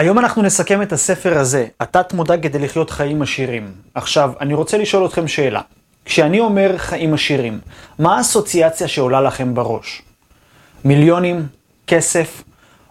היום 0.00 0.18
אנחנו 0.18 0.42
נסכם 0.42 0.82
את 0.82 0.92
הספר 0.92 1.38
הזה, 1.38 1.66
התת 1.80 2.12
מודע 2.12 2.36
כדי 2.36 2.58
לחיות 2.58 2.90
חיים 2.90 3.22
עשירים. 3.22 3.72
עכשיו, 3.94 4.32
אני 4.40 4.54
רוצה 4.54 4.78
לשאול 4.78 5.06
אתכם 5.06 5.28
שאלה. 5.28 5.60
כשאני 6.04 6.40
אומר 6.40 6.78
חיים 6.78 7.14
עשירים, 7.14 7.58
מה 7.98 8.16
האסוציאציה 8.16 8.88
שעולה 8.88 9.20
לכם 9.20 9.54
בראש? 9.54 10.02
מיליונים, 10.84 11.46
כסף, 11.86 12.42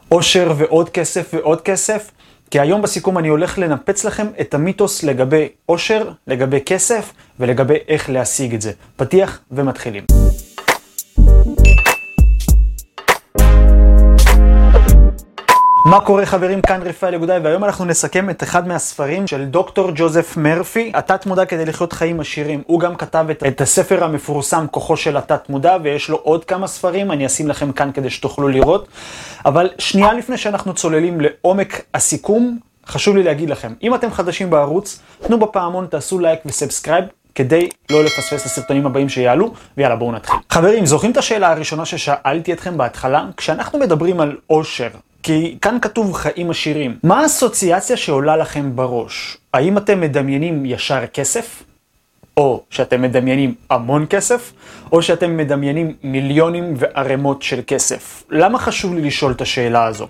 עושר 0.10 0.54
ועוד 0.58 0.90
כסף 0.90 1.34
ועוד 1.34 1.62
כסף? 1.62 2.12
כי 2.52 2.60
היום 2.60 2.82
בסיכום 2.82 3.18
אני 3.18 3.28
הולך 3.28 3.58
לנפץ 3.58 4.06
לכם 4.06 4.28
את 4.42 4.54
המיתוס 4.54 5.04
לגבי 5.04 5.50
עושר, 5.66 6.12
לגבי 6.28 6.62
כסף 6.66 7.14
ולגבי 7.40 7.78
איך 7.88 8.10
להשיג 8.10 8.54
את 8.54 8.62
זה. 8.62 8.72
פתיח 8.96 9.40
ומתחילים. 9.52 10.19
מה 15.86 16.02
קורה 16.02 16.26
חברים? 16.26 16.62
כאן 16.62 16.82
רפאל 16.84 17.14
יגודאי, 17.14 17.40
והיום 17.40 17.64
אנחנו 17.64 17.86
נסכם 17.86 18.30
את 18.30 18.44
אחד 18.44 18.68
מהספרים 18.68 19.28
של 19.28 19.46
דוקטור 19.46 19.92
ג'וזף 19.96 20.38
מרפי, 20.38 20.92
התת 20.94 21.26
מודע 21.26 21.46
כדי 21.46 21.66
לחיות 21.66 21.94
חיים 21.94 22.20
עשירים. 22.20 22.64
הוא 22.66 22.80
גם 22.80 22.96
כתב 22.96 23.26
את, 23.32 23.44
את 23.48 23.62
הספר 23.62 24.04
המפורסם 24.04 24.66
כוחו 24.72 24.98
של 24.98 25.18
התת 25.18 25.50
מודע, 25.50 25.78
ויש 25.84 26.10
לו 26.10 26.18
עוד 26.18 26.46
כמה 26.46 26.68
ספרים, 26.68 27.12
אני 27.12 27.26
אשים 27.26 27.48
לכם 27.48 27.72
כאן 27.72 27.92
כדי 27.92 28.10
שתוכלו 28.10 28.48
לראות. 28.48 28.88
אבל 29.46 29.70
שנייה 29.78 30.14
לפני 30.14 30.38
שאנחנו 30.38 30.74
צוללים 30.74 31.22
לעומק 31.22 31.82
הסיכום, 31.94 32.60
חשוב 32.88 33.16
לי 33.16 33.24
להגיד 33.24 33.50
לכם, 33.50 33.74
אם 33.84 33.96
אתם 33.96 34.12
חדשים 34.12 34.50
בערוץ, 34.50 35.00
תנו 35.22 35.40
בפעמון, 35.40 35.86
תעשו 35.86 36.20
לייק 36.20 36.40
ו 36.46 36.51
subscribe. 36.51 37.06
כדי 37.36 37.70
לא 37.90 38.04
לפספס 38.04 38.42
את 38.42 38.46
הסרטונים 38.46 38.86
הבאים 38.86 39.10
שיעלו, 39.10 39.54
ויאללה 39.78 39.96
בואו 39.96 40.12
נתחיל. 40.12 40.36
חברים, 40.50 40.86
זוכרים 40.86 41.12
את 41.12 41.18
השאלה 41.18 41.52
הראשונה 41.52 41.86
ששאלתי 41.86 42.54
אתכם 42.54 42.78
בהתחלה? 42.78 43.26
כשאנחנו 43.38 43.80
מדברים 43.80 44.20
על 44.20 44.38
עושר, 44.48 44.90
כי 45.24 45.58
כאן 45.62 45.78
כתוב 45.82 46.14
חיים 46.14 46.50
עשירים. 46.50 46.98
מה 47.04 47.20
האסוציאציה 47.20 47.98
שעולה 47.98 48.38
לכם 48.38 48.76
בראש? 48.76 49.38
האם 49.54 49.78
אתם 49.78 50.02
מדמיינים 50.02 50.66
ישר 50.66 51.06
כסף? 51.14 51.64
או 52.38 52.64
שאתם 52.70 53.02
מדמיינים 53.02 53.56
המון 53.70 54.06
כסף? 54.10 54.52
או 54.92 55.02
שאתם 55.02 55.38
מדמיינים 55.38 55.96
מיליונים 56.04 56.74
וערימות 56.78 57.42
של 57.42 57.62
כסף? 57.68 58.24
למה 58.30 58.60
חשוב 58.60 58.94
לי 58.94 59.02
לשאול 59.02 59.32
את 59.32 59.42
השאלה 59.42 59.86
הזו? 59.86 60.08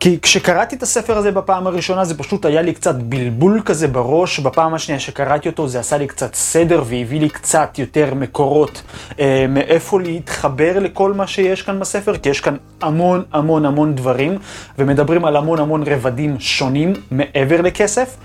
כי 0.00 0.18
כשקראתי 0.22 0.76
את 0.76 0.82
הספר 0.82 1.18
הזה 1.18 1.30
בפעם 1.30 1.66
הראשונה 1.66 2.04
זה 2.04 2.18
פשוט 2.18 2.44
היה 2.44 2.62
לי 2.62 2.72
קצת 2.72 2.94
בלבול 2.94 3.60
כזה 3.64 3.88
בראש, 3.88 4.38
בפעם 4.40 4.74
השנייה 4.74 5.00
שקראתי 5.00 5.48
אותו 5.48 5.68
זה 5.68 5.80
עשה 5.80 5.98
לי 5.98 6.06
קצת 6.06 6.34
סדר 6.34 6.82
והביא 6.86 7.20
לי 7.20 7.28
קצת 7.28 7.78
יותר 7.78 8.14
מקורות. 8.14 8.82
אה, 9.20 9.46
מאיפה 9.48 10.00
להתחבר 10.00 10.78
לכל 10.78 11.12
מה 11.12 11.26
שיש 11.26 11.62
כאן 11.62 11.80
בספר, 11.80 12.16
כי 12.16 12.28
יש 12.28 12.40
כאן 12.40 12.56
המון 12.82 13.24
המון 13.32 13.64
המון 13.64 13.94
דברים 13.94 14.38
ומדברים 14.78 15.24
על 15.24 15.36
המון 15.36 15.58
המון 15.60 15.82
רבדים 15.86 16.40
שונים 16.40 16.92
מעבר 17.10 17.60
לכסף. 17.60 18.16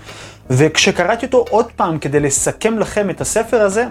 וכשקראתי 0.50 1.26
אותו 1.26 1.44
עוד 1.50 1.66
פעם 1.76 1.98
כדי 1.98 2.20
לסכם 2.20 2.78
לכם 2.78 3.10
את 3.10 3.20
הספר 3.20 3.60
הזה, 3.60 3.86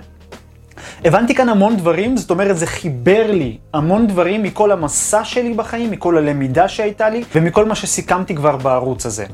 הבנתי 1.06 1.36
כאן 1.36 1.50
המון 1.50 1.78
דברים, 1.78 2.18
זאת 2.18 2.30
אומרת 2.32 2.58
זה 2.58 2.68
חיבר 2.68 3.32
לי 3.32 3.58
המון 3.74 4.08
דברים 4.08 4.44
מכל 4.44 4.72
המסע 4.72 5.24
שלי 5.24 5.54
בחיים, 5.54 5.92
מכל 5.92 6.18
הלמידה 6.18 6.68
שהייתה 6.68 7.10
לי 7.10 7.24
ומכל 7.36 7.66
מה 7.66 7.76
שסיכמתי 7.76 8.36
כבר 8.36 8.58
בערוץ 8.58 9.06
הזה. 9.06 9.26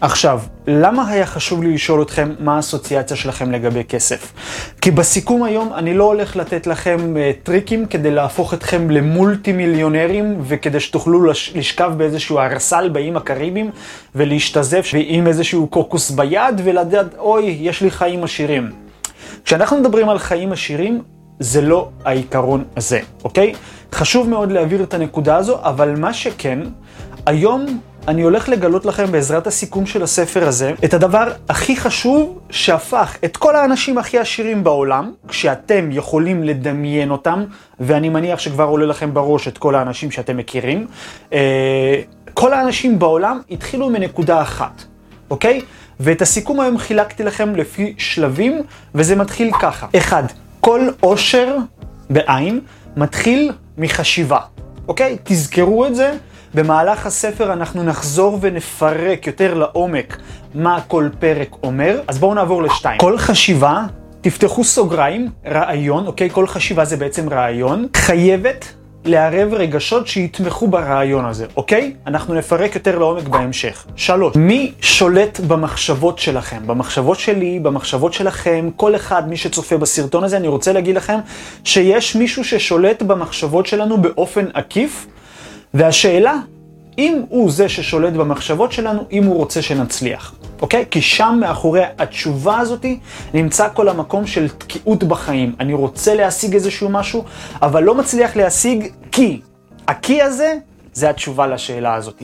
עכשיו, 0.00 0.40
למה 0.66 1.08
היה 1.08 1.26
חשוב 1.26 1.62
לי 1.62 1.74
לשאול 1.74 2.02
אתכם 2.02 2.32
מה 2.38 2.56
האסוציאציה 2.56 3.16
שלכם 3.16 3.52
לגבי 3.52 3.84
כסף? 3.84 4.32
כי 4.80 4.90
בסיכום 4.90 5.42
היום 5.42 5.72
אני 5.74 5.94
לא 5.94 6.04
הולך 6.04 6.36
לתת 6.36 6.66
לכם 6.66 7.14
uh, 7.14 7.46
טריקים 7.46 7.86
כדי 7.86 8.10
להפוך 8.10 8.54
אתכם 8.54 8.90
למולטי 8.90 9.52
מיליונרים 9.52 10.38
וכדי 10.42 10.80
שתוכלו 10.80 11.24
לש- 11.24 11.52
לשכב 11.54 11.92
באיזשהו 11.96 12.38
ארסל 12.38 12.88
באיים 12.88 13.16
הקריביים 13.16 13.70
ולהשתזף 14.14 14.90
עם 14.94 15.26
איזשהו 15.26 15.66
קוקוס 15.66 16.10
ביד 16.10 16.60
ולדעת, 16.64 17.14
אוי, 17.18 17.56
יש 17.60 17.80
לי 17.80 17.90
חיים 17.90 18.24
עשירים. 18.24 18.91
כשאנחנו 19.44 19.76
מדברים 19.76 20.08
על 20.08 20.18
חיים 20.18 20.52
עשירים, 20.52 21.02
זה 21.40 21.60
לא 21.60 21.88
העיקרון 22.04 22.64
הזה, 22.76 23.00
אוקיי? 23.24 23.52
חשוב 23.92 24.28
מאוד 24.28 24.52
להעביר 24.52 24.82
את 24.82 24.94
הנקודה 24.94 25.36
הזו, 25.36 25.58
אבל 25.62 25.94
מה 25.96 26.12
שכן, 26.12 26.58
היום 27.26 27.66
אני 28.08 28.22
הולך 28.22 28.48
לגלות 28.48 28.86
לכם 28.86 29.12
בעזרת 29.12 29.46
הסיכום 29.46 29.86
של 29.86 30.02
הספר 30.02 30.48
הזה, 30.48 30.72
את 30.84 30.94
הדבר 30.94 31.32
הכי 31.48 31.76
חשוב 31.76 32.38
שהפך 32.50 33.16
את 33.24 33.36
כל 33.36 33.56
האנשים 33.56 33.98
הכי 33.98 34.18
עשירים 34.18 34.64
בעולם, 34.64 35.12
כשאתם 35.28 35.88
יכולים 35.92 36.44
לדמיין 36.44 37.10
אותם, 37.10 37.44
ואני 37.80 38.08
מניח 38.08 38.38
שכבר 38.38 38.64
עולה 38.64 38.86
לכם 38.86 39.14
בראש 39.14 39.48
את 39.48 39.58
כל 39.58 39.74
האנשים 39.74 40.10
שאתם 40.10 40.36
מכירים, 40.36 40.86
אה, 41.32 42.00
כל 42.34 42.52
האנשים 42.52 42.98
בעולם 42.98 43.40
התחילו 43.50 43.90
מנקודה 43.90 44.42
אחת, 44.42 44.84
אוקיי? 45.32 45.60
ואת 46.00 46.22
הסיכום 46.22 46.60
היום 46.60 46.78
חילקתי 46.78 47.22
לכם 47.22 47.56
לפי 47.56 47.94
שלבים, 47.98 48.62
וזה 48.94 49.16
מתחיל 49.16 49.50
ככה. 49.60 49.86
אחד, 49.96 50.22
כל 50.60 50.88
עושר 51.00 51.56
בעין 52.10 52.60
מתחיל 52.96 53.52
מחשיבה, 53.78 54.38
אוקיי? 54.88 55.16
תזכרו 55.24 55.86
את 55.86 55.94
זה. 55.94 56.12
במהלך 56.54 57.06
הספר 57.06 57.52
אנחנו 57.52 57.82
נחזור 57.82 58.38
ונפרק 58.40 59.26
יותר 59.26 59.54
לעומק 59.54 60.18
מה 60.54 60.80
כל 60.88 61.08
פרק 61.18 61.48
אומר. 61.62 62.00
אז 62.08 62.18
בואו 62.18 62.34
נעבור 62.34 62.62
לשתיים. 62.62 63.00
כל 63.00 63.18
חשיבה, 63.18 63.84
תפתחו 64.20 64.64
סוגריים, 64.64 65.28
רעיון, 65.46 66.06
אוקיי? 66.06 66.30
כל 66.30 66.46
חשיבה 66.46 66.84
זה 66.84 66.96
בעצם 66.96 67.28
רעיון, 67.28 67.86
חייבת 67.96 68.72
לערב 69.04 69.54
רגשות 69.54 70.06
שיתמכו 70.06 70.68
ברעיון 70.68 71.24
הזה, 71.24 71.46
אוקיי? 71.56 71.92
אנחנו 72.06 72.34
נפרק 72.34 72.74
יותר 72.74 72.98
לעומק 72.98 73.28
בהמשך. 73.28 73.86
שלוש, 73.96 74.36
מי 74.36 74.72
שולט 74.80 75.40
במחשבות 75.40 76.18
שלכם? 76.18 76.66
במחשבות 76.66 77.18
שלי, 77.18 77.58
במחשבות 77.58 78.12
שלכם, 78.12 78.70
כל 78.76 78.96
אחד, 78.96 79.28
מי 79.28 79.36
שצופה 79.36 79.76
בסרטון 79.76 80.24
הזה, 80.24 80.36
אני 80.36 80.48
רוצה 80.48 80.72
להגיד 80.72 80.96
לכם 80.96 81.18
שיש 81.64 82.16
מישהו 82.16 82.44
ששולט 82.44 83.02
במחשבות 83.02 83.66
שלנו 83.66 83.98
באופן 83.98 84.44
עקיף, 84.54 85.06
והשאלה, 85.74 86.34
אם 86.98 87.22
הוא 87.28 87.50
זה 87.50 87.68
ששולט 87.68 88.12
במחשבות 88.12 88.72
שלנו, 88.72 89.04
אם 89.12 89.24
הוא 89.24 89.36
רוצה 89.36 89.62
שנצליח, 89.62 90.34
אוקיי? 90.62 90.84
כי 90.90 91.02
שם 91.02 91.36
מאחורי 91.40 91.82
התשובה 91.98 92.58
הזאתי 92.58 92.98
נמצא 93.34 93.68
כל 93.74 93.88
המקום 93.88 94.26
של 94.26 94.48
תקיעות 94.48 95.04
בחיים. 95.04 95.54
אני 95.60 95.74
רוצה 95.74 96.14
להשיג 96.14 96.54
איזשהו 96.54 96.88
משהו, 96.88 97.24
אבל 97.62 97.82
לא 97.82 97.94
מצליח 97.94 98.36
להשיג 98.36 98.86
כי. 99.12 99.40
הכי 99.88 100.22
הזה 100.22 100.56
זה 100.92 101.10
התשובה 101.10 101.46
לשאלה 101.46 101.94
הזאת. 101.94 102.22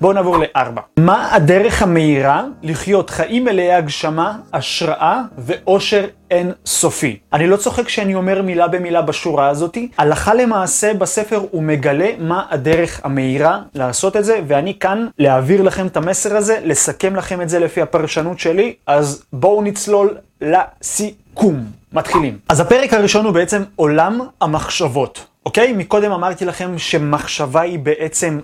בואו 0.00 0.12
נעבור 0.12 0.36
לארבע. 0.38 0.80
מה 0.96 1.34
הדרך 1.34 1.82
המהירה 1.82 2.44
לחיות 2.62 3.10
חיים 3.10 3.44
מלאי 3.44 3.72
הגשמה, 3.72 4.36
השראה 4.52 5.20
ואושר 5.38 6.04
אין 6.30 6.52
סופי? 6.66 7.18
אני 7.32 7.46
לא 7.46 7.56
צוחק 7.56 7.84
כשאני 7.84 8.14
אומר 8.14 8.42
מילה 8.42 8.68
במילה 8.68 9.02
בשורה 9.02 9.48
הזאת. 9.48 9.78
הלכה 9.98 10.34
למעשה 10.34 10.94
בספר 10.94 11.42
הוא 11.50 11.62
מגלה 11.62 12.10
מה 12.18 12.46
הדרך 12.50 13.00
המהירה 13.04 13.60
לעשות 13.74 14.16
את 14.16 14.24
זה, 14.24 14.40
ואני 14.46 14.78
כאן 14.78 15.06
להעביר 15.18 15.62
לכם 15.62 15.86
את 15.86 15.96
המסר 15.96 16.36
הזה, 16.36 16.58
לסכם 16.64 17.16
לכם 17.16 17.42
את 17.42 17.48
זה 17.48 17.58
לפי 17.58 17.82
הפרשנות 17.82 18.38
שלי, 18.38 18.74
אז 18.86 19.22
בואו 19.32 19.62
נצלול 19.62 20.16
לסיכום. 20.40 21.64
מתחילים. 21.92 22.38
אז 22.48 22.60
הפרק 22.60 22.94
הראשון 22.94 23.24
הוא 23.24 23.34
בעצם 23.34 23.62
עולם 23.76 24.20
המחשבות. 24.40 25.26
אוקיי? 25.46 25.72
מקודם 25.72 26.12
אמרתי 26.12 26.44
לכם 26.44 26.78
שמחשבה 26.78 27.60
היא 27.60 27.78
בעצם 27.78 28.40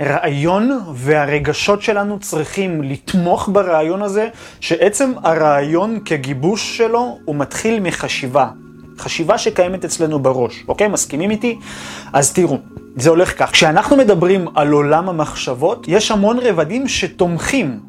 רעיון, 0.00 0.80
והרגשות 0.94 1.82
שלנו 1.82 2.18
צריכים 2.20 2.82
לתמוך 2.82 3.48
ברעיון 3.52 4.02
הזה, 4.02 4.28
שעצם 4.60 5.12
הרעיון 5.22 5.98
כגיבוש 6.04 6.76
שלו 6.76 7.18
הוא 7.24 7.36
מתחיל 7.36 7.80
מחשיבה. 7.80 8.48
חשיבה 8.98 9.38
שקיימת 9.38 9.84
אצלנו 9.84 10.18
בראש, 10.18 10.64
אוקיי? 10.68 10.88
מסכימים 10.88 11.30
איתי? 11.30 11.58
אז 12.12 12.32
תראו, 12.32 12.58
זה 12.96 13.10
הולך 13.10 13.38
כך. 13.38 13.50
כשאנחנו 13.50 13.96
מדברים 13.96 14.48
על 14.54 14.72
עולם 14.72 15.08
המחשבות, 15.08 15.84
יש 15.88 16.10
המון 16.10 16.38
רבדים 16.38 16.88
שתומכים 16.88 17.80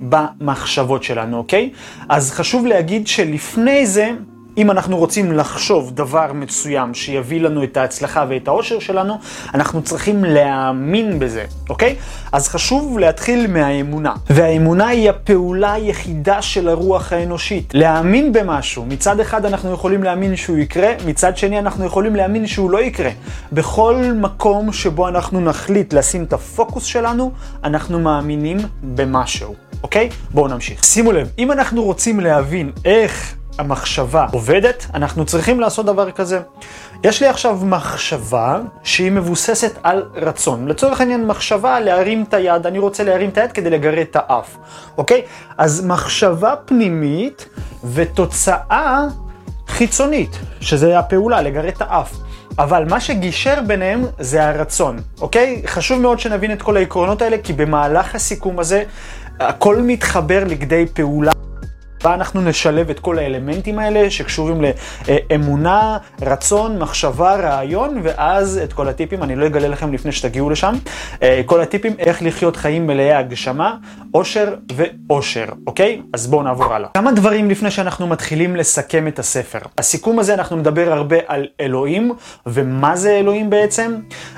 במחשבות 0.00 1.02
שלנו, 1.02 1.36
אוקיי? 1.36 1.70
אז 2.08 2.30
חשוב 2.32 2.66
להגיד 2.66 3.06
שלפני 3.06 3.86
זה, 3.86 4.10
אם 4.56 4.70
אנחנו 4.70 4.96
רוצים 4.96 5.32
לחשוב 5.32 5.90
דבר 5.90 6.32
מסוים 6.32 6.94
שיביא 6.94 7.40
לנו 7.40 7.64
את 7.64 7.76
ההצלחה 7.76 8.24
ואת 8.28 8.48
העושר 8.48 8.78
שלנו, 8.78 9.14
אנחנו 9.54 9.82
צריכים 9.82 10.24
להאמין 10.24 11.18
בזה, 11.18 11.44
אוקיי? 11.68 11.96
אז 12.32 12.48
חשוב 12.48 12.98
להתחיל 12.98 13.46
מהאמונה. 13.46 14.14
והאמונה 14.30 14.88
היא 14.88 15.10
הפעולה 15.10 15.72
היחידה 15.72 16.42
של 16.42 16.68
הרוח 16.68 17.12
האנושית. 17.12 17.72
להאמין 17.74 18.32
במשהו. 18.32 18.86
מצד 18.86 19.20
אחד 19.20 19.44
אנחנו 19.44 19.72
יכולים 19.72 20.02
להאמין 20.02 20.36
שהוא 20.36 20.58
יקרה, 20.58 20.92
מצד 21.06 21.36
שני 21.36 21.58
אנחנו 21.58 21.84
יכולים 21.84 22.16
להאמין 22.16 22.46
שהוא 22.46 22.70
לא 22.70 22.82
יקרה. 22.82 23.10
בכל 23.52 23.96
מקום 24.14 24.72
שבו 24.72 25.08
אנחנו 25.08 25.40
נחליט 25.40 25.92
לשים 25.92 26.24
את 26.24 26.32
הפוקוס 26.32 26.84
שלנו, 26.84 27.32
אנחנו 27.64 28.00
מאמינים 28.00 28.58
במשהו. 28.82 29.54
אוקיי? 29.82 30.08
בואו 30.30 30.48
נמשיך. 30.48 30.84
שימו 30.84 31.12
לב, 31.12 31.28
אם 31.38 31.52
אנחנו 31.52 31.82
רוצים 31.82 32.20
להבין 32.20 32.70
איך 32.84 33.34
המחשבה 33.58 34.26
עובדת, 34.32 34.86
אנחנו 34.94 35.24
צריכים 35.24 35.60
לעשות 35.60 35.86
דבר 35.86 36.10
כזה. 36.10 36.40
יש 37.04 37.20
לי 37.22 37.28
עכשיו 37.28 37.58
מחשבה 37.62 38.58
שהיא 38.82 39.12
מבוססת 39.12 39.78
על 39.82 40.04
רצון. 40.14 40.68
לצורך 40.68 41.00
העניין 41.00 41.26
מחשבה 41.26 41.80
להרים 41.80 42.24
את 42.28 42.34
היד, 42.34 42.66
אני 42.66 42.78
רוצה 42.78 43.04
להרים 43.04 43.30
את 43.30 43.38
היד 43.38 43.52
כדי 43.52 43.70
לגרד 43.70 43.98
את 43.98 44.16
האף, 44.16 44.56
אוקיי? 44.98 45.22
אז 45.58 45.84
מחשבה 45.86 46.54
פנימית 46.64 47.48
ותוצאה 47.84 49.04
חיצונית, 49.68 50.38
שזה 50.60 50.98
הפעולה, 50.98 51.42
לגרד 51.42 51.64
את 51.64 51.82
האף. 51.82 52.12
אבל 52.58 52.84
מה 52.88 53.00
שגישר 53.00 53.54
ביניהם 53.66 54.04
זה 54.18 54.48
הרצון, 54.48 54.98
אוקיי? 55.20 55.62
חשוב 55.66 56.00
מאוד 56.00 56.20
שנבין 56.20 56.52
את 56.52 56.62
כל 56.62 56.76
העקרונות 56.76 57.22
האלה, 57.22 57.36
כי 57.38 57.52
במהלך 57.52 58.14
הסיכום 58.14 58.58
הזה 58.58 58.82
הכל 59.40 59.76
מתחבר 59.82 60.44
לכדי 60.44 60.86
פעולה. 60.86 61.32
בה 62.04 62.14
אנחנו 62.14 62.40
נשלב 62.40 62.90
את 62.90 63.00
כל 63.00 63.18
האלמנטים 63.18 63.78
האלה 63.78 64.10
שקשורים 64.10 64.62
לאמונה, 64.62 65.98
רצון, 66.22 66.78
מחשבה, 66.78 67.36
רעיון, 67.36 68.00
ואז 68.02 68.60
את 68.64 68.72
כל 68.72 68.88
הטיפים, 68.88 69.22
אני 69.22 69.36
לא 69.36 69.46
אגלה 69.46 69.68
לכם 69.68 69.92
לפני 69.92 70.12
שתגיעו 70.12 70.50
לשם, 70.50 70.74
אה, 71.22 71.40
כל 71.46 71.60
הטיפים 71.60 71.94
איך 71.98 72.22
לחיות 72.22 72.56
חיים 72.56 72.86
מלאי 72.86 73.12
הגשמה, 73.12 73.76
אושר 74.14 74.54
ואושר, 74.76 75.44
אוקיי? 75.66 76.02
אז 76.12 76.26
בואו 76.26 76.42
נעבור 76.42 76.74
הלאה. 76.74 76.88
כמה 76.94 77.12
דברים 77.12 77.50
לפני 77.50 77.70
שאנחנו 77.70 78.06
מתחילים 78.06 78.56
לסכם 78.56 79.08
את 79.08 79.18
הספר. 79.18 79.58
הסיכום 79.78 80.18
הזה 80.18 80.34
אנחנו 80.34 80.56
נדבר 80.56 80.92
הרבה 80.92 81.16
על 81.26 81.46
אלוהים, 81.60 82.12
ומה 82.46 82.96
זה 82.96 83.10
אלוהים 83.10 83.50
בעצם. 83.50 83.94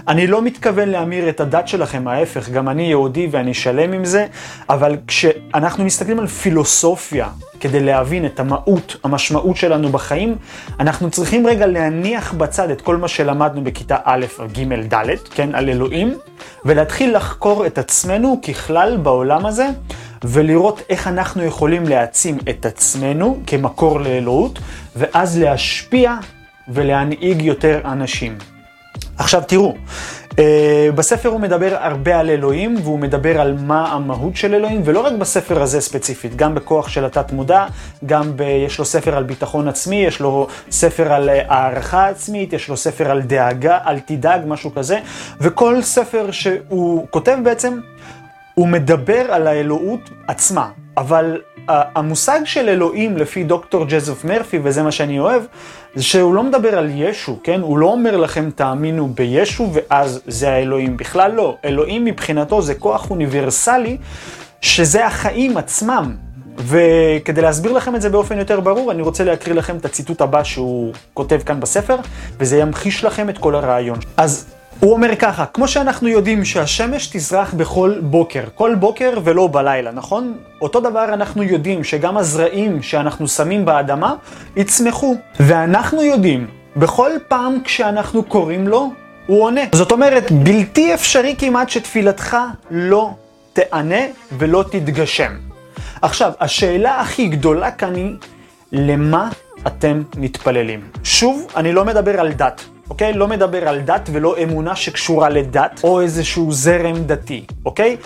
אני 0.08 0.26
לא 0.26 0.42
מתכוון 0.42 0.88
להמיר 0.88 1.28
את 1.28 1.40
הדת 1.40 1.68
שלכם, 1.68 2.08
ההפך, 2.08 2.48
גם 2.48 2.68
אני 2.68 2.82
יהודי 2.82 3.28
ואני 3.30 3.54
שלם 3.54 3.92
עם 3.92 4.04
זה, 4.04 4.26
אבל 4.70 4.96
כשאנחנו 5.06 5.84
מסתכלים 5.84 6.20
על 6.20 6.26
פילוסופיה, 6.26 7.28
כדי 7.62 7.80
להבין 7.80 8.26
את 8.26 8.40
המהות, 8.40 8.96
המשמעות 9.04 9.56
שלנו 9.56 9.88
בחיים, 9.88 10.36
אנחנו 10.80 11.10
צריכים 11.10 11.46
רגע 11.46 11.66
להניח 11.66 12.32
בצד 12.32 12.70
את 12.70 12.80
כל 12.80 12.96
מה 12.96 13.08
שלמדנו 13.08 13.64
בכיתה 13.64 13.96
א', 14.04 14.26
ג', 14.52 14.94
ד', 14.94 15.18
כן, 15.34 15.54
על 15.54 15.68
אלוהים, 15.68 16.18
ולהתחיל 16.64 17.16
לחקור 17.16 17.66
את 17.66 17.78
עצמנו 17.78 18.40
ככלל 18.48 18.96
בעולם 18.96 19.46
הזה, 19.46 19.66
ולראות 20.24 20.82
איך 20.88 21.06
אנחנו 21.06 21.42
יכולים 21.42 21.84
להעצים 21.84 22.38
את 22.50 22.66
עצמנו 22.66 23.38
כמקור 23.46 24.00
לאלוהות, 24.00 24.58
ואז 24.96 25.38
להשפיע 25.38 26.14
ולהנהיג 26.68 27.42
יותר 27.42 27.80
אנשים. 27.84 28.38
עכשיו 29.18 29.42
תראו, 29.46 29.74
בספר 30.94 31.28
הוא 31.28 31.40
מדבר 31.40 31.76
הרבה 31.80 32.20
על 32.20 32.30
אלוהים, 32.30 32.76
והוא 32.82 32.98
מדבר 32.98 33.40
על 33.40 33.56
מה 33.60 33.92
המהות 33.92 34.36
של 34.36 34.54
אלוהים, 34.54 34.82
ולא 34.84 35.00
רק 35.00 35.12
בספר 35.12 35.62
הזה 35.62 35.80
ספציפית, 35.80 36.36
גם 36.36 36.54
בכוח 36.54 36.88
של 36.88 37.04
התת 37.04 37.32
מודע, 37.32 37.66
גם 38.06 38.36
ב... 38.36 38.40
יש 38.40 38.78
לו 38.78 38.84
ספר 38.84 39.16
על 39.16 39.24
ביטחון 39.24 39.68
עצמי, 39.68 39.96
יש 39.96 40.20
לו 40.20 40.46
ספר 40.70 41.12
על 41.12 41.28
אה, 41.28 41.42
הערכה 41.48 42.08
עצמית, 42.08 42.52
יש 42.52 42.68
לו 42.68 42.76
ספר 42.76 43.10
על 43.10 43.22
דאגה, 43.22 43.78
אל 43.86 44.00
תדאג, 44.00 44.40
משהו 44.46 44.74
כזה, 44.74 44.98
וכל 45.40 45.82
ספר 45.82 46.30
שהוא 46.30 47.06
כותב 47.10 47.38
בעצם, 47.44 47.80
הוא 48.54 48.68
מדבר 48.68 49.32
על 49.32 49.46
האלוהות 49.46 50.10
עצמה, 50.28 50.68
אבל 50.96 51.40
המושג 51.68 52.40
של 52.44 52.68
אלוהים 52.68 53.16
לפי 53.16 53.44
דוקטור 53.44 53.84
ג'זף 53.88 54.24
מרפי, 54.24 54.58
וזה 54.62 54.82
מה 54.82 54.92
שאני 54.92 55.18
אוהב, 55.18 55.42
זה 55.94 56.02
שהוא 56.02 56.34
לא 56.34 56.42
מדבר 56.42 56.78
על 56.78 56.90
ישו, 56.94 57.38
כן? 57.44 57.60
הוא 57.60 57.78
לא 57.78 57.86
אומר 57.86 58.16
לכם 58.16 58.50
תאמינו 58.50 59.08
בישו 59.08 59.70
ואז 59.72 60.20
זה 60.26 60.52
האלוהים. 60.52 60.96
בכלל 60.96 61.32
לא. 61.32 61.56
אלוהים 61.64 62.04
מבחינתו 62.04 62.62
זה 62.62 62.74
כוח 62.74 63.10
אוניברסלי, 63.10 63.96
שזה 64.60 65.06
החיים 65.06 65.56
עצמם. 65.56 66.14
וכדי 66.58 67.40
להסביר 67.40 67.72
לכם 67.72 67.96
את 67.96 68.02
זה 68.02 68.10
באופן 68.10 68.38
יותר 68.38 68.60
ברור, 68.60 68.92
אני 68.92 69.02
רוצה 69.02 69.24
להקריא 69.24 69.54
לכם 69.54 69.76
את 69.76 69.84
הציטוט 69.84 70.20
הבא 70.20 70.44
שהוא 70.44 70.92
כותב 71.14 71.40
כאן 71.46 71.60
בספר, 71.60 71.96
וזה 72.38 72.58
ימחיש 72.58 73.04
לכם 73.04 73.28
את 73.28 73.38
כל 73.38 73.54
הרעיון. 73.54 73.98
אז 74.16 74.51
הוא 74.84 74.92
אומר 74.92 75.16
ככה, 75.16 75.46
כמו 75.46 75.68
שאנחנו 75.68 76.08
יודעים 76.08 76.44
שהשמש 76.44 77.06
תזרח 77.06 77.54
בכל 77.54 77.94
בוקר, 78.00 78.44
כל 78.54 78.74
בוקר 78.74 79.18
ולא 79.24 79.48
בלילה, 79.52 79.90
נכון? 79.90 80.34
אותו 80.60 80.80
דבר 80.80 81.04
אנחנו 81.04 81.42
יודעים 81.42 81.84
שגם 81.84 82.16
הזרעים 82.16 82.82
שאנחנו 82.82 83.28
שמים 83.28 83.64
באדמה 83.64 84.14
יצמחו. 84.56 85.16
ואנחנו 85.40 86.02
יודעים, 86.02 86.46
בכל 86.76 87.10
פעם 87.28 87.58
כשאנחנו 87.64 88.22
קוראים 88.22 88.68
לו, 88.68 88.92
הוא 89.26 89.44
עונה. 89.44 89.60
זאת 89.72 89.92
אומרת, 89.92 90.32
בלתי 90.32 90.94
אפשרי 90.94 91.34
כמעט 91.38 91.68
שתפילתך 91.68 92.36
לא 92.70 93.10
תענה 93.52 94.02
ולא 94.38 94.64
תתגשם. 94.70 95.32
עכשיו, 96.02 96.32
השאלה 96.40 97.00
הכי 97.00 97.28
גדולה 97.28 97.70
כאן 97.70 97.94
היא, 97.94 98.16
למה 98.72 99.28
אתם 99.66 100.02
מתפללים? 100.16 100.80
שוב, 101.04 101.46
אני 101.56 101.72
לא 101.72 101.84
מדבר 101.84 102.20
על 102.20 102.32
דת. 102.32 102.71
אוקיי? 102.90 103.12
לא 103.12 103.28
מדבר 103.28 103.68
על 103.68 103.80
דת 103.80 104.08
ולא 104.12 104.36
אמונה 104.42 104.76
שקשורה 104.76 105.28
לדת 105.28 105.80
או 105.84 106.00
איזשהו 106.00 106.52
זרם 106.52 107.04
דתי, 107.06 107.44
אוקיי? 107.64 107.96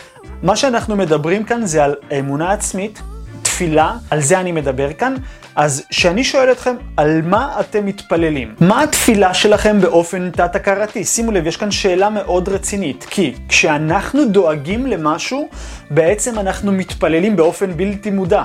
מה 0.42 0.56
שאנחנו 0.56 0.96
מדברים 0.96 1.44
כאן 1.44 1.66
זה 1.66 1.84
על 1.84 1.94
אמונה 2.18 2.52
עצמית, 2.52 3.02
תפילה, 3.42 3.96
על 4.10 4.20
זה 4.20 4.40
אני 4.40 4.52
מדבר 4.52 4.92
כאן. 4.92 5.14
אז 5.56 5.82
כשאני 5.90 6.24
שואל 6.24 6.52
אתכם, 6.52 6.76
על 6.96 7.22
מה 7.22 7.60
אתם 7.60 7.86
מתפללים? 7.86 8.54
מה 8.60 8.82
התפילה 8.82 9.34
שלכם 9.34 9.80
באופן 9.80 10.30
תת-הכרתי? 10.30 11.04
שימו 11.04 11.32
לב, 11.32 11.46
יש 11.46 11.56
כאן 11.56 11.70
שאלה 11.70 12.10
מאוד 12.10 12.48
רצינית, 12.48 13.06
כי 13.10 13.34
כשאנחנו 13.48 14.28
דואגים 14.28 14.86
למשהו, 14.86 15.48
בעצם 15.90 16.38
אנחנו 16.38 16.72
מתפללים 16.72 17.36
באופן 17.36 17.76
בלתי 17.76 18.10
מודע. 18.10 18.44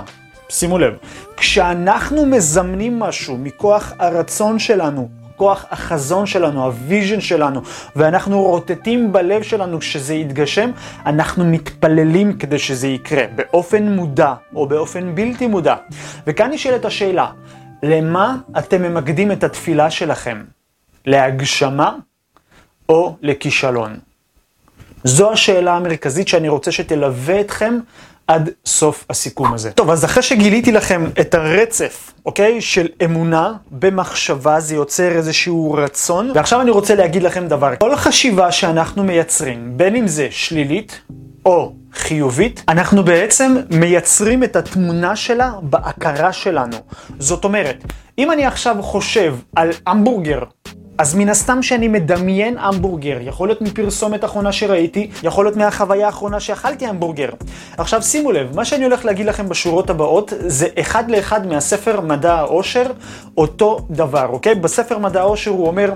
שימו 0.50 0.80
לב, 0.80 0.94
כשאנחנו 1.38 2.26
מזמנים 2.26 3.00
משהו 3.00 3.38
מכוח 3.38 3.94
הרצון 4.00 4.60
שלנו, 4.60 5.21
כוח 5.42 5.66
החזון 5.72 6.26
שלנו, 6.26 6.66
ה 6.66 6.74
vision 6.74 7.22
שלנו, 7.22 7.62
ואנחנו 7.96 8.42
רוטטים 8.42 9.14
בלב 9.14 9.42
שלנו 9.42 9.80
כשזה 9.80 10.14
יתגשם, 10.14 10.72
אנחנו 11.06 11.46
מתפללים 11.46 12.38
כדי 12.38 12.60
שזה 12.60 12.88
יקרה, 12.88 13.24
באופן 13.36 13.84
מודע 13.88 14.34
או 14.56 14.68
באופן 14.68 15.16
בלתי 15.16 15.48
מודע. 15.48 15.76
וכאן 16.28 16.52
נשאלת 16.52 16.86
השאלה, 16.86 17.32
למה 17.84 18.38
אתם 18.58 18.82
ממקדים 18.82 19.32
את 19.32 19.44
התפילה 19.44 19.92
שלכם? 19.92 20.44
להגשמה 21.06 21.96
או 22.90 23.16
לכישלון? 23.22 24.00
זו 25.04 25.32
השאלה 25.32 25.76
המרכזית 25.76 26.28
שאני 26.28 26.50
רוצה 26.50 26.72
שתלווה 26.72 27.42
אתכם 27.42 27.80
עד 28.28 28.50
סוף 28.66 29.06
הסיכום 29.10 29.54
הזה. 29.54 29.72
טוב, 29.72 29.90
אז 29.90 30.06
אחרי 30.06 30.24
שגיליתי 30.24 30.72
לכם 30.72 31.06
את 31.20 31.34
הרצף, 31.34 32.14
אוקיי, 32.26 32.62
של 32.62 32.88
אמונה 33.06 33.54
במחשבה, 33.72 34.60
זה 34.60 34.76
יוצר 34.76 35.12
איזשהו 35.12 35.74
רצון, 35.74 36.32
ועכשיו 36.36 36.62
אני 36.62 36.72
רוצה 36.72 36.96
להגיד 36.96 37.24
לכם 37.24 37.48
דבר. 37.48 37.76
כל 37.80 37.96
חשיבה 37.96 38.52
שאנחנו 38.52 39.04
מייצרים, 39.04 39.78
בין 39.78 39.96
אם 39.96 40.08
זה 40.08 40.28
שלילית 40.32 41.02
או 41.46 41.74
חיובית, 41.94 42.64
אנחנו 42.68 43.04
בעצם 43.04 43.56
מייצרים 43.70 44.44
את 44.44 44.56
התמונה 44.56 45.16
שלה 45.16 45.52
בהכרה 45.62 46.34
שלנו. 46.34 46.78
זאת 47.20 47.44
אומרת, 47.44 47.84
אם 48.18 48.32
אני 48.32 48.46
עכשיו 48.46 48.76
חושב 48.82 49.36
על 49.56 49.70
המבורגר 49.86 50.40
אז 51.02 51.16
מן 51.16 51.30
הסתם 51.30 51.64
שאני 51.64 51.88
מדמיין 51.88 52.58
המבורגר, 52.58 53.18
יכול 53.22 53.48
להיות 53.48 53.62
מפרסומת 53.62 54.26
אחרונה 54.26 54.52
שראיתי, 54.52 55.10
יכול 55.24 55.46
להיות 55.46 55.58
מהחוויה 55.58 56.06
האחרונה 56.06 56.40
שאכלתי 56.40 56.86
המבורגר. 56.86 57.30
עכשיו 57.78 58.02
שימו 58.02 58.32
לב, 58.32 58.56
מה 58.56 58.66
שאני 58.66 58.84
הולך 58.84 59.06
להגיד 59.06 59.26
לכם 59.26 59.50
בשורות 59.50 59.90
הבאות 59.90 60.34
זה 60.40 60.68
אחד 60.80 61.12
לאחד 61.12 61.48
מהספר 61.48 62.02
מדע 62.02 62.34
העושר, 62.34 62.84
אותו 63.38 63.80
דבר, 63.90 64.28
אוקיי? 64.30 64.56
בספר 64.56 64.98
מדע 64.98 65.20
העושר 65.22 65.52
הוא 65.52 65.68
אומר, 65.68 65.94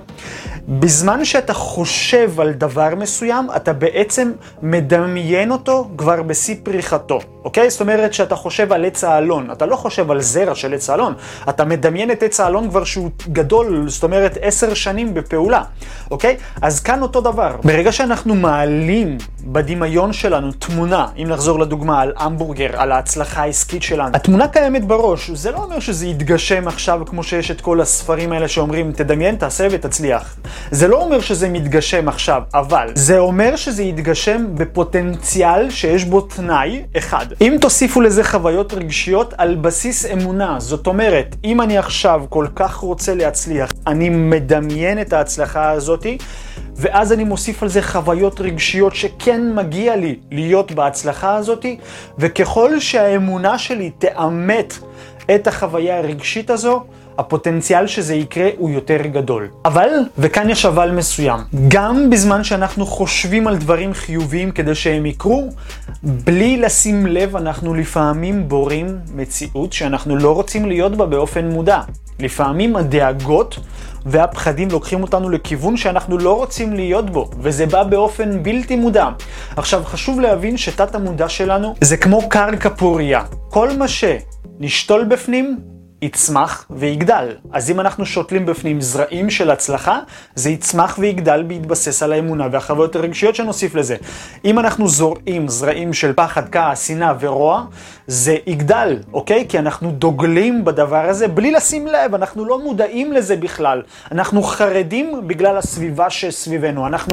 בזמן 0.67 1.25
שאתה 1.25 1.53
חושב 1.53 2.39
על 2.39 2.51
דבר 2.51 2.95
מסוים, 2.97 3.47
אתה 3.55 3.74
בעצם 3.74 4.31
מדמיין 4.62 5.51
אותו 5.51 5.89
כבר 5.97 6.21
בשיא 6.21 6.55
פריחתו, 6.63 7.19
אוקיי? 7.46 7.70
זאת 7.70 7.82
אומרת 7.82 8.14
שאתה 8.14 8.36
חושב 8.36 8.74
על 8.74 8.86
עץ 8.86 9.04
האלון, 9.04 9.52
אתה 9.52 9.66
לא 9.66 9.75
חושב 9.75 10.12
על 10.12 10.22
זרע 10.22 10.56
של 10.56 10.74
עץ 10.74 10.90
האלון, 10.90 11.14
אתה 11.50 11.66
מדמיין 11.66 12.12
את 12.12 12.24
עץ 12.24 12.40
האלון 12.40 12.70
כבר 12.70 12.84
שהוא 12.84 13.10
גדול, 13.28 13.90
זאת 13.90 14.04
אומרת 14.04 14.38
עשר 14.42 14.74
שנים 14.74 15.14
בפעולה, 15.14 15.64
אוקיי? 16.12 16.38
אז 16.62 16.80
כאן 16.80 17.02
אותו 17.02 17.22
דבר. 17.22 17.56
ברגע 17.64 17.92
שאנחנו 17.92 18.36
מעלים 18.36 19.18
בדמיון 19.44 20.14
שלנו 20.14 20.52
תמונה, 20.52 21.08
אם 21.18 21.28
נחזור 21.28 21.60
לדוגמה 21.60 22.02
על 22.02 22.14
המבורגר, 22.18 22.70
על 22.78 22.92
ההצלחה 22.92 23.42
העסקית 23.42 23.84
שלנו, 23.84 24.16
התמונה 24.16 24.48
קיימת 24.48 24.86
בראש, 24.86 25.30
זה 25.30 25.52
לא 25.52 25.58
אומר 25.58 25.80
שזה 25.80 26.08
יתגשם 26.08 26.68
עכשיו 26.68 27.02
כמו 27.06 27.24
שיש 27.24 27.52
את 27.52 27.62
כל 27.62 27.82
הספרים 27.82 28.32
האלה 28.32 28.48
שאומרים 28.48 28.92
תדמיין, 28.92 29.36
תעשה 29.36 29.68
ותצליח. 29.72 30.36
זה 30.72 30.88
לא 30.88 31.02
אומר 31.02 31.20
שזה 31.20 31.50
מתגשם 31.50 32.08
עכשיו, 32.08 32.42
אבל 32.54 32.92
זה 32.96 33.20
אומר 33.20 33.56
שזה 33.56 33.84
יתגשם 33.84 34.46
בפוטנציאל 34.54 35.70
שיש 35.70 36.04
בו 36.04 36.22
תנאי 36.22 36.84
אחד. 36.98 37.25
אם 37.42 37.58
תוסיפו 37.62 38.01
לזה 38.01 38.24
חוויות 38.24 38.74
רגשיות 38.74 39.34
על 39.38 39.56
בסיס 39.56 40.06
אמונה, 40.06 40.60
זאת 40.60 40.88
אומרת, 40.88 41.36
אם 41.44 41.62
אני 41.62 41.77
עכשיו 41.77 42.24
כל 42.30 42.48
כך 42.56 42.75
רוצה 42.75 43.15
להצליח, 43.15 43.72
אני 43.88 44.10
מדמיין 44.10 45.01
את 45.01 45.13
ההצלחה 45.13 45.72
הזאתי, 45.72 46.18
ואז 46.75 47.13
אני 47.13 47.24
מוסיף 47.24 47.63
על 47.63 47.70
זה 47.70 47.82
חוויות 47.82 48.42
רגשיות 48.42 48.96
שכן 48.96 49.56
מגיע 49.56 49.96
לי 49.96 50.15
להיות 50.32 50.72
בהצלחה 50.72 51.36
הזאתי, 51.36 51.77
וככל 52.20 52.80
שהאמונה 52.80 53.58
שלי 53.58 53.92
תאמת 54.00 54.74
את 55.36 55.48
החוויה 55.48 55.98
הרגשית 55.98 56.50
הזו, 56.50 56.84
הפוטנציאל 57.17 57.88
שזה 57.88 58.15
יקרה 58.15 58.50
הוא 58.57 58.69
יותר 58.69 59.01
גדול. 59.01 59.48
אבל, 59.65 59.89
וכאן 60.17 60.50
יש 60.50 60.65
אבל 60.65 60.91
מסוים, 60.91 61.39
גם 61.67 62.10
בזמן 62.10 62.43
שאנחנו 62.43 62.86
חושבים 62.86 63.48
על 63.48 63.57
דברים 63.57 63.93
חיוביים 63.93 64.51
כדי 64.51 64.75
שהם 64.75 65.05
יקרו, 65.05 65.50
בלי 66.03 66.57
לשים 66.57 67.07
לב 67.07 67.36
אנחנו 67.36 67.74
לפעמים 67.74 68.50
בורים 68.50 68.98
מציאות 69.15 69.74
שאנחנו 69.74 70.15
לא 70.15 70.31
רוצים 70.31 70.65
להיות 70.65 70.95
בה 70.95 71.05
באופן 71.05 71.50
מודע. 71.50 71.79
לפעמים 72.19 72.75
הדאגות 72.75 73.60
והפחדים 74.05 74.72
לוקחים 74.72 75.01
אותנו 75.01 75.29
לכיוון 75.29 75.77
שאנחנו 75.77 76.17
לא 76.17 76.38
רוצים 76.38 76.74
להיות 76.74 77.10
בו, 77.10 77.29
וזה 77.39 77.65
בא 77.65 77.84
באופן 77.84 78.43
בלתי 78.43 78.75
מודע. 78.75 79.10
עכשיו, 79.55 79.81
חשוב 79.86 80.19
להבין 80.19 80.57
שתת 80.57 80.95
המודע 80.95 81.29
שלנו 81.29 81.75
זה 81.81 81.98
כמו 81.98 82.29
קרקע 82.29 82.69
פוריה. 82.69 83.22
כל 83.50 83.69
מה 83.77 83.86
שנשתול 83.88 85.03
בפנים, 85.03 85.60
יצמח 86.05 86.65
ויגדל. 86.69 87.35
אז 87.51 87.71
אם 87.71 87.79
אנחנו 87.79 88.05
שותלים 88.05 88.45
בפנים 88.45 88.81
זרעים 88.81 89.29
של 89.29 89.51
הצלחה, 89.51 90.00
זה 90.35 90.50
יצמח 90.50 90.97
ויגדל 91.00 91.43
בהתבסס 91.47 92.03
על 92.03 92.13
האמונה 92.13 92.47
והחוויות 92.51 92.95
הרגשיות 92.95 93.35
שנוסיף 93.35 93.75
לזה. 93.75 93.95
אם 94.45 94.59
אנחנו 94.59 94.88
זורעים 94.88 95.47
זרעים 95.47 95.93
של 95.93 96.13
פחד, 96.13 96.50
כעס, 96.50 96.88
שנאה 96.88 97.13
ורוע, 97.19 97.63
זה 98.07 98.38
יגדל, 98.47 99.00
אוקיי? 99.13 99.45
כי 99.50 99.59
אנחנו 99.59 99.91
דוגלים 99.91 100.65
בדבר 100.65 101.05
הזה 101.05 101.27
בלי 101.27 101.51
לשים 101.51 101.88
לב, 101.88 102.15
אנחנו 102.15 102.45
לא 102.45 102.59
מודעים 102.59 103.13
לזה 103.13 103.35
בכלל. 103.35 103.81
אנחנו 104.12 104.43
חרדים 104.43 105.27
בגלל 105.27 105.57
הסביבה 105.57 106.09
שסביבנו. 106.09 106.88
אנחנו... 106.88 107.12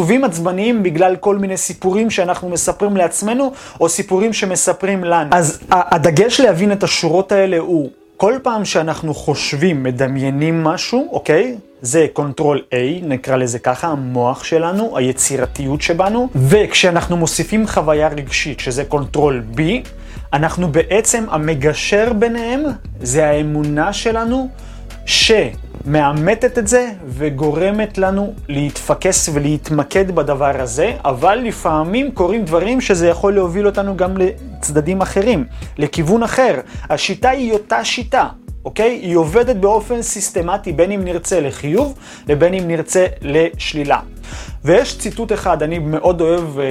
עצובים 0.00 0.24
עצבניים 0.24 0.82
בגלל 0.82 1.16
כל 1.16 1.38
מיני 1.38 1.56
סיפורים 1.56 2.10
שאנחנו 2.10 2.48
מספרים 2.48 2.96
לעצמנו, 2.96 3.52
או 3.80 3.88
סיפורים 3.88 4.32
שמספרים 4.32 5.04
לנו. 5.04 5.30
אז 5.32 5.60
הדגש 5.70 6.40
להבין 6.40 6.72
את 6.72 6.82
השורות 6.82 7.32
האלה 7.32 7.58
הוא 7.58 7.90
כל 8.22 8.38
פעם 8.42 8.64
שאנחנו 8.64 9.14
חושבים, 9.14 9.82
מדמיינים 9.82 10.64
משהו, 10.64 11.08
אוקיי? 11.12 11.56
זה 11.80 12.06
control 12.12 12.62
A, 12.70 12.74
נקרא 13.02 13.36
לזה 13.36 13.58
ככה, 13.58 13.88
המוח 13.88 14.44
שלנו, 14.44 14.96
היצירתיות 14.98 15.82
שבנו, 15.82 16.28
וכשאנחנו 16.34 17.16
מוסיפים 17.16 17.66
חוויה 17.66 18.08
רגשית, 18.08 18.60
שזה 18.60 18.84
control 18.84 19.42
B, 19.56 19.60
אנחנו 20.32 20.68
בעצם, 20.72 21.24
המגשר 21.30 22.12
ביניהם 22.12 22.64
זה 23.00 23.26
האמונה 23.26 23.92
שלנו, 23.92 24.48
ש... 25.06 25.32
מאמתת 25.86 26.58
את 26.58 26.68
זה 26.68 26.90
וגורמת 27.06 27.98
לנו 27.98 28.34
להתפקס 28.48 29.28
ולהתמקד 29.32 30.10
בדבר 30.10 30.60
הזה, 30.62 30.92
אבל 31.04 31.38
לפעמים 31.38 32.12
קורים 32.12 32.44
דברים 32.44 32.80
שזה 32.80 33.08
יכול 33.08 33.34
להוביל 33.34 33.66
אותנו 33.66 33.96
גם 33.96 34.16
לצדדים 34.16 35.00
אחרים, 35.00 35.44
לכיוון 35.78 36.22
אחר. 36.22 36.60
השיטה 36.90 37.30
היא 37.30 37.52
אותה 37.52 37.84
שיטה. 37.84 38.28
אוקיי? 38.64 38.90
היא 39.02 39.16
עובדת 39.16 39.56
באופן 39.56 40.02
סיסטמטי, 40.02 40.72
בין 40.72 40.92
אם 40.92 41.04
נרצה 41.04 41.40
לחיוב, 41.40 41.98
לבין 42.28 42.54
אם 42.54 42.68
נרצה 42.68 43.06
לשלילה. 43.22 43.98
ויש 44.64 44.98
ציטוט 44.98 45.32
אחד, 45.32 45.62
אני 45.62 45.78
מאוד 45.78 46.20
אוהב 46.20 46.58
אה, 46.58 46.64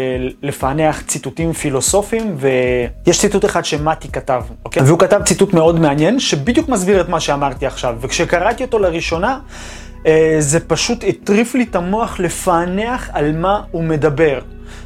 לפענח 0.43 1.01
ציטוטים 1.01 1.53
פילוסופיים, 1.53 2.35
ויש 2.37 3.19
ציטוט 3.19 3.45
אחד 3.45 3.65
שמתי 3.65 4.11
כתב, 4.11 4.43
אוקיי? 4.65 4.83
והוא 4.83 4.99
כתב 4.99 5.21
ציטוט 5.25 5.53
מאוד 5.53 5.79
מעניין, 5.79 6.19
שבדיוק 6.19 6.69
מסביר 6.69 7.01
את 7.01 7.09
מה 7.09 7.19
שאמרתי 7.19 7.65
עכשיו, 7.65 7.95
וכשקראתי 8.01 8.63
אותו 8.63 8.79
לראשונה, 8.79 9.39
זה 10.39 10.59
פשוט 10.67 11.03
הטריף 11.07 11.55
לי 11.55 11.63
את 11.63 11.75
המוח 11.75 12.19
לפענח 12.19 13.09
על 13.13 13.37
מה 13.37 13.61
הוא 13.71 13.83
מדבר. 13.83 14.39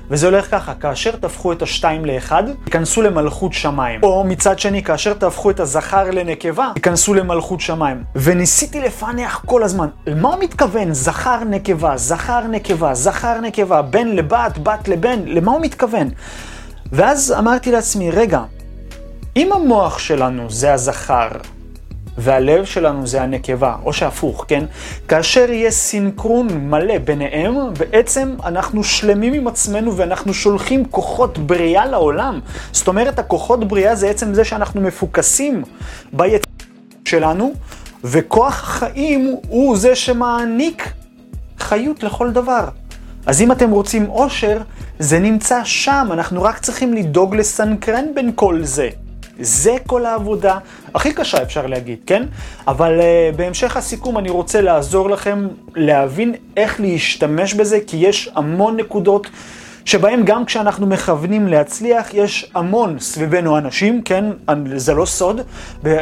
וזה 0.10 0.26
הולך 0.28 0.52
ככה, 0.52 0.74
כאשר 0.74 1.12
תהפכו 1.12 1.52
את 1.52 1.62
השתיים 1.62 2.06
לאחד, 2.06 2.44
ייכנסו 2.66 3.02
למלכות 3.02 3.54
שמיים. 3.54 4.00
או 4.04 4.24
מצד 4.24 4.60
שני, 4.60 4.84
כאשר 4.84 5.14
תהפכו 5.14 5.50
את 5.50 5.60
הזכר 5.60 6.12
לנקבה, 6.12 6.72
ייכנסו 6.76 7.14
למלכות 7.14 7.62
שמיים. 7.62 8.04
וניסיתי 8.16 8.80
לפענח 8.80 9.42
כל 9.46 9.64
הזמן, 9.64 9.88
למה 10.08 10.30
הוא 10.30 10.44
מתכוון? 10.44 10.94
זכר 10.94 11.44
נקבה, 11.44 11.98
זכר 11.98 12.48
נקבה, 12.48 12.94
זכר 12.94 13.42
נקבה, 13.42 13.82
בן 13.82 14.08
לבת, 14.08 14.58
בת 14.58 14.88
לבן, 14.88 15.20
למה 15.26 15.52
הוא 15.52 15.62
מתכוון? 15.62 16.10
ואז 16.92 17.36
אמרתי 17.40 17.72
לעצמי, 17.72 18.12
רגע, 18.12 18.42
אם 19.36 19.54
המוח 19.54 20.00
שלנו 20.00 20.50
זה 20.50 20.74
הזכר, 20.74 21.30
והלב 22.18 22.66
שלנו 22.66 23.08
זה 23.08 23.22
הנקבה, 23.22 23.76
או 23.84 23.94
שהפוך, 23.94 24.46
כן? 24.48 24.66
כאשר 25.08 25.52
יהיה 25.52 25.72
סינכרון 25.72 26.48
מלא 26.70 26.98
ביניהם, 26.98 27.56
בעצם 27.80 28.36
אנחנו 28.46 28.84
שלמים 28.84 29.34
עם 29.34 29.48
עצמנו 29.48 29.98
ואנחנו 29.98 30.34
שולחים 30.34 30.86
כוחות 30.86 31.38
בריאה 31.38 31.86
לעולם. 31.86 32.40
זאת 32.72 32.88
אומרת, 32.88 33.20
הכוחות 33.20 33.68
בריאה 33.68 33.96
זה 33.96 34.10
עצם 34.10 34.34
זה 34.34 34.44
שאנחנו 34.44 34.82
מפוקסים 34.82 35.64
ביצ... 36.14 36.42
שלנו, 37.08 37.54
וכוח 38.04 38.64
החיים 38.64 39.36
הוא 39.48 39.78
זה 39.78 39.96
שמעניק 39.96 40.94
חיות 41.60 42.04
לכל 42.04 42.32
דבר. 42.32 42.68
אז 43.26 43.42
אם 43.42 43.52
אתם 43.52 43.72
רוצים 43.72 44.10
אושר, 44.10 44.62
זה 45.00 45.20
נמצא 45.20 45.62
שם, 45.64 46.08
אנחנו 46.12 46.44
רק 46.44 46.60
צריכים 46.60 46.94
לדאוג 46.94 47.36
לסנכרן 47.36 48.06
בין 48.16 48.32
כל 48.36 48.64
זה. 48.64 48.90
זה 49.40 49.76
כל 49.88 50.06
העבודה, 50.06 50.58
הכי 50.96 51.14
קשה 51.14 51.42
אפשר 51.42 51.68
להגיד, 51.68 51.98
כן? 52.06 52.24
אבל 52.68 53.00
uh, 53.00 53.36
בהמשך 53.36 53.78
הסיכום 53.78 54.18
אני 54.18 54.30
רוצה 54.30 54.62
לעזור 54.62 55.10
לכם 55.10 55.48
להבין 55.76 56.36
איך 56.58 56.80
להשתמש 56.82 57.54
בזה, 57.54 57.80
כי 57.88 57.98
יש 57.98 58.30
המון 58.36 58.78
נקודות 58.78 59.28
שבהם 59.86 60.22
גם 60.26 60.46
כשאנחנו 60.46 60.88
מכוונים 60.88 61.48
להצליח, 61.48 62.14
יש 62.14 62.52
המון 62.56 63.00
סביבנו 63.00 63.58
אנשים, 63.58 64.02
כן? 64.02 64.26
זה 64.76 64.94
לא 64.94 65.06
סוד, 65.06 65.42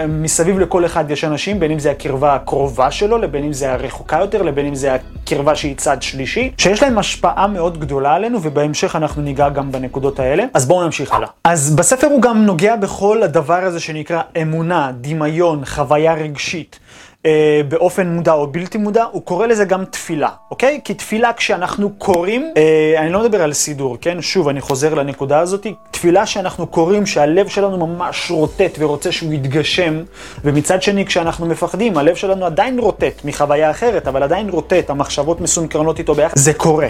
מסביב 0.08 0.60
לכל 0.60 0.86
אחד 0.86 1.12
יש 1.12 1.24
אנשים, 1.24 1.60
בין 1.60 1.72
אם 1.72 1.80
זה 1.80 1.92
הקרבה 1.92 2.36
הקרובה 2.36 2.92
שלו, 2.92 3.18
לבין 3.18 3.44
אם 3.44 3.54
זה 3.54 3.74
הרחוקה 3.74 4.18
יותר, 4.20 4.42
לבין 4.42 4.66
אם 4.66 4.76
זה 4.76 4.96
הקרבה 4.96 5.56
שהיא 5.56 5.76
צד 5.76 6.02
שלישי, 6.02 6.52
שיש 6.58 6.84
להם 6.84 6.98
השפעה 6.98 7.48
מאוד 7.48 7.80
גדולה 7.80 8.14
עלינו, 8.14 8.40
ובהמשך 8.42 8.96
אנחנו 8.96 9.22
ניגע 9.22 9.50
גם 9.50 9.72
בנקודות 9.72 10.20
האלה. 10.20 10.44
אז 10.54 10.66
בואו 10.66 10.84
נמשיך 10.86 11.12
הלאה. 11.12 11.28
אז 11.44 11.76
בספר 11.76 12.08
הוא 12.08 12.22
גם 12.22 12.46
נוגע 12.46 12.76
בכל 12.76 13.24
הדבר 13.24 13.64
הזה 13.64 13.80
שנקרא 13.80 14.22
אמונה, 14.42 14.92
דמיון, 15.02 15.66
חוויה 15.66 16.14
רגשית. 16.14 16.80
אה, 17.26 17.62
באופן 17.68 18.08
מודע 18.08 18.34
או 18.34 18.48
בלתי 18.48 18.78
מודע, 18.78 19.04
הוא 19.12 19.22
קורא 19.22 19.48
לזה 19.48 19.66
גם 19.66 19.86
תפילה, 19.86 20.30
אוקיי? 20.52 20.80
כי 20.84 20.94
תפילה 20.94 21.34
כשאנחנו 21.34 21.90
קוראים, 21.98 22.52
אה, 22.58 22.96
אני 22.98 23.10
לא 23.10 23.24
מדבר 23.24 23.42
על 23.42 23.54
סידור, 23.54 23.98
כן? 24.02 24.22
שוב, 24.22 24.48
אני 24.48 24.62
חוזר 24.62 24.94
לנקודה 24.94 25.40
הזאת, 25.40 25.68
תפילה 25.92 26.26
שאנחנו 26.26 26.68
קוראים, 26.68 27.06
שהלב 27.06 27.48
שלנו 27.48 27.88
ממש 27.88 28.32
רוטט 28.32 28.76
ורוצה 28.80 29.12
שהוא 29.12 29.34
יתגשם, 29.34 30.04
ומצד 30.44 30.82
שני, 30.82 31.06
כשאנחנו 31.06 31.46
מפחדים, 31.46 31.98
הלב 31.98 32.16
שלנו 32.16 32.46
עדיין 32.46 32.80
רוטט 32.80 33.26
מחוויה 33.26 33.72
אחרת, 33.72 34.08
אבל 34.08 34.24
עדיין 34.24 34.50
רוטט, 34.50 34.90
המחשבות 34.90 35.42
מסונכרנות 35.42 36.00
איתו 36.00 36.16
ביחד, 36.16 36.38
זה 36.38 36.54
קורה. 36.54 36.90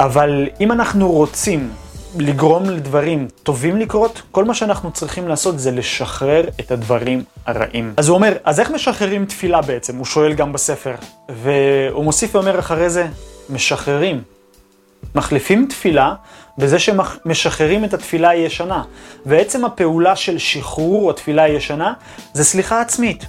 אבל 0.00 0.48
אם 0.60 0.72
אנחנו 0.72 1.12
רוצים 1.12 1.70
לגרום 2.18 2.64
לדברים 2.70 3.28
טובים 3.42 3.76
לקרות, 3.76 4.22
כל 4.30 4.44
מה 4.44 4.54
שאנחנו 4.54 4.90
צריכים 4.90 5.28
לעשות 5.28 5.58
זה 5.58 5.70
לשחרר 5.70 6.44
את 6.60 6.70
הדברים 6.70 7.22
הרעים. 7.46 7.94
אז 7.96 8.08
הוא 8.08 8.14
אומר, 8.14 8.32
אז 8.44 8.60
איך 8.60 8.70
משחררים 8.70 9.26
תפילה 9.26 9.62
בעצם? 9.62 9.96
הוא 9.96 10.04
שואל 10.04 10.34
גם 10.34 10.52
בספר. 10.52 10.94
והוא 11.28 12.04
מוסיף 12.04 12.34
ואומר 12.34 12.58
אחרי 12.58 12.90
זה, 12.90 13.06
משחררים. 13.50 14.22
מחליפים 15.14 15.66
תפילה 15.70 16.14
בזה 16.58 16.78
שמשחררים 16.78 17.84
את 17.84 17.94
התפילה 17.94 18.28
הישנה. 18.28 18.82
ועצם 19.26 19.64
הפעולה 19.64 20.16
של 20.16 20.38
שחרור 20.38 21.10
התפילה 21.10 21.42
הישנה 21.42 21.92
זה 22.32 22.44
סליחה 22.44 22.80
עצמית. 22.80 23.26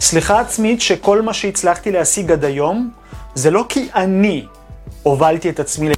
סליחה 0.00 0.40
עצמית 0.40 0.80
שכל 0.80 1.22
מה 1.22 1.34
שהצלחתי 1.34 1.92
להשיג 1.92 2.32
עד 2.32 2.44
היום, 2.44 2.90
זה 3.34 3.50
לא 3.50 3.64
כי 3.68 3.88
אני 3.94 4.46
הובלתי 5.02 5.50
את 5.50 5.60
עצמי 5.60 5.88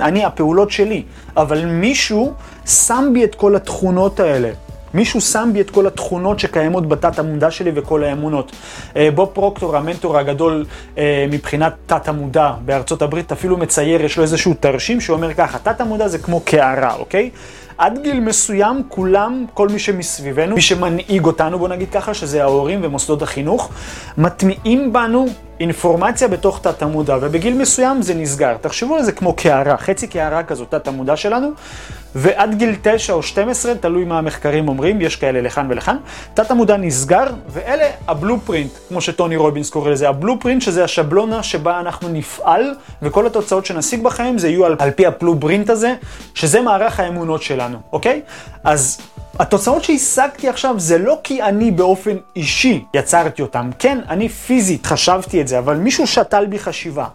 אני, 0.00 0.24
הפעולות 0.24 0.70
שלי, 0.70 1.02
אבל 1.36 1.64
מישהו 1.64 2.32
שם 2.66 3.10
בי 3.12 3.24
את 3.24 3.34
כל 3.34 3.56
התכונות 3.56 4.20
האלה. 4.20 4.50
מישהו 4.94 5.20
שם 5.20 5.50
בי 5.52 5.60
את 5.60 5.70
כל 5.70 5.86
התכונות 5.86 6.40
שקיימות 6.40 6.88
בתת 6.88 7.18
המודע 7.18 7.50
שלי 7.50 7.70
וכל 7.74 8.04
האמונות. 8.04 8.52
אה, 8.96 9.08
בוב 9.14 9.30
פרוקטור, 9.32 9.76
המנטור 9.76 10.18
הגדול 10.18 10.64
אה, 10.98 11.26
מבחינת 11.30 11.72
תת 11.86 12.08
המודע 12.08 12.52
בארצות 12.64 13.02
הברית, 13.02 13.32
אפילו 13.32 13.56
מצייר, 13.56 14.04
יש 14.04 14.16
לו 14.16 14.22
איזשהו 14.22 14.54
תרשים 14.60 15.00
שאומר 15.00 15.34
ככה, 15.34 15.58
תת 15.58 15.80
המודע 15.80 16.08
זה 16.08 16.18
כמו 16.18 16.40
קערה, 16.40 16.94
אוקיי? 16.94 17.30
עד 17.78 17.98
גיל 18.02 18.20
מסוים 18.20 18.82
כולם, 18.88 19.44
כל 19.54 19.68
מי 19.68 19.78
שמסביבנו, 19.78 20.54
מי 20.54 20.60
שמנהיג 20.60 21.26
אותנו, 21.26 21.58
בוא 21.58 21.68
נגיד 21.68 21.90
ככה, 21.90 22.14
שזה 22.14 22.42
ההורים 22.42 22.80
ומוסדות 22.82 23.22
החינוך, 23.22 23.70
מטמיעים 24.18 24.92
בנו 24.92 25.26
אינפורמציה 25.60 26.28
בתוך 26.28 26.60
תת 26.62 26.82
המודע, 26.82 27.16
ובגיל 27.20 27.54
מסוים 27.54 28.02
זה 28.02 28.14
נסגר. 28.14 28.56
תחשבו 28.60 28.96
על 28.96 29.02
זה 29.02 29.12
כמו 29.12 29.32
קערה, 29.32 29.76
חצי 29.76 30.06
קערה 30.06 30.42
כזאת, 30.42 30.70
תת 30.70 30.88
המודע 30.88 31.16
שלנו, 31.16 31.50
ועד 32.14 32.54
גיל 32.54 32.76
9 32.82 33.12
או 33.12 33.22
12, 33.22 33.74
תלוי 33.74 34.04
מה 34.04 34.18
המחקרים 34.18 34.68
אומרים, 34.68 35.00
יש 35.00 35.16
כאלה 35.16 35.40
לכאן 35.40 35.66
ולכאן, 35.70 35.96
תת 36.34 36.50
המודע 36.50 36.76
נסגר, 36.76 37.24
ואלה 37.48 37.84
הבלופרינט, 38.08 38.70
כמו 38.88 39.00
שטוני 39.00 39.36
רובינס 39.36 39.70
קורא 39.70 39.90
לזה, 39.90 40.08
הבלופרינט 40.08 40.62
שזה 40.62 40.84
השבלונה 40.84 41.42
שבה 41.42 41.80
אנחנו 41.80 42.08
נפעל, 42.08 42.74
וכל 43.02 43.26
התוצאות 43.26 43.66
שנשיג 43.66 44.02
בחיים 44.02 44.38
זה 44.38 44.48
יהיו 44.48 44.66
על, 44.66 44.76
על 44.78 44.90
פי 44.90 45.06
הבלופרינט 45.06 45.70
הזה, 45.70 45.94
שזה 46.34 46.60
מערך 46.60 47.00
האמונות 47.00 47.42
שלנו, 47.42 47.78
אוקיי? 47.92 48.20
אז 48.64 49.00
התוצאות 49.38 49.84
שהשגתי 49.84 50.48
עכשיו 50.48 50.74
זה 50.78 50.98
לא 50.98 51.18
כי 51.24 51.42
אני 51.42 51.70
באופן 51.70 52.16
אישי 52.36 52.84
יצרתי 52.94 53.42
אותם. 53.42 53.70
כן, 53.78 53.98
אני 54.08 54.28
פיזית 54.28 54.86
חשבתי 54.86 55.40
את 55.40 55.48
זה, 55.48 55.58
אבל 55.58 55.76
מישהו 55.76 56.06
שתל 56.06 56.46
בי 56.46 56.58
חשיבה. 56.58 57.06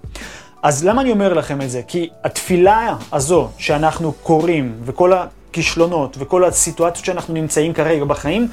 אז 0.63 0.85
למה 0.85 1.01
אני 1.01 1.11
אומר 1.11 1.33
לכם 1.33 1.61
את 1.61 1.69
זה? 1.69 1.81
כי 1.87 2.09
התפילה 2.23 2.95
הזו 3.13 3.49
שאנחנו 3.57 4.11
קוראים, 4.11 4.73
וכל 4.85 5.13
הכישלונות, 5.13 6.17
וכל 6.19 6.43
הסיטואציות 6.43 7.05
שאנחנו 7.05 7.33
נמצאים 7.33 7.73
כרגע 7.73 8.05
בחיים, 8.05 8.47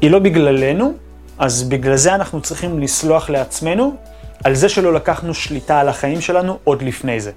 היא 0.00 0.10
לא 0.10 0.18
בגללנו, 0.18 0.92
אז 1.38 1.62
בגלל 1.62 1.96
זה 1.96 2.14
אנחנו 2.14 2.40
צריכים 2.40 2.78
לסלוח 2.78 3.30
לעצמנו 3.30 3.96
על 4.44 4.54
זה 4.54 4.68
שלא 4.68 4.92
לקחנו 4.92 5.34
שליטה 5.34 5.80
על 5.80 5.88
החיים 5.88 6.20
שלנו 6.20 6.58
עוד 6.64 6.82
לפני 6.82 7.20
זה. 7.20 7.30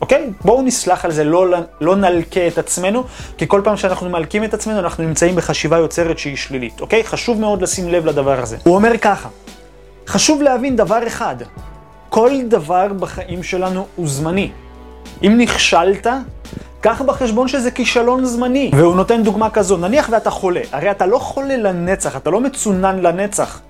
אוקיי? 0.00 0.30
בואו 0.44 0.62
נסלח 0.62 1.04
על 1.04 1.12
זה, 1.12 1.24
לא, 1.24 1.46
לא 1.80 1.96
נלקה 1.96 2.46
את 2.46 2.58
עצמנו, 2.58 3.04
כי 3.38 3.48
כל 3.48 3.60
פעם 3.64 3.76
שאנחנו 3.76 4.10
מלקים 4.10 4.44
את 4.44 4.54
עצמנו, 4.54 4.78
אנחנו 4.78 5.04
נמצאים 5.04 5.36
בחשיבה 5.36 5.78
יוצרת 5.78 6.18
שהיא 6.18 6.36
שלילית, 6.36 6.80
אוקיי? 6.80 7.04
חשוב 7.04 7.40
מאוד 7.40 7.62
לשים 7.62 7.88
לב 7.88 8.06
לדבר 8.06 8.40
הזה. 8.40 8.56
הוא 8.64 8.74
אומר 8.74 8.98
ככה, 8.98 9.28
חשוב 10.06 10.42
להבין 10.42 10.76
דבר 10.76 11.06
אחד, 11.06 11.36
כל 12.08 12.30
דבר 12.48 12.86
בחיים 13.00 13.42
שלנו 13.42 13.86
הוא 13.96 14.08
זמני. 14.08 14.50
אם 15.22 15.38
נכשלת, 15.38 16.06
קח 16.80 17.02
בחשבון 17.02 17.48
שזה 17.48 17.70
כישלון 17.70 18.24
זמני. 18.24 18.70
והוא 18.74 18.96
נותן 18.96 19.22
דוגמה 19.22 19.50
כזו, 19.50 19.76
נניח 19.76 20.08
ואתה 20.12 20.30
חולה, 20.30 20.60
הרי 20.72 20.90
אתה 20.90 21.06
לא 21.06 21.18
חולה 21.18 21.56
לנצח, 21.56 22.16
אתה 22.16 22.30
לא 22.30 22.40
מצונן 22.40 22.98
לנצח. 22.98 23.60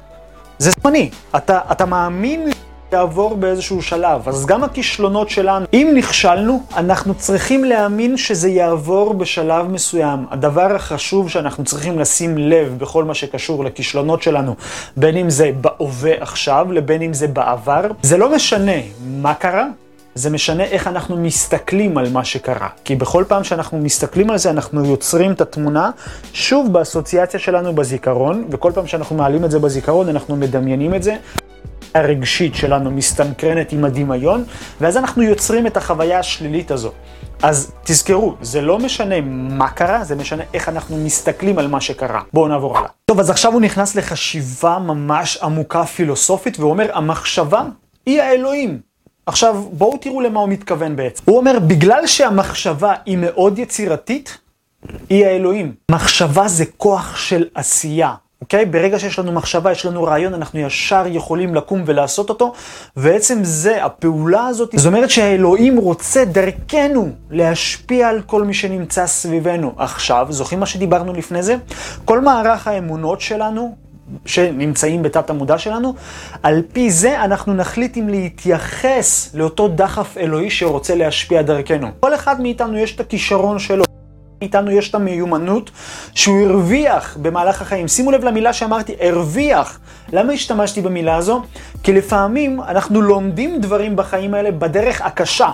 זה 0.59 0.71
זמני. 0.81 1.11
אתה, 1.37 1.61
אתה 1.73 1.87
מאמין 1.87 2.51
יעבור 2.97 3.37
באיזשהו 3.37 3.83
שלב. 3.83 4.29
אז 4.29 4.47
גם 4.47 4.65
הכישלונות 4.65 5.31
שלנו, 5.31 5.67
אם 5.73 5.93
נכשלנו, 5.97 6.63
אנחנו 6.77 7.15
צריכים 7.15 7.65
להאמין 7.65 8.17
שזה 8.17 8.49
יעבור 8.49 9.15
בשלב 9.15 9.67
מסוים. 9.67 10.27
הדבר 10.31 10.75
החשוב 10.75 11.31
שאנחנו 11.31 11.65
צריכים 11.65 11.99
לשים 11.99 12.39
לב 12.39 12.75
בכל 12.79 13.05
מה 13.05 13.15
שקשור 13.15 13.65
לכישלונות 13.65 14.23
שלנו, 14.23 14.55
בין 14.97 15.17
אם 15.17 15.31
זה 15.31 15.51
בהווה 15.61 16.13
עכשיו, 16.21 16.67
לבין 16.73 17.03
אם 17.03 17.13
זה 17.13 17.27
בעבר, 17.29 17.83
זה 18.03 18.17
לא 18.17 18.35
משנה 18.35 18.81
מה 19.07 19.35
קרה, 19.35 19.67
זה 20.15 20.31
משנה 20.31 20.65
איך 20.65 20.87
אנחנו 20.87 21.17
מסתכלים 21.17 21.99
על 21.99 22.09
מה 22.11 22.25
שקרה. 22.25 22.69
כי 22.85 22.97
בכל 22.97 23.25
פעם 23.29 23.45
שאנחנו 23.45 23.79
מסתכלים 23.79 24.31
על 24.31 24.39
זה, 24.39 24.51
אנחנו 24.51 24.85
יוצרים 24.85 25.33
את 25.33 25.41
התמונה, 25.41 25.91
שוב 26.33 26.73
באסוציאציה 26.73 27.41
שלנו 27.41 27.75
בזיכרון, 27.75 28.45
וכל 28.51 28.73
פעם 28.75 28.87
שאנחנו 28.87 29.17
מעלים 29.17 29.45
את 29.45 29.51
זה 29.51 29.59
בזיכרון, 29.59 30.09
אנחנו 30.09 30.37
מדמיינים 30.37 30.95
את 30.95 31.03
זה. 31.03 31.17
הרגשית 31.95 32.55
שלנו 32.55 32.91
מסתנכרנת 32.91 33.73
עם 33.73 33.85
הדמיון, 33.85 34.45
ואז 34.81 34.97
אנחנו 34.97 35.23
יוצרים 35.23 35.67
את 35.67 35.77
החוויה 35.77 36.19
השלילית 36.19 36.71
הזו. 36.71 36.93
אז 37.43 37.73
תזכרו, 37.85 38.35
זה 38.43 38.61
לא 38.61 38.79
משנה 38.79 39.21
מה 39.31 39.69
קרה, 39.69 40.05
זה 40.05 40.15
משנה 40.15 40.43
איך 40.55 40.69
אנחנו 40.69 40.97
מסתכלים 40.97 41.59
על 41.59 41.69
מה 41.69 41.81
שקרה. 41.81 42.21
בואו 42.33 42.49
נעבור 42.49 42.79
הלאה. 42.79 42.89
טוב, 43.05 43.21
אז 43.21 43.31
עכשיו 43.31 43.53
הוא 43.53 43.61
נכנס 43.61 43.95
לחשיבה 43.95 44.79
ממש 44.79 45.37
עמוקה 45.43 45.85
פילוסופית, 45.85 46.59
והוא 46.59 46.71
אומר, 46.71 46.91
המחשבה 46.95 47.63
היא 48.07 48.23
האלוהים. 48.23 48.81
עכשיו, 49.27 49.65
בואו 49.73 49.97
תראו 49.97 50.21
למה 50.21 50.41
הוא 50.41 50.49
מתכוון 50.49 50.97
בעצם. 50.97 51.23
הוא 51.27 51.39
אומר, 51.39 51.59
בגלל 51.59 52.07
שהמחשבה 52.07 52.95
היא 53.07 53.19
מאוד 53.21 53.59
יצירתית, 53.59 54.39
היא 55.11 55.27
האלוהים. 55.27 55.75
מחשבה 55.91 56.49
זה 56.49 56.65
כוח 56.77 57.17
של 57.17 57.45
עשייה. 57.55 58.15
אוקיי? 58.41 58.65
ברגע 58.65 58.99
שיש 58.99 59.19
לנו 59.19 59.33
מחשבה, 59.33 59.73
יש 59.73 59.87
לנו 59.87 60.03
רעיון, 60.03 60.35
אנחנו 60.35 60.61
ישר 60.61 61.05
יכולים 61.07 61.55
לקום 61.55 61.83
ולעשות 61.87 62.29
אותו, 62.29 62.53
ועצם 62.97 63.39
זה, 63.43 63.85
הפעולה 63.85 64.47
הזאת, 64.47 64.71
זאת 64.77 64.87
אומרת 64.87 65.11
שהאלוהים 65.11 65.77
רוצה 65.77 66.25
דרכנו 66.25 67.09
להשפיע 67.31 68.09
על 68.09 68.23
כל 68.27 68.45
מי 68.45 68.55
שנמצא 68.55 69.07
סביבנו. 69.07 69.73
עכשיו, 69.77 70.27
זוכרים 70.31 70.61
מה 70.61 70.67
שדיברנו 70.67 71.13
לפני 71.13 71.43
זה? 71.43 71.57
כל 72.05 72.21
מערך 72.21 72.67
האמונות 72.67 73.21
שלנו, 73.21 73.77
שנמצאים 74.27 75.03
בתת 75.03 75.31
המודע 75.31 75.59
שלנו, 75.59 75.95
על 76.43 76.63
פי 76.73 76.91
זה 76.91 77.25
אנחנו 77.25 77.55
נחליט 77.55 77.97
אם 77.97 78.09
להתייחס 78.09 79.35
לאותו 79.35 79.69
דחף 79.69 80.19
אלוהי 80.19 80.51
שרוצה 80.51 80.95
להשפיע 80.95 81.43
דרכנו. 81.43 81.89
כל 82.01 82.15
אחד 82.15 82.41
מאיתנו 82.41 82.79
יש 82.79 82.95
את 82.95 83.01
הכישרון 83.01 83.59
שלו. 83.59 83.96
איתנו 84.43 84.71
יש 84.71 84.91
את 84.91 84.95
המיומנות 84.95 85.71
שהוא 86.15 86.47
הרוויח 86.47 87.17
במהלך 87.23 87.63
החיים. 87.63 87.89
שימו 87.89 88.11
לב 88.11 88.25
למילה 88.25 88.53
שאמרתי, 88.53 88.95
הרוויח. 89.01 89.79
למה 90.13 90.33
השתמשתי 90.33 90.81
במילה 90.81 91.17
הזו? 91.17 91.43
כי 91.83 91.93
לפעמים 91.93 92.61
אנחנו 92.61 93.03
לומדים 93.03 93.61
דברים 93.61 93.97
בחיים 93.97 94.35
האלה 94.35 94.51
בדרך 94.51 95.03
הקשה, 95.03 95.51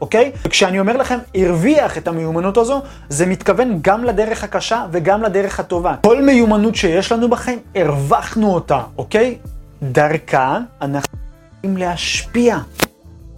אוקיי? 0.00 0.32
וכשאני 0.44 0.80
אומר 0.80 0.96
לכם, 0.96 1.18
הרוויח 1.34 1.98
את 1.98 2.08
המיומנות 2.08 2.56
הזו, 2.56 2.82
זה 3.08 3.26
מתכוון 3.26 3.78
גם 3.82 4.04
לדרך 4.04 4.44
הקשה 4.44 4.86
וגם 4.92 5.22
לדרך 5.22 5.60
הטובה. 5.60 5.94
כל 6.02 6.22
מיומנות 6.22 6.74
שיש 6.74 7.12
לנו 7.12 7.28
בחיים, 7.30 7.58
הרווחנו 7.74 8.54
אותה, 8.54 8.80
אוקיי? 8.98 9.38
דרכה 9.82 10.58
אנחנו 10.82 11.18
יכולים 11.58 11.76
להשפיע. 11.76 12.58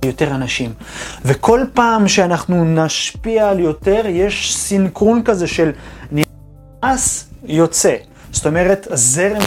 יותר 0.05 0.35
אנשים. 0.35 0.73
וכל 1.25 1.61
פעם 1.75 2.09
שאנחנו 2.09 2.65
נשפיע 2.65 3.49
על 3.49 3.61
יותר, 3.61 4.03
יש 4.07 4.57
סינכרון 4.57 5.23
כזה 5.25 5.47
של 5.47 5.71
נכנס, 6.13 7.29
יוצא. 7.45 7.97
זאת 8.33 8.47
אומרת, 8.47 8.87
זרם... 8.93 9.43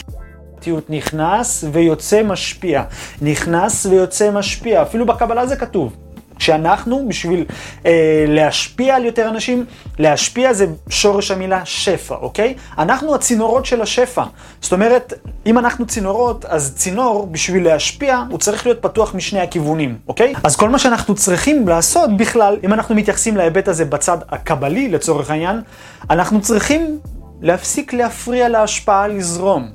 נכנס 0.89 1.63
ויוצא 1.71 2.23
משפיע. 2.23 2.83
נכנס 3.21 3.85
ויוצא 3.85 4.31
משפיע. 4.31 4.81
אפילו 4.81 5.05
בקבלה 5.05 5.47
זה 5.47 5.55
כתוב. 5.55 5.95
כשאנחנו, 6.39 7.05
בשביל 7.07 7.45
אה, 7.85 8.25
להשפיע 8.27 8.95
על 8.95 9.05
יותר 9.05 9.29
אנשים, 9.29 9.65
להשפיע 9.99 10.53
זה 10.53 10.65
שורש 10.89 11.31
המילה 11.31 11.65
שפע, 11.65 12.15
אוקיי? 12.15 12.53
אנחנו 12.77 13.15
הצינורות 13.15 13.65
של 13.65 13.81
השפע. 13.81 14.23
זאת 14.61 14.73
אומרת, 14.73 15.13
אם 15.45 15.57
אנחנו 15.57 15.85
צינורות, 15.85 16.45
אז 16.45 16.73
צינור, 16.75 17.27
בשביל 17.31 17.63
להשפיע, 17.63 18.23
הוא 18.29 18.39
צריך 18.39 18.65
להיות 18.65 18.81
פתוח 18.81 19.15
משני 19.15 19.39
הכיוונים, 19.39 19.97
אוקיי? 20.07 20.33
אז 20.43 20.55
כל 20.55 20.69
מה 20.69 20.79
שאנחנו 20.79 21.15
צריכים 21.15 21.67
לעשות 21.67 22.17
בכלל, 22.17 22.57
אם 22.63 22.73
אנחנו 22.73 22.95
מתייחסים 22.95 23.37
להיבט 23.37 23.67
הזה 23.67 23.85
בצד 23.85 24.17
הקבלי, 24.29 24.89
לצורך 24.89 25.31
העניין, 25.31 25.61
אנחנו 26.09 26.41
צריכים 26.41 26.99
להפסיק 27.41 27.93
להפריע 27.93 28.49
להשפעה 28.49 29.07
לזרום. 29.07 29.69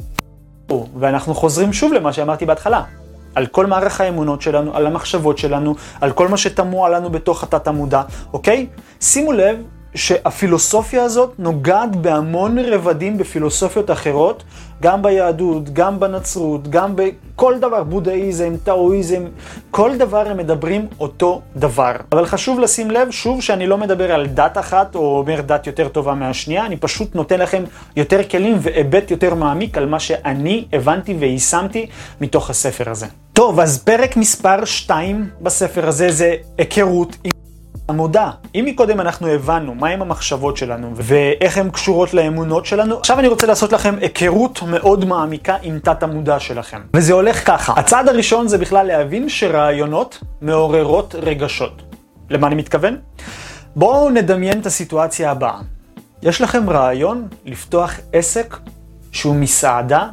ואנחנו 0.98 1.35
חוזרים 1.35 1.72
שוב 1.72 1.92
למה 1.92 2.12
שאמרתי 2.12 2.46
בהתחלה. 2.46 2.83
על 3.35 3.47
כל 3.47 3.66
מערך 3.66 4.01
האמונות 4.01 4.42
שלנו, 4.42 4.77
על 4.77 4.87
המחשבות 4.87 5.38
שלנו, 5.38 5.75
על 6.01 6.12
כל 6.12 6.29
מה 6.29 6.37
שתמוה 6.37 6.88
לנו 6.88 7.11
בתוך 7.11 7.42
התת 7.42 7.66
המודע, 7.66 8.03
אוקיי? 8.33 8.66
שימו 9.01 9.33
לב 9.33 9.57
שהפילוסופיה 9.95 11.03
הזאת 11.03 11.33
נוגעת 11.39 11.97
בהמון 11.97 12.59
רבדים 12.59 13.19
בפילוסופיות 13.19 13.91
אחרות, 13.91 14.45
גם 14.83 15.03
ביהדות, 15.03 15.73
גם 15.73 16.01
בנצרות, 16.01 16.69
גם 16.69 16.97
בכל 16.97 17.59
דבר, 17.59 17.85
בודהיזם, 17.85 18.55
טאואיזם, 18.65 19.25
כל 19.71 19.97
דבר 19.97 20.29
הם 20.29 20.37
מדברים 20.37 20.87
אותו 21.01 21.41
דבר. 21.57 21.93
אבל 22.13 22.27
חשוב 22.27 22.61
לשים 22.61 22.91
לב, 22.91 23.11
שוב, 23.11 23.43
שאני 23.43 23.67
לא 23.67 23.79
מדבר 23.79 24.13
על 24.13 24.27
דת 24.27 24.59
אחת, 24.59 24.95
או 24.95 25.19
אומר 25.19 25.41
דת 25.41 25.67
יותר 25.67 25.89
טובה 25.89 26.15
מהשנייה, 26.15 26.67
אני 26.67 26.77
פשוט 26.77 27.15
נותן 27.15 27.41
לכם 27.41 27.65
יותר 27.97 28.25
כלים 28.25 28.57
והיבט 28.61 29.11
יותר 29.11 29.35
מעמיק 29.35 29.79
על 29.79 29.87
מה 29.87 30.01
שאני 30.01 30.65
הבנתי 30.73 31.15
ויישמתי 31.19 31.87
מתוך 32.21 32.51
הספר 32.51 32.91
הזה. 32.91 33.07
טוב, 33.33 33.61
אז 33.61 33.83
פרק 33.85 34.17
מספר 34.17 34.65
2 34.65 35.29
בספר 35.41 35.89
הזה 35.89 36.13
זה 36.13 36.35
היכרות. 36.59 37.17
המודע. 37.88 38.31
אם 38.55 38.64
מקודם 38.68 39.01
אנחנו 39.01 39.27
הבנו 39.27 39.75
מהם 39.75 40.03
המחשבות 40.03 40.57
שלנו 40.57 40.92
ואיך 40.97 41.59
הן 41.59 41.70
קשורות 41.70 42.14
לאמונות 42.14 42.66
שלנו, 42.66 42.99
עכשיו 42.99 43.18
אני 43.18 43.29
רוצה 43.29 43.47
לעשות 43.47 43.73
לכם 43.73 43.94
היכרות 44.01 44.62
מאוד 44.62 45.05
מעמיקה 45.05 45.57
עם 45.62 45.79
תת 45.79 46.03
המודע 46.03 46.40
שלכם. 46.40 46.81
וזה 46.94 47.12
הולך 47.12 47.47
ככה. 47.47 47.73
הצעד 47.77 48.09
הראשון 48.09 48.49
זה 48.49 48.59
בכלל 48.59 48.87
להבין 48.87 49.29
שרעיונות 49.29 50.23
מעוררות 50.40 51.14
רגשות. 51.18 51.83
למה 52.31 52.47
אני 52.47 52.55
מתכוון? 52.55 52.97
בואו 53.77 54.11
נדמיין 54.11 54.61
את 54.61 54.66
הסיטואציה 54.66 55.31
הבאה. 55.31 55.59
יש 56.23 56.40
לכם 56.40 56.70
רעיון 56.70 57.29
לפתוח 57.44 57.94
עסק 58.12 58.57
שהוא 59.12 59.35
מסעדה 59.35 60.09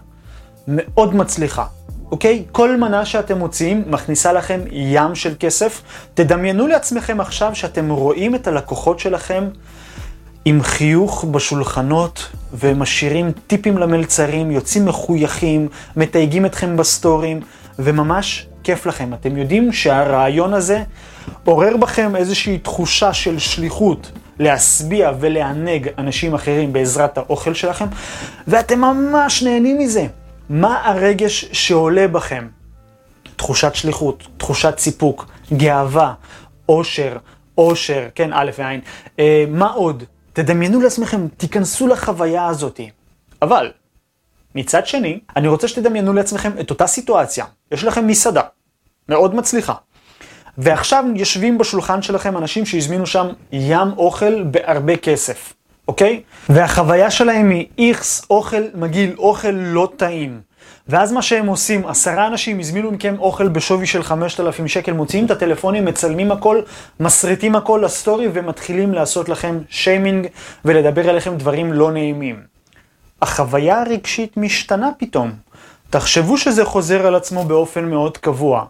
מאוד 0.67 1.15
מצליחה. 1.15 1.65
אוקיי? 2.11 2.43
כל 2.51 2.77
מנה 2.77 3.05
שאתם 3.05 3.37
מוציאים 3.37 3.83
מכניסה 3.87 4.33
לכם 4.33 4.59
ים 4.71 5.15
של 5.15 5.33
כסף. 5.39 5.81
תדמיינו 6.13 6.67
לעצמכם 6.67 7.21
עכשיו 7.21 7.55
שאתם 7.55 7.89
רואים 7.89 8.35
את 8.35 8.47
הלקוחות 8.47 8.99
שלכם 8.99 9.43
עם 10.45 10.63
חיוך 10.63 11.25
בשולחנות 11.31 12.27
ומשאירים 12.53 13.31
טיפים 13.47 13.77
למלצרים, 13.77 14.51
יוצאים 14.51 14.85
מחויכים, 14.85 15.67
מתייגים 15.95 16.45
אתכם 16.45 16.77
בסטורים, 16.77 17.39
וממש 17.79 18.47
כיף 18.63 18.85
לכם. 18.85 19.13
אתם 19.13 19.37
יודעים 19.37 19.73
שהרעיון 19.73 20.53
הזה 20.53 20.83
עורר 21.45 21.77
בכם 21.77 22.15
איזושהי 22.15 22.57
תחושה 22.57 23.13
של 23.13 23.39
שליחות. 23.39 24.11
להשביע 24.39 25.11
ולענג 25.19 25.87
אנשים 25.97 26.33
אחרים 26.33 26.73
בעזרת 26.73 27.17
האוכל 27.17 27.53
שלכם, 27.53 27.85
ואתם 28.47 28.81
ממש 28.81 29.43
נהנים 29.43 29.79
מזה. 29.79 30.05
מה 30.51 30.81
הרגש 30.85 31.45
שעולה 31.51 32.07
בכם? 32.07 32.47
תחושת 33.35 33.75
שליחות, 33.75 34.27
תחושת 34.37 34.79
סיפוק, 34.79 35.25
גאווה, 35.53 36.13
אושר, 36.69 37.17
אושר, 37.57 38.07
כן, 38.15 38.29
א' 38.33 38.51
ועין. 38.57 38.81
אה, 39.19 39.45
מה 39.49 39.71
עוד? 39.71 40.03
תדמיינו 40.33 40.81
לעצמכם, 40.81 41.27
תיכנסו 41.37 41.87
לחוויה 41.87 42.47
הזאת. 42.47 42.79
אבל, 43.41 43.71
מצד 44.55 44.87
שני, 44.87 45.19
אני 45.35 45.47
רוצה 45.47 45.67
שתדמיינו 45.67 46.13
לעצמכם 46.13 46.51
את 46.59 46.69
אותה 46.69 46.87
סיטואציה. 46.87 47.45
יש 47.71 47.83
לכם 47.83 48.07
מסעדה, 48.07 48.43
מאוד 49.09 49.35
מצליחה. 49.35 49.73
ועכשיו 50.57 51.05
יושבים 51.15 51.57
בשולחן 51.57 52.01
שלכם 52.01 52.37
אנשים 52.37 52.65
שהזמינו 52.65 53.05
שם 53.05 53.27
ים 53.51 53.87
אוכל 53.97 54.43
בהרבה 54.43 54.97
כסף, 54.97 55.53
אוקיי? 55.87 56.21
והחוויה 56.49 57.11
שלהם 57.11 57.49
היא 57.49 57.67
איכס 57.77 58.25
אוכל 58.29 58.63
מגעיל, 58.73 59.15
אוכל 59.17 59.51
לא 59.51 59.89
טעים. 59.97 60.41
ואז 60.87 61.11
מה 61.11 61.21
שהם 61.21 61.47
עושים, 61.47 61.87
עשרה 61.87 62.27
אנשים 62.27 62.59
הזמינו 62.59 62.91
מכם 62.91 63.15
אוכל 63.19 63.47
בשווי 63.47 63.87
של 63.87 64.03
5,000 64.03 64.67
שקל, 64.67 64.93
מוציאים 64.93 65.25
את 65.25 65.31
הטלפונים, 65.31 65.85
מצלמים 65.85 66.31
הכל, 66.31 66.61
מסריטים 66.99 67.55
הכל 67.55 67.81
לסטורי 67.85 68.27
ומתחילים 68.33 68.93
לעשות 68.93 69.29
לכם 69.29 69.59
שיימינג 69.69 70.27
ולדבר 70.65 71.09
עליכם 71.09 71.37
דברים 71.37 71.73
לא 71.73 71.91
נעימים. 71.91 72.39
החוויה 73.21 73.81
הרגשית 73.81 74.37
משתנה 74.37 74.89
פתאום. 74.97 75.31
תחשבו 75.89 76.37
שזה 76.37 76.65
חוזר 76.65 77.07
על 77.07 77.15
עצמו 77.15 77.43
באופן 77.43 77.85
מאוד 77.85 78.17
קבוע. 78.17 78.65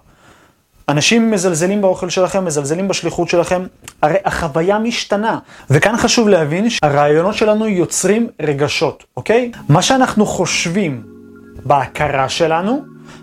אנשים 0.92 1.32
מזלזלים 1.32 1.82
באוכל 1.82 2.10
שלכם, 2.10 2.46
מזלזלים 2.46 2.88
בשליחות 2.88 3.30
שלכם, 3.30 3.64
הרי 4.02 4.16
החוויה 4.26 4.80
משתנה. 4.80 5.40
וכאן 5.70 5.98
חשוב 5.98 6.30
להבין 6.30 6.70
שהרעיונות 6.70 7.36
שלנו 7.36 7.68
יוצרים 7.68 8.28
רגשות, 8.42 9.04
אוקיי? 9.18 9.52
מה 9.70 9.82
שאנחנו 9.82 10.26
חושבים 10.26 11.04
בהכרה 11.66 12.30
שלנו, 12.30 12.82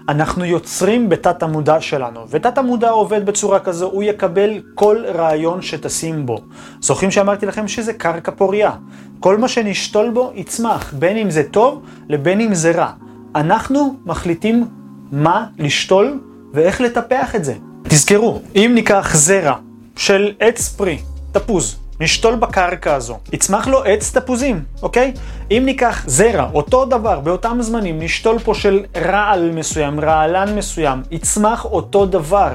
אנחנו 0.09 0.45
יוצרים 0.45 1.09
בתת 1.09 1.43
המודע 1.43 1.81
שלנו. 1.81 2.21
ותת 2.31 2.59
המודע 2.59 2.91
עובד 2.91 3.27
בצורה 3.27 3.61
כזו, 3.61 3.87
הוא 3.87 4.03
יקבל 4.03 4.51
כל 4.75 5.05
רעיון 5.15 5.63
שתשים 5.63 6.27
בו. 6.27 6.39
זוכרים 6.81 7.11
שאמרתי 7.11 7.47
לכם 7.47 7.69
שזה 7.69 7.93
קרקע 7.93 8.33
פוריה. 8.33 8.73
כל 9.21 9.39
מה 9.39 9.49
שנשתול 9.49 10.11
בו 10.11 10.33
יצמח, 10.35 10.95
בין 10.99 11.17
אם 11.17 11.31
זה 11.31 11.43
טוב 11.51 11.83
לבין 12.09 12.41
אם 12.41 12.55
זה 12.55 12.71
רע. 12.71 12.91
אנחנו 13.35 13.97
מחליטים 14.07 14.67
מה 15.13 15.47
לשתול 15.59 16.19
ואיך 16.59 16.81
לטפח 16.81 17.35
את 17.35 17.45
זה. 17.45 17.55
תזכרו, 17.83 18.41
אם 18.57 18.73
ניקח 18.75 19.17
זרע 19.17 19.55
של 19.97 20.33
עץ 20.41 20.69
פרי, 20.69 20.99
תפוז, 21.33 21.77
נשתול 22.01 22.35
בקרקע 22.35 22.95
הזו, 22.95 23.19
יצמח 23.33 23.69
לו 23.69 23.85
עץ 23.85 24.17
תפוזים, 24.17 24.65
אוקיי? 24.83 25.13
אם 25.51 25.63
ניקח 25.67 26.05
זרע, 26.07 26.51
אותו 26.55 26.85
דבר, 26.85 27.21
באותם 27.21 27.59
זמנים, 27.61 27.99
נשתול 28.03 28.39
פה 28.39 28.55
של 28.55 28.85
רעל 28.97 29.51
מסוים, 29.51 30.01
רעלן 30.01 30.57
מסוים, 30.57 31.03
יצמח 31.11 31.65
אותו 31.65 32.07
דבר. 32.07 32.53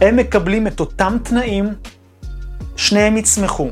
הם 0.00 0.16
מקבלים 0.16 0.66
את 0.66 0.80
אותם 0.80 1.16
תנאים, 1.22 1.74
שניהם 2.76 3.16
יצמחו. 3.16 3.68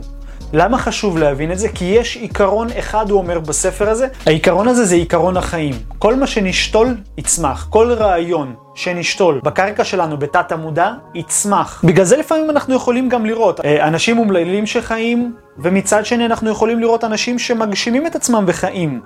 למה 0.53 0.79
חשוב 0.79 1.19
להבין 1.19 1.53
את 1.53 1.59
זה? 1.59 1.69
כי 1.69 1.85
יש 1.85 2.17
עיקרון 2.17 2.69
אחד, 2.79 3.11
הוא 3.11 3.19
אומר 3.19 3.41
בספר 3.41 3.91
הזה, 3.91 4.07
העיקרון 4.27 4.69
הזה 4.69 4.85
זה 4.85 4.95
עיקרון 4.95 5.37
החיים. 5.37 5.75
כל 5.99 6.17
מה 6.17 6.27
שנשתול, 6.27 6.97
יצמח. 7.19 7.67
כל 7.71 7.93
רעיון 7.93 8.55
שנשתול 8.75 9.41
בקרקע 9.45 9.85
שלנו, 9.85 10.17
בתת 10.17 10.53
המודע, 10.53 10.93
יצמח. 11.15 11.85
בגלל 11.85 12.05
זה 12.05 12.17
לפעמים 12.17 12.51
אנחנו 12.51 12.75
יכולים 12.75 13.09
גם 13.09 13.27
לראות 13.27 13.61
אה, 13.61 13.89
אנשים 13.89 14.19
אומללים 14.19 14.67
שחיים, 14.67 15.35
ומצד 15.59 16.07
שני 16.07 16.27
אנחנו 16.27 16.51
יכולים 16.51 16.81
לראות 16.81 17.05
אנשים 17.05 17.39
שמגשימים 17.39 18.07
את 18.07 18.17
עצמם 18.17 18.45
וחיים. 18.47 19.01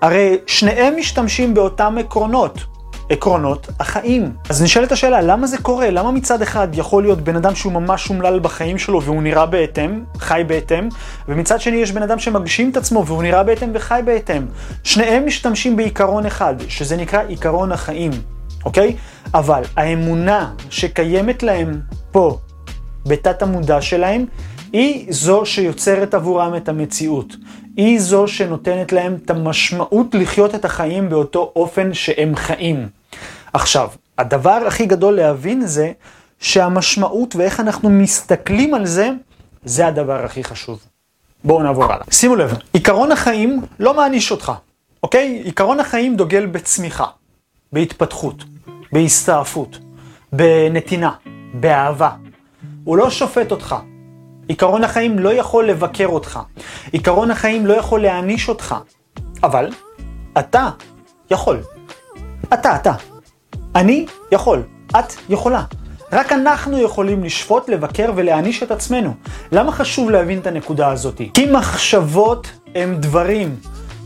הרי 0.00 0.38
שניהם 0.46 0.96
משתמשים 0.96 1.54
באותם 1.54 1.98
עקרונות. 1.98 2.77
עקרונות 3.10 3.68
החיים. 3.80 4.32
אז 4.48 4.62
נשאלת 4.62 4.92
השאלה, 4.92 5.20
למה 5.20 5.46
זה 5.46 5.58
קורה? 5.58 5.90
למה 5.90 6.10
מצד 6.10 6.42
אחד 6.42 6.68
יכול 6.72 7.02
להיות 7.02 7.20
בן 7.20 7.36
אדם 7.36 7.54
שהוא 7.54 7.72
ממש 7.72 8.10
אומלל 8.10 8.38
בחיים 8.38 8.78
שלו 8.78 9.02
והוא 9.02 9.22
נראה 9.22 9.46
בהתאם, 9.46 10.04
חי 10.18 10.42
בהתאם, 10.46 10.88
ומצד 11.28 11.60
שני 11.60 11.76
יש 11.76 11.92
בן 11.92 12.02
אדם 12.02 12.18
שמגשים 12.18 12.70
את 12.70 12.76
עצמו 12.76 13.06
והוא 13.06 13.22
נראה 13.22 13.42
בהתאם 13.42 13.70
וחי 13.74 14.00
בהתאם. 14.04 14.46
שניהם 14.84 15.26
משתמשים 15.26 15.76
בעיקרון 15.76 16.26
אחד, 16.26 16.54
שזה 16.68 16.96
נקרא 16.96 17.22
עיקרון 17.28 17.72
החיים, 17.72 18.10
אוקיי? 18.64 18.96
אבל 19.34 19.62
האמונה 19.76 20.52
שקיימת 20.70 21.42
להם 21.42 21.80
פה, 22.12 22.38
בתת 23.06 23.42
המודע 23.42 23.80
שלהם, 23.80 24.24
היא 24.72 25.06
זו 25.10 25.42
שיוצרת 25.44 26.14
עבורם 26.14 26.56
את 26.56 26.68
המציאות. 26.68 27.36
היא 27.78 28.00
זו 28.00 28.28
שנותנת 28.28 28.92
להם 28.92 29.16
את 29.24 29.30
המשמעות 29.30 30.14
לחיות 30.14 30.54
את 30.54 30.64
החיים 30.64 31.08
באותו 31.08 31.52
אופן 31.56 31.94
שהם 31.94 32.36
חיים. 32.36 32.88
עכשיו, 33.52 33.88
הדבר 34.18 34.60
הכי 34.66 34.86
גדול 34.86 35.14
להבין 35.14 35.66
זה 35.66 35.92
שהמשמעות 36.40 37.36
ואיך 37.36 37.60
אנחנו 37.60 37.90
מסתכלים 37.90 38.74
על 38.74 38.86
זה, 38.86 39.10
זה 39.64 39.86
הדבר 39.86 40.24
הכי 40.24 40.44
חשוב. 40.44 40.78
בואו 41.44 41.62
נעבור 41.62 41.84
הלאה. 41.84 42.04
שימו 42.10 42.36
לב, 42.36 42.54
עיקרון 42.72 43.12
החיים 43.12 43.62
לא 43.78 43.94
מעניש 43.94 44.30
אותך, 44.30 44.52
אוקיי? 45.02 45.42
עיקרון 45.44 45.80
החיים 45.80 46.16
דוגל 46.16 46.46
בצמיחה, 46.46 47.06
בהתפתחות, 47.72 48.44
בהסתעפות, 48.92 49.78
בנתינה, 50.32 51.10
באהבה. 51.54 52.10
הוא 52.84 52.96
לא 52.96 53.10
שופט 53.10 53.50
אותך. 53.50 53.76
עיקרון 54.48 54.84
החיים 54.84 55.18
לא 55.18 55.32
יכול 55.32 55.68
לבקר 55.68 56.06
אותך. 56.06 56.40
עיקרון 56.92 57.30
החיים 57.30 57.66
לא 57.66 57.74
יכול 57.74 58.02
להעניש 58.02 58.48
אותך. 58.48 58.74
אבל 59.42 59.70
אתה 60.38 60.68
יכול. 61.30 61.60
אתה, 62.52 62.76
אתה. 62.76 62.92
אני 63.74 64.06
יכול, 64.32 64.62
את 64.90 65.12
יכולה. 65.28 65.64
רק 66.12 66.32
אנחנו 66.32 66.78
יכולים 66.78 67.24
לשפוט, 67.24 67.68
לבקר 67.68 68.12
ולהעניש 68.14 68.62
את 68.62 68.70
עצמנו. 68.70 69.14
למה 69.52 69.72
חשוב 69.72 70.10
להבין 70.10 70.38
את 70.38 70.46
הנקודה 70.46 70.88
הזאת? 70.88 71.20
כי 71.34 71.46
מחשבות 71.52 72.50
הם 72.74 72.96
דברים. 73.00 73.56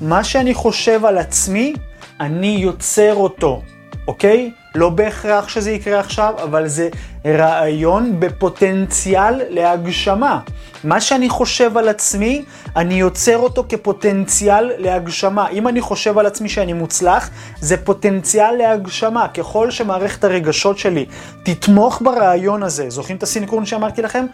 מה 0.00 0.24
שאני 0.24 0.54
חושב 0.54 1.04
על 1.04 1.18
עצמי, 1.18 1.72
אני 2.20 2.56
יוצר 2.60 3.14
אותו, 3.14 3.62
אוקיי? 4.08 4.50
לא 4.74 4.88
בהכרח 4.88 5.48
שזה 5.48 5.70
יקרה 5.70 6.00
עכשיו, 6.00 6.34
אבל 6.42 6.66
זה 6.66 6.88
רעיון 7.26 8.20
בפוטנציאל 8.20 9.42
להגשמה. 9.48 10.40
מה 10.84 11.00
שאני 11.00 11.28
חושב 11.28 11.78
על 11.78 11.88
עצמי, 11.88 12.44
אני 12.76 12.94
יוצר 12.94 13.38
אותו 13.38 13.64
כפוטנציאל 13.68 14.72
להגשמה. 14.78 15.48
אם 15.48 15.68
אני 15.68 15.80
חושב 15.80 16.18
על 16.18 16.26
עצמי 16.26 16.48
שאני 16.48 16.72
מוצלח, 16.72 17.30
זה 17.60 17.76
פוטנציאל 17.76 18.52
להגשמה. 18.52 19.28
ככל 19.28 19.70
שמערכת 19.70 20.24
הרגשות 20.24 20.78
שלי 20.78 21.06
תתמוך 21.42 22.02
ברעיון 22.04 22.62
הזה, 22.62 22.90
זוכרים 22.90 23.16
את 23.16 23.22
הסינכרון 23.22 23.66
שאמרתי 23.66 24.02
לכם? 24.02 24.26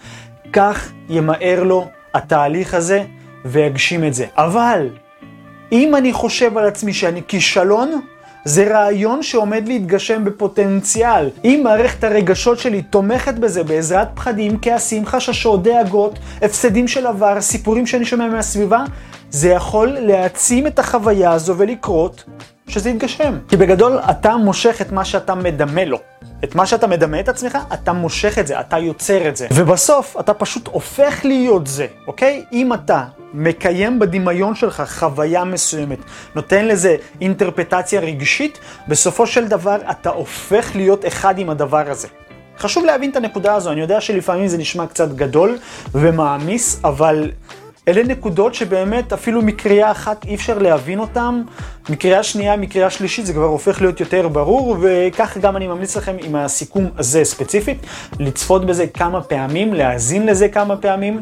כך 0.53 0.91
ימהר 1.09 1.63
לו 1.63 1.89
התהליך 2.15 2.75
הזה 2.75 3.05
ויגשים 3.45 4.05
את 4.05 4.15
זה. 4.15 4.27
אבל, 4.37 4.89
אם 5.73 5.97
אני 5.97 6.13
חושב 6.13 6.59
על 6.59 6.67
עצמי 6.67 6.93
שאני 6.93 7.23
כישלון, 7.29 8.01
זה 8.45 8.69
רעיון 8.75 9.23
שעומד 9.23 9.69
להתגשם 9.69 10.25
בפוטנציאל. 10.25 11.31
אם 11.45 11.61
מערכת 11.65 12.05
הרגשות 12.05 12.59
שלי 12.59 12.83
תומכת 12.83 13.35
בזה 13.35 13.65
בעזרת 13.65 14.09
פחדים, 14.15 14.59
כעסים, 14.63 15.07
חששות, 15.07 15.63
דאגות, 15.63 16.19
הפסדים 16.43 16.89
של 16.89 17.07
עבר, 17.07 17.41
סיפורים 17.41 17.87
שאני 17.87 18.05
שומע 18.05 18.29
מהסביבה, 18.29 18.85
זה 19.31 19.49
יכול 19.49 19.89
להעצים 19.89 20.67
את 20.67 20.79
החוויה 20.79 21.33
הזו 21.33 21.55
ולקרות 21.59 22.25
שזה 22.69 22.91
יתגשם. 22.91 23.39
כי 23.49 23.57
בגדול 23.57 23.99
אתה 23.99 24.37
מושך 24.37 24.83
את 24.83 24.93
מה 24.93 25.05
שאתה 25.05 25.35
מדמה 25.35 25.85
לו. 25.85 25.99
את 26.45 26.55
מה 26.55 26.67
שאתה 26.67 26.87
מדמה 26.87 27.21
את 27.21 27.29
עצמך, 27.29 27.59
אתה 27.73 27.93
מושך 27.93 28.39
את 28.39 28.47
זה, 28.47 28.61
אתה 28.61 28.79
יוצר 28.79 29.29
את 29.29 29.37
זה. 29.37 29.47
ובסוף 29.55 30.17
אתה 30.21 30.35
פשוט 30.35 30.69
הופך 30.73 31.21
להיות 31.25 31.67
זה, 31.67 31.87
אוקיי? 32.07 32.45
אם 32.53 32.73
אתה 32.73 33.05
מקיים 33.35 33.99
בדמיון 33.99 34.55
שלך 34.55 34.83
חוויה 34.87 35.45
מסוימת, 35.45 35.99
נותן 36.35 36.65
לזה 36.65 36.97
אינטרפטציה 37.21 38.01
רגשית, 38.01 38.59
בסופו 38.89 39.27
של 39.27 39.49
דבר 39.49 39.77
אתה 39.91 40.11
הופך 40.11 40.71
להיות 40.75 41.07
אחד 41.07 41.39
עם 41.39 41.51
הדבר 41.51 41.91
הזה. 41.91 42.09
חשוב 42.59 42.85
להבין 42.85 43.11
את 43.11 43.17
הנקודה 43.17 43.55
הזו, 43.55 43.73
אני 43.73 43.81
יודע 43.81 44.01
שלפעמים 44.01 44.49
זה 44.49 44.59
נשמע 44.59 44.87
קצת 44.87 45.13
גדול 45.13 45.59
ומעמיס, 45.95 46.81
אבל 46.85 47.31
אלה 47.89 48.03
נקודות 48.03 48.55
שבאמת 48.55 49.13
אפילו 49.13 49.43
מקריאה 49.43 49.91
אחת 49.91 50.25
אי 50.25 50.35
אפשר 50.35 50.59
להבין 50.59 50.99
אותן, 50.99 51.43
מקריאה 51.89 52.23
שנייה, 52.23 52.57
מקריאה 52.57 52.91
שלישית 52.91 53.27
זה 53.27 53.33
כבר 53.33 53.45
הופך 53.45 53.81
להיות 53.81 54.01
יותר 54.01 54.29
ברור, 54.29 54.77
וכך 54.81 55.39
גם 55.39 55.57
אני 55.57 55.67
ממליץ 55.67 55.97
לכם 55.97 56.17
עם 56.23 56.37
הסיכום 56.37 56.91
הזה 56.99 57.25
ספציפית, 57.25 57.79
לצפות 58.21 58.67
בזה 58.67 58.87
כמה 58.87 59.21
פעמים, 59.21 59.75
להאזין 59.75 60.27
לזה 60.27 60.49
כמה 60.49 60.77
פעמים. 60.77 61.21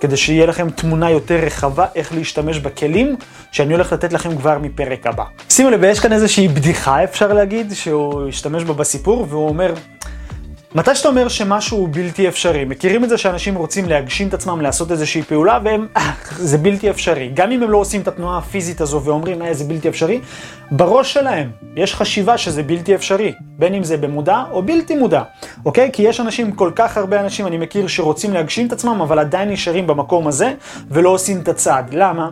כדי 0.00 0.16
שיהיה 0.16 0.46
לכם 0.46 0.70
תמונה 0.70 1.10
יותר 1.10 1.34
רחבה 1.34 1.86
איך 1.94 2.14
להשתמש 2.14 2.58
בכלים 2.58 3.16
שאני 3.52 3.72
הולך 3.72 3.92
לתת 3.92 4.12
לכם 4.12 4.36
כבר 4.36 4.58
מפרק 4.58 5.06
הבא. 5.06 5.24
שימו 5.48 5.70
לב, 5.70 5.84
יש 5.84 6.00
כאן 6.00 6.12
איזושהי 6.12 6.48
בדיחה 6.48 7.04
אפשר 7.04 7.32
להגיד, 7.32 7.72
שהוא 7.72 8.28
השתמש 8.28 8.64
בה 8.64 8.72
בסיפור, 8.72 9.26
והוא 9.28 9.48
אומר, 9.48 9.74
מתי 10.76 10.94
שאתה 10.94 11.08
אומר 11.08 11.28
שמשהו 11.28 11.78
הוא 11.78 11.88
בלתי 11.92 12.28
אפשרי, 12.28 12.64
מכירים 12.64 13.04
את 13.04 13.08
זה 13.08 13.18
שאנשים 13.18 13.54
רוצים 13.54 13.88
להגשים 13.88 14.28
את 14.28 14.34
עצמם, 14.34 14.60
לעשות 14.60 14.90
איזושהי 14.90 15.22
פעולה, 15.22 15.58
והם, 15.64 15.86
אה, 15.96 16.10
זה 16.36 16.58
בלתי 16.58 16.90
אפשרי. 16.90 17.30
גם 17.34 17.52
אם 17.52 17.62
הם 17.62 17.70
לא 17.70 17.78
עושים 17.78 18.00
את 18.00 18.08
התנועה 18.08 18.38
הפיזית 18.38 18.80
הזו 18.80 19.02
ואומרים, 19.04 19.42
אה, 19.42 19.54
זה 19.54 19.64
בלתי 19.64 19.88
אפשרי, 19.88 20.20
בראש 20.70 21.12
שלהם 21.12 21.50
יש 21.76 21.94
חשיבה 21.94 22.38
שזה 22.38 22.62
בלתי 22.62 22.94
אפשרי, 22.94 23.32
בין 23.40 23.74
אם 23.74 23.84
זה 23.84 23.96
במודע 23.96 24.42
או 24.50 24.62
בלתי 24.62 24.96
מודע, 24.96 25.22
אוקיי? 25.64 25.90
כי 25.92 26.02
יש 26.02 26.20
אנשים, 26.20 26.52
כל 26.52 26.70
כך 26.76 26.96
הרבה 26.96 27.20
אנשים 27.20 27.46
אני 27.46 27.56
מכיר 27.58 27.86
שרוצים 27.86 28.32
להגשים 28.32 28.66
את 28.66 28.72
עצמם, 28.72 29.00
אבל 29.00 29.18
עדיין 29.18 29.50
נשארים 29.50 29.86
במקום 29.86 30.26
הזה 30.28 30.54
ולא 30.90 31.08
עושים 31.08 31.40
את 31.40 31.48
הצעד. 31.48 31.94
למה? 31.94 32.30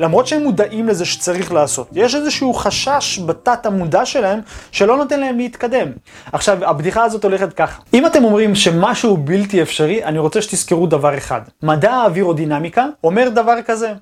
למרות 0.00 0.26
שהם 0.26 0.42
מודעים 0.42 0.88
לזה 0.88 1.04
שצריך 1.04 1.52
לעשות. 1.52 1.88
יש 1.92 2.14
איזשהו 2.14 2.54
חשש 2.54 3.18
בתת 3.26 3.66
המודע 3.66 4.06
שלהם 4.06 4.40
שלא 4.72 4.96
נותן 4.96 5.20
להם 5.20 5.38
להתקדם. 5.38 5.88
עכשיו, 6.32 6.64
הבדיחה 6.64 7.04
הזאת 7.04 7.24
הולכת 7.24 7.52
ככה. 7.52 7.83
אם 7.94 8.06
אתם 8.06 8.24
אומרים 8.24 8.54
שמשהו 8.54 9.16
בלתי 9.16 9.62
אפשרי, 9.62 10.04
אני 10.04 10.18
רוצה 10.18 10.42
שתזכרו 10.42 10.86
דבר 10.86 11.18
אחד. 11.18 11.40
מדע 11.62 11.92
האווירודינמיקה 11.92 12.86
אומר 13.04 13.28
דבר 13.28 13.62
כזה. 13.66 13.92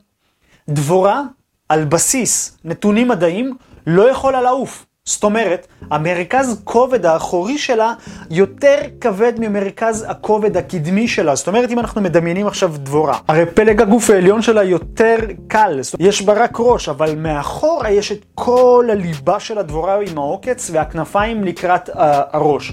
דבורה 0.68 1.22
על 1.68 1.84
בסיס 1.84 2.58
נתונים 2.64 3.08
מדעיים 3.08 3.56
לא 3.86 4.10
יכולה 4.10 4.42
לעוף. 4.42 4.86
זאת 5.04 5.24
אומרת, 5.24 5.66
המרכז 5.90 6.60
כובד 6.64 7.06
האחורי 7.06 7.58
שלה 7.58 7.92
יותר 8.30 8.76
כבד 9.00 9.32
ממרכז 9.38 10.06
הכובד 10.08 10.56
הקדמי 10.56 11.08
שלה. 11.08 11.34
זאת 11.34 11.48
אומרת, 11.48 11.70
אם 11.70 11.78
אנחנו 11.78 12.00
מדמיינים 12.00 12.46
עכשיו 12.46 12.72
דבורה, 12.76 13.18
הרי 13.28 13.46
פלג 13.46 13.80
הגוף 13.80 14.10
העליון 14.10 14.42
שלה 14.42 14.62
יותר 14.62 15.16
קל, 15.48 15.80
יש 15.98 16.22
בה 16.22 16.32
רק 16.32 16.56
ראש, 16.58 16.88
אבל 16.88 17.14
מאחורה 17.16 17.90
יש 17.90 18.12
את 18.12 18.24
כל 18.34 18.88
הליבה 18.92 19.40
של 19.40 19.58
הדבורה 19.58 20.00
עם 20.00 20.18
העוקץ 20.18 20.70
והכנפיים 20.72 21.44
לקראת 21.44 21.88
uh, 21.88 21.92
הראש. 22.32 22.72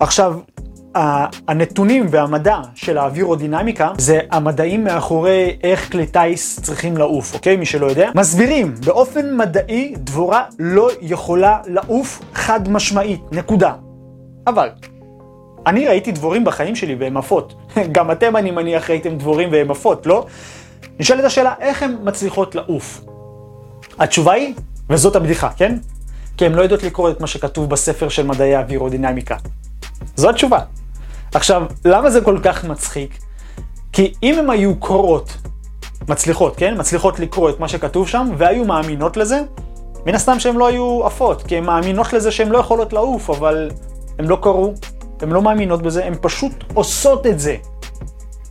עכשיו, 0.00 0.34
הנתונים 1.48 2.06
והמדע 2.10 2.56
של 2.74 2.98
האווירודינמיקה 2.98 3.90
זה 3.98 4.20
המדעים 4.30 4.84
מאחורי 4.84 5.56
איך 5.62 5.92
כלי 5.92 6.06
טיס 6.06 6.60
צריכים 6.60 6.96
לעוף, 6.96 7.34
אוקיי? 7.34 7.56
מי 7.56 7.66
שלא 7.66 7.86
יודע. 7.86 8.10
מסבירים, 8.14 8.74
באופן 8.86 9.36
מדעי 9.36 9.94
דבורה 9.96 10.44
לא 10.58 10.90
יכולה 11.00 11.58
לעוף 11.66 12.20
חד 12.34 12.68
משמעית, 12.68 13.20
נקודה. 13.32 13.72
אבל, 14.46 14.68
אני 15.66 15.88
ראיתי 15.88 16.12
דבורים 16.12 16.44
בחיים 16.44 16.76
שלי 16.76 16.94
והם 16.94 17.16
עפות. 17.16 17.54
גם 17.92 18.10
אתם, 18.10 18.36
אני 18.36 18.50
מניח, 18.50 18.90
ראיתם 18.90 19.18
דבורים 19.18 19.52
והם 19.52 19.70
עפות, 19.70 20.06
לא? 20.06 20.26
נשאלת 21.00 21.24
השאלה, 21.24 21.54
איך 21.60 21.82
הן 21.82 21.96
מצליחות 22.02 22.54
לעוף? 22.54 23.04
התשובה 23.98 24.32
היא, 24.32 24.54
וזאת 24.90 25.16
הבדיחה, 25.16 25.48
כן? 25.56 25.76
כי 26.36 26.46
הן 26.46 26.52
לא 26.52 26.62
יודעות 26.62 26.82
לקרוא 26.82 27.10
את 27.10 27.20
מה 27.20 27.26
שכתוב 27.26 27.70
בספר 27.70 28.08
של 28.08 28.26
מדעי 28.26 28.54
האווירודינמיקה. 28.54 29.36
זו 30.16 30.30
התשובה. 30.30 30.58
עכשיו, 31.34 31.62
למה 31.84 32.10
זה 32.10 32.20
כל 32.20 32.38
כך 32.42 32.64
מצחיק? 32.64 33.18
כי 33.92 34.14
אם 34.22 34.38
הם 34.38 34.50
היו 34.50 34.76
קוראות, 34.76 35.36
מצליחות, 36.08 36.56
כן? 36.56 36.74
מצליחות 36.78 37.20
לקרוא 37.20 37.50
את 37.50 37.60
מה 37.60 37.68
שכתוב 37.68 38.08
שם, 38.08 38.28
והיו 38.36 38.64
מאמינות 38.64 39.16
לזה, 39.16 39.40
מן 40.06 40.14
הסתם 40.14 40.38
שהן 40.38 40.56
לא 40.56 40.66
היו 40.66 41.06
עפות, 41.06 41.42
כי 41.42 41.56
הן 41.56 41.64
מאמינות 41.64 42.12
לזה 42.12 42.30
שהן 42.30 42.48
לא 42.48 42.58
יכולות 42.58 42.92
לעוף, 42.92 43.30
אבל 43.30 43.70
הן 44.18 44.24
לא 44.24 44.38
קראו, 44.42 44.74
הן 45.20 45.30
לא 45.30 45.42
מאמינות 45.42 45.82
בזה, 45.82 46.04
הן 46.04 46.14
פשוט 46.20 46.52
עושות 46.74 47.26
את 47.26 47.40
זה. 47.40 47.56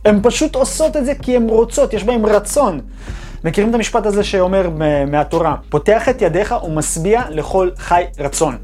הן 0.04 0.20
פשוט 0.22 0.54
עושות 0.54 0.96
את 0.96 1.04
זה 1.04 1.14
כי 1.14 1.36
הן 1.36 1.48
רוצות, 1.48 1.92
יש 1.92 2.04
בהן 2.04 2.24
רצון. 2.24 2.80
מכירים 3.44 3.70
את 3.70 3.74
המשפט 3.74 4.06
הזה 4.06 4.24
שאומר 4.24 4.70
מהתורה, 5.06 5.56
פותח 5.70 6.08
את 6.08 6.22
ידיך 6.22 6.54
ומשביע 6.64 7.22
לכל 7.30 7.70
חי 7.76 8.04
רצון. 8.18 8.56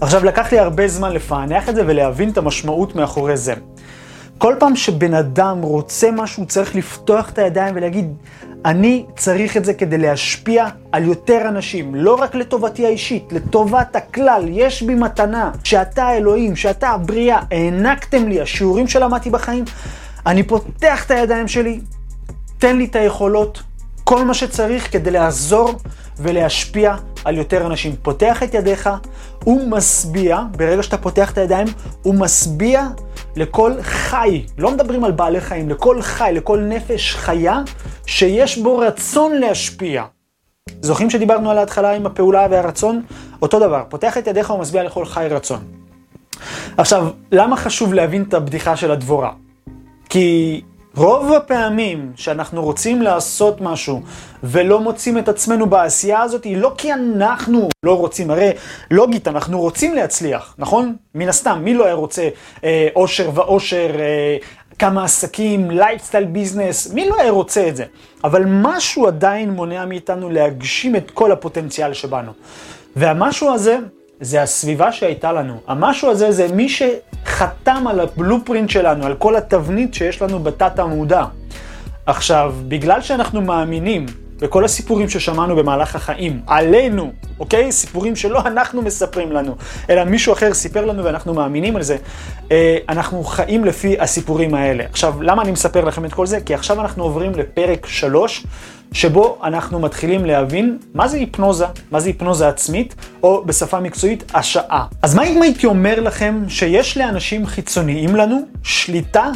עכשיו, 0.00 0.24
לקח 0.24 0.52
לי 0.52 0.58
הרבה 0.58 0.88
זמן 0.88 1.12
לפענח 1.12 1.68
את 1.68 1.74
זה 1.74 1.82
ולהבין 1.86 2.28
את 2.28 2.38
המשמעות 2.38 2.96
מאחורי 2.96 3.36
זה. 3.36 3.54
כל 4.38 4.54
פעם 4.58 4.76
שבן 4.76 5.14
אדם 5.14 5.62
רוצה 5.62 6.10
משהו, 6.12 6.46
צריך 6.46 6.76
לפתוח 6.76 7.30
את 7.30 7.38
הידיים 7.38 7.74
ולהגיד, 7.76 8.14
אני 8.64 9.06
צריך 9.16 9.56
את 9.56 9.64
זה 9.64 9.74
כדי 9.74 9.98
להשפיע 9.98 10.66
על 10.92 11.04
יותר 11.04 11.48
אנשים, 11.48 11.94
לא 11.94 12.14
רק 12.14 12.34
לטובתי 12.34 12.86
האישית, 12.86 13.32
לטובת 13.32 13.96
הכלל. 13.96 14.44
יש 14.48 14.82
בי 14.82 14.94
מתנה, 14.94 15.50
שאתה 15.64 16.04
האלוהים, 16.04 16.56
שאתה 16.56 16.88
הבריאה, 16.88 17.40
הענקתם 17.50 18.28
לי, 18.28 18.40
השיעורים 18.40 18.88
שלמדתי 18.88 19.30
בחיים. 19.30 19.64
אני 20.26 20.42
פותח 20.42 21.04
את 21.06 21.10
הידיים 21.10 21.48
שלי, 21.48 21.80
תן 22.58 22.76
לי 22.76 22.84
את 22.84 22.96
היכולות, 22.96 23.62
כל 24.04 24.24
מה 24.24 24.34
שצריך 24.34 24.92
כדי 24.92 25.10
לעזור 25.10 25.74
ולהשפיע 26.18 26.96
על 27.24 27.36
יותר 27.38 27.66
אנשים. 27.66 27.96
פותח 28.02 28.42
את 28.42 28.54
ידיך, 28.54 28.90
הוא 29.44 29.70
משביע, 29.70 30.40
ברגע 30.56 30.82
שאתה 30.82 30.98
פותח 30.98 31.30
את 31.30 31.38
הידיים, 31.38 31.66
הוא 32.02 32.14
משביע 32.14 32.86
לכל 33.36 33.72
חי, 33.82 34.46
לא 34.58 34.70
מדברים 34.70 35.04
על 35.04 35.12
בעלי 35.12 35.40
חיים, 35.40 35.68
לכל 35.68 36.02
חי, 36.02 36.30
לכל 36.34 36.60
נפש 36.60 37.14
חיה, 37.14 37.60
שיש 38.06 38.58
בו 38.58 38.78
רצון 38.78 39.32
להשפיע. 39.32 40.04
זוכרים 40.80 41.10
שדיברנו 41.10 41.50
על 41.50 41.58
ההתחלה 41.58 41.92
עם 41.92 42.06
הפעולה 42.06 42.46
והרצון? 42.50 43.02
אותו 43.42 43.58
דבר, 43.58 43.82
פותח 43.88 44.18
את 44.18 44.26
ידיך 44.26 44.50
ומשביע 44.50 44.82
לכל 44.82 45.04
חי 45.04 45.26
רצון. 45.30 45.58
עכשיו, 46.76 47.08
למה 47.32 47.56
חשוב 47.56 47.94
להבין 47.94 48.22
את 48.22 48.34
הבדיחה 48.34 48.76
של 48.76 48.90
הדבורה? 48.90 49.30
כי 50.08 50.60
רוב 50.96 51.32
הפעמים 51.32 52.12
שאנחנו 52.16 52.62
רוצים 52.62 53.02
לעשות 53.02 53.60
משהו 53.60 54.02
ולא 54.42 54.80
מוצאים 54.80 55.18
את 55.18 55.28
עצמנו 55.28 55.66
בעשייה 55.66 56.20
הזאת, 56.20 56.44
היא 56.44 56.56
לא 56.56 56.72
כי 56.78 56.92
אנחנו 56.92 57.68
לא 57.82 57.98
רוצים, 57.98 58.30
הרי 58.30 58.50
לוגית, 58.90 59.28
אנחנו 59.28 59.60
רוצים 59.60 59.94
להצליח, 59.94 60.54
נכון? 60.58 60.96
מן 61.14 61.28
הסתם, 61.28 61.60
מי 61.64 61.74
לא 61.74 61.84
היה 61.84 61.94
רוצה 61.94 62.28
אה, 62.64 62.88
עושר 62.96 63.30
ואושר, 63.34 63.90
אה, 63.98 64.36
כמה 64.78 65.04
עסקים, 65.04 65.70
lifestyle 65.70 66.24
business, 66.24 66.92
מי 66.92 67.08
לא 67.08 67.16
היה 67.20 67.30
רוצה 67.30 67.68
את 67.68 67.76
זה? 67.76 67.84
אבל 68.24 68.42
משהו 68.46 69.06
עדיין 69.06 69.50
מונע 69.50 69.84
מאיתנו 69.84 70.30
להגשים 70.30 70.96
את 70.96 71.10
כל 71.10 71.32
הפוטנציאל 71.32 71.94
שבנו. 71.94 72.32
והמשהו 72.96 73.54
הזה 73.54 73.78
זה 74.22 74.42
הסביבה 74.42 74.92
שהייתה 74.92 75.32
לנו. 75.32 75.60
המשהו 75.66 76.10
הזה 76.10 76.32
זה 76.32 76.48
מי 76.54 76.68
שחתם 76.68 77.84
על 77.86 78.00
הבלופרינט 78.00 78.70
שלנו, 78.70 79.06
על 79.06 79.14
כל 79.14 79.36
התבנית 79.36 79.94
שיש 79.94 80.22
לנו 80.22 80.38
בתת 80.38 80.78
המודע. 80.78 81.24
עכשיו, 82.06 82.54
בגלל 82.68 83.00
שאנחנו 83.00 83.40
מאמינים 83.40 84.06
בכל 84.42 84.64
הסיפורים 84.64 85.08
ששמענו 85.08 85.56
במהלך 85.56 85.96
החיים, 85.96 86.40
עלינו, 86.46 87.12
אוקיי? 87.40 87.72
סיפורים 87.72 88.16
שלא 88.16 88.40
אנחנו 88.40 88.82
מספרים 88.82 89.32
לנו, 89.32 89.56
אלא 89.90 90.04
מישהו 90.04 90.32
אחר 90.32 90.54
סיפר 90.54 90.84
לנו 90.84 91.04
ואנחנו 91.04 91.34
מאמינים 91.34 91.76
על 91.76 91.82
זה, 91.82 91.96
אה, 92.50 92.78
אנחנו 92.88 93.24
חיים 93.24 93.64
לפי 93.64 94.00
הסיפורים 94.00 94.54
האלה. 94.54 94.84
עכשיו, 94.90 95.22
למה 95.22 95.42
אני 95.42 95.50
מספר 95.50 95.84
לכם 95.84 96.04
את 96.04 96.14
כל 96.14 96.26
זה? 96.26 96.40
כי 96.40 96.54
עכשיו 96.54 96.80
אנחנו 96.80 97.02
עוברים 97.02 97.32
לפרק 97.34 97.86
3, 97.86 98.46
שבו 98.92 99.38
אנחנו 99.42 99.80
מתחילים 99.80 100.24
להבין 100.24 100.78
מה 100.94 101.08
זה 101.08 101.16
היפנוזה, 101.16 101.66
מה 101.90 102.00
זה 102.00 102.08
היפנוזה 102.08 102.48
עצמית, 102.48 102.94
או 103.22 103.44
בשפה 103.46 103.80
מקצועית, 103.80 104.32
השעה. 104.34 104.86
אז 105.02 105.14
מה 105.14 105.24
אם 105.24 105.42
הייתי 105.42 105.66
אומר 105.66 106.00
לכם 106.00 106.44
שיש 106.48 106.98
לאנשים 106.98 107.46
חיצוניים 107.46 108.16
לנו 108.16 108.42
שליטה 108.62 109.30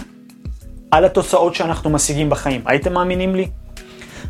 על 0.90 1.04
התוצאות 1.04 1.54
שאנחנו 1.54 1.90
משיגים 1.90 2.30
בחיים? 2.30 2.60
הייתם 2.66 2.92
מאמינים 2.92 3.34
לי? 3.34 3.48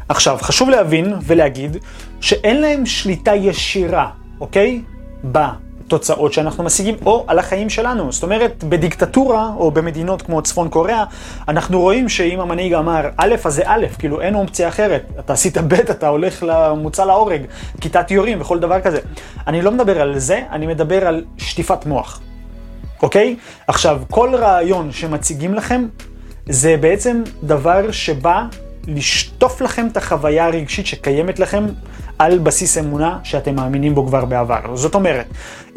עכשיו, 0.08 0.38
חשוב 0.40 0.70
להבין 0.70 1.14
ולהגיד 1.22 1.76
שאין 2.20 2.60
להם 2.60 2.86
שליטה 2.86 3.34
ישירה, 3.34 4.10
אוקיי? 4.40 4.82
בתוצאות 5.24 6.32
שאנחנו 6.32 6.64
משיגים, 6.64 6.94
או 7.06 7.24
על 7.26 7.38
החיים 7.38 7.70
שלנו. 7.70 8.12
זאת 8.12 8.22
אומרת, 8.22 8.64
בדיקטטורה, 8.64 9.50
או 9.56 9.70
במדינות 9.70 10.22
כמו 10.22 10.42
צפון 10.42 10.68
קוריאה, 10.68 11.04
אנחנו 11.48 11.80
רואים 11.80 12.08
שאם 12.08 12.40
המנהיג 12.40 12.74
אמר 12.74 13.08
א', 13.16 13.34
אז 13.44 13.54
זה 13.54 13.62
א', 13.64 13.86
כאילו 13.98 14.20
אין 14.20 14.34
אופציה 14.34 14.68
אחרת. 14.68 15.04
אתה 15.18 15.32
עשית 15.32 15.58
ב', 15.58 15.74
אתה 15.74 16.08
הולך 16.08 16.42
למוצא 16.42 17.04
להורג, 17.04 17.42
כיתת 17.80 18.10
יורים 18.10 18.40
וכל 18.40 18.58
דבר 18.58 18.80
כזה. 18.80 18.98
אני 19.46 19.62
לא 19.62 19.70
מדבר 19.70 20.00
על 20.00 20.18
זה, 20.18 20.42
אני 20.50 20.66
מדבר 20.66 21.06
על 21.06 21.24
שטיפת 21.38 21.86
מוח, 21.86 22.20
אוקיי? 23.02 23.36
עכשיו, 23.66 24.02
כל 24.10 24.34
רעיון 24.34 24.92
שמציגים 24.92 25.54
לכם, 25.54 25.86
זה 26.48 26.76
בעצם 26.80 27.22
דבר 27.42 27.90
שבא 27.90 28.42
לשטוף 28.86 29.60
לכם 29.60 29.86
את 29.92 29.96
החוויה 29.96 30.46
הרגשית 30.46 30.86
שקיימת 30.86 31.38
לכם 31.38 31.66
על 32.18 32.38
בסיס 32.38 32.78
אמונה 32.78 33.18
שאתם 33.22 33.54
מאמינים 33.54 33.94
בו 33.94 34.06
כבר 34.06 34.24
בעבר. 34.24 34.76
זאת 34.76 34.94
אומרת, 34.94 35.26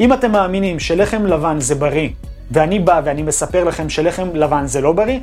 אם 0.00 0.12
אתם 0.12 0.32
מאמינים 0.32 0.78
שלחם 0.78 1.26
לבן 1.26 1.60
זה 1.60 1.74
בריא, 1.74 2.08
ואני 2.50 2.78
בא 2.78 3.00
ואני 3.04 3.22
מספר 3.22 3.64
לכם 3.64 3.88
שלחם 3.88 4.28
לבן 4.34 4.66
זה 4.66 4.80
לא 4.80 4.92
בריא, 4.92 5.18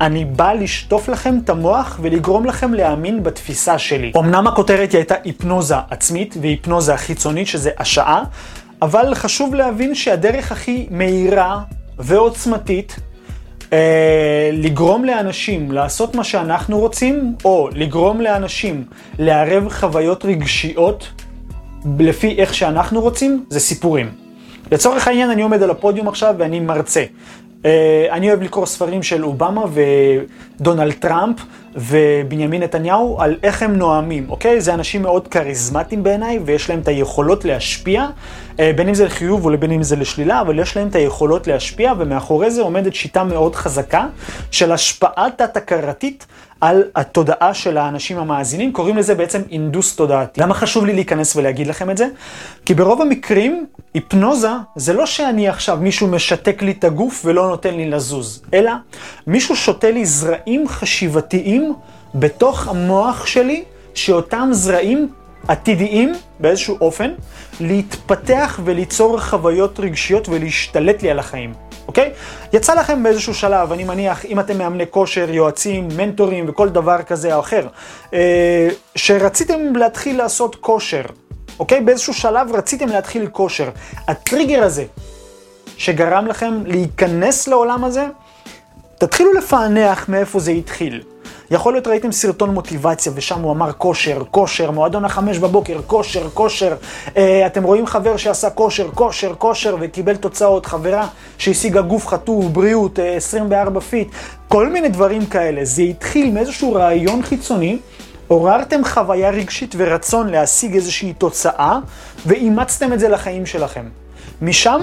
אני 0.00 0.24
בא 0.24 0.52
לשטוף 0.52 1.08
לכם 1.08 1.38
את 1.44 1.50
המוח 1.50 1.98
ולגרום 2.02 2.46
לכם 2.46 2.74
להאמין 2.74 3.22
בתפיסה 3.22 3.78
שלי. 3.78 4.12
אמנם 4.16 4.46
הכותרת 4.46 4.92
היא 4.92 4.98
הייתה 4.98 5.14
היפנוזה 5.24 5.76
עצמית 5.90 6.36
והיפנוזה 6.40 6.96
חיצונית, 6.96 7.46
שזה 7.46 7.70
השעה, 7.78 8.22
אבל 8.82 9.14
חשוב 9.14 9.54
להבין 9.54 9.94
שהדרך 9.94 10.52
הכי 10.52 10.86
מהירה 10.90 11.60
ועוצמתית 11.98 12.96
אה, 13.72 14.50
לגרום 14.52 15.04
לאנשים 15.04 15.72
לעשות 15.72 16.14
מה 16.14 16.24
שאנחנו 16.24 16.78
רוצים, 16.78 17.34
או 17.44 17.68
לגרום 17.72 18.20
לאנשים 18.20 18.84
לערב 19.18 19.68
חוויות 19.68 20.24
רגשיות 20.24 21.12
לפי 21.98 22.34
איך 22.38 22.54
שאנחנו 22.54 23.00
רוצים, 23.00 23.44
זה 23.48 23.60
סיפורים. 23.60 24.10
לצורך 24.72 25.08
העניין 25.08 25.30
אני 25.30 25.42
עומד 25.42 25.62
על 25.62 25.70
הפודיום 25.70 26.08
עכשיו 26.08 26.34
ואני 26.38 26.60
מרצה. 26.60 27.04
אה, 27.64 28.06
אני 28.10 28.28
אוהב 28.28 28.42
לקרוא 28.42 28.66
ספרים 28.66 29.02
של 29.02 29.24
אובמה 29.24 29.64
ודונלד 30.60 30.92
טראמפ 30.92 31.36
ובנימין 31.74 32.62
נתניהו 32.62 33.20
על 33.20 33.36
איך 33.42 33.62
הם 33.62 33.76
נואמים, 33.76 34.30
אוקיי? 34.30 34.60
זה 34.60 34.74
אנשים 34.74 35.02
מאוד 35.02 35.28
כריזמטיים 35.28 36.02
בעיניי 36.02 36.38
ויש 36.44 36.70
להם 36.70 36.80
את 36.80 36.88
היכולות 36.88 37.44
להשפיע, 37.44 38.06
אה, 38.60 38.70
בין 38.76 38.88
אם 38.88 38.94
זה 38.94 39.04
לחיוב 39.04 39.46
ובין 39.46 39.72
אם 39.72 39.82
זה 39.82 39.96
לשלילה, 39.96 40.40
אבל 40.40 40.58
יש 40.58 40.76
להם 40.76 40.88
את 40.88 40.94
היכולות 40.94 41.46
להשפיע 41.46 41.92
ומאחורי 41.98 42.50
זה 42.50 42.62
עומדת 42.62 42.94
שיטה 42.94 43.24
מאוד 43.24 43.54
חזקה 43.54 44.06
של 44.50 44.72
השפעה 44.72 45.26
תת-הכרתית 45.36 46.26
על 46.62 46.82
התודעה 46.94 47.54
של 47.54 47.78
האנשים 47.78 48.18
המאזינים, 48.18 48.72
קוראים 48.72 48.96
לזה 48.96 49.14
בעצם 49.14 49.42
אינדוס 49.50 49.96
תודעתי. 49.96 50.40
למה 50.40 50.54
חשוב 50.54 50.86
לי 50.86 50.92
להיכנס 50.92 51.36
ולהגיד 51.36 51.66
לכם 51.66 51.90
את 51.90 51.96
זה? 51.96 52.06
כי 52.66 52.74
ברוב 52.74 53.02
המקרים, 53.02 53.66
היפנוזה 53.94 54.48
זה 54.76 54.92
לא 54.92 55.06
שאני 55.06 55.48
עכשיו, 55.48 55.78
מישהו 55.80 56.06
משתק 56.06 56.62
לי 56.62 56.70
את 56.70 56.84
הגוף 56.84 57.22
ולא 57.24 57.48
נותן 57.48 57.74
לי 57.74 57.90
לזוז, 57.90 58.42
אלא 58.54 58.72
מישהו 59.26 59.56
שותה 59.56 59.90
לי 59.90 60.06
זרעים 60.06 60.68
חשיבתיים 60.68 61.74
בתוך 62.14 62.68
המוח 62.68 63.26
שלי, 63.26 63.64
שאותם 63.94 64.48
זרעים 64.52 65.08
עתידיים 65.48 66.12
באיזשהו 66.40 66.78
אופן, 66.80 67.10
להתפתח 67.60 68.60
וליצור 68.64 69.20
חוויות 69.20 69.80
רגשיות 69.80 70.28
ולהשתלט 70.28 71.02
לי 71.02 71.10
על 71.10 71.18
החיים. 71.18 71.71
אוקיי? 71.92 72.12
יצא 72.52 72.74
לכם 72.74 73.02
באיזשהו 73.02 73.34
שלב, 73.34 73.72
אני 73.72 73.84
מניח, 73.84 74.24
אם 74.24 74.40
אתם 74.40 74.58
מאמני 74.58 74.84
כושר, 74.90 75.30
יועצים, 75.30 75.88
מנטורים 75.96 76.44
וכל 76.48 76.68
דבר 76.68 77.02
כזה 77.02 77.34
או 77.34 77.40
אחר, 77.40 77.66
אה, 78.14 78.68
שרציתם 78.94 79.76
להתחיל 79.76 80.18
לעשות 80.18 80.56
כושר, 80.56 81.02
אוקיי? 81.58 81.80
באיזשהו 81.80 82.14
שלב 82.14 82.54
רציתם 82.54 82.88
להתחיל 82.88 83.26
כושר. 83.26 83.70
הטריגר 84.08 84.62
הזה, 84.64 84.84
שגרם 85.76 86.26
לכם 86.26 86.54
להיכנס 86.66 87.48
לעולם 87.48 87.84
הזה, 87.84 88.06
תתחילו 88.98 89.32
לפענח 89.32 90.08
מאיפה 90.08 90.38
זה 90.38 90.50
התחיל. 90.50 91.02
יכול 91.52 91.72
להיות 91.72 91.86
ראיתם 91.86 92.12
סרטון 92.12 92.50
מוטיבציה 92.50 93.12
ושם 93.14 93.40
הוא 93.40 93.52
אמר 93.52 93.72
כושר, 93.72 94.22
כושר, 94.30 94.70
מועדון 94.70 95.04
החמש 95.04 95.38
בבוקר, 95.38 95.80
כושר, 95.86 96.28
כושר. 96.34 96.74
אה, 97.16 97.46
אתם 97.46 97.62
רואים 97.62 97.86
חבר 97.86 98.16
שעשה 98.16 98.50
כושר, 98.50 98.90
כושר, 98.94 99.34
כושר 99.38 99.76
וקיבל 99.80 100.16
תוצאות, 100.16 100.66
חברה 100.66 101.08
שהשיגה 101.38 101.82
גוף 101.82 102.06
חטוב, 102.06 102.54
בריאות, 102.54 102.98
אה, 102.98 103.16
24 103.16 103.80
fit, 103.80 104.08
כל 104.48 104.68
מיני 104.68 104.88
דברים 104.88 105.26
כאלה. 105.26 105.64
זה 105.64 105.82
התחיל 105.82 106.30
מאיזשהו 106.30 106.72
רעיון 106.72 107.22
חיצוני. 107.22 107.78
עוררתם 108.28 108.84
חוויה 108.84 109.30
רגשית 109.30 109.74
ורצון 109.78 110.28
להשיג 110.28 110.74
איזושהי 110.74 111.12
תוצאה, 111.12 111.78
ואימצתם 112.26 112.92
את 112.92 113.00
זה 113.00 113.08
לחיים 113.08 113.46
שלכם. 113.46 113.84
משם 114.42 114.80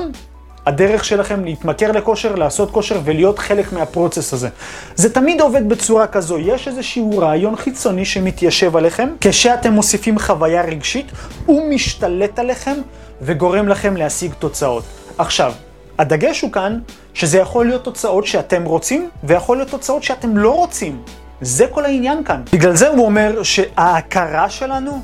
הדרך 0.66 1.06
שלכם 1.06 1.46
להתמכר 1.46 1.92
לכושר, 1.92 2.36
לעשות 2.36 2.72
כושר 2.72 3.00
ולהיות 3.04 3.40
חלק 3.40 3.74
מהפרוצס 3.74 4.34
הזה. 4.34 4.50
זה 4.96 5.14
תמיד 5.14 5.42
עובד 5.42 5.70
בצורה 5.70 6.08
כזו, 6.08 6.38
יש 6.40 6.68
איזשהו 6.68 7.18
רעיון 7.18 7.56
חיצוני 7.56 8.06
שמתיישב 8.06 8.76
עליכם, 8.76 9.10
כשאתם 9.22 9.74
מוסיפים 9.74 10.20
חוויה 10.20 10.62
רגשית, 10.62 11.12
הוא 11.46 11.70
משתלט 11.70 12.40
עליכם 12.40 12.76
וגורם 13.22 13.68
לכם 13.68 13.98
להשיג 13.98 14.34
תוצאות. 14.40 14.84
עכשיו, 15.18 15.54
הדגש 15.98 16.42
הוא 16.42 16.52
כאן 16.52 16.80
שזה 17.14 17.38
יכול 17.38 17.66
להיות 17.66 17.84
תוצאות 17.84 18.26
שאתם 18.26 18.66
רוצים, 18.66 19.10
ויכול 19.24 19.58
להיות 19.58 19.70
תוצאות 19.70 20.04
שאתם 20.04 20.38
לא 20.38 20.56
רוצים. 20.56 21.02
זה 21.42 21.68
כל 21.68 21.86
העניין 21.86 22.24
כאן. 22.24 22.42
בגלל 22.54 22.76
זה 22.76 22.88
הוא 22.88 23.06
אומר 23.06 23.44
שההכרה 23.44 24.50
שלנו 24.50 25.02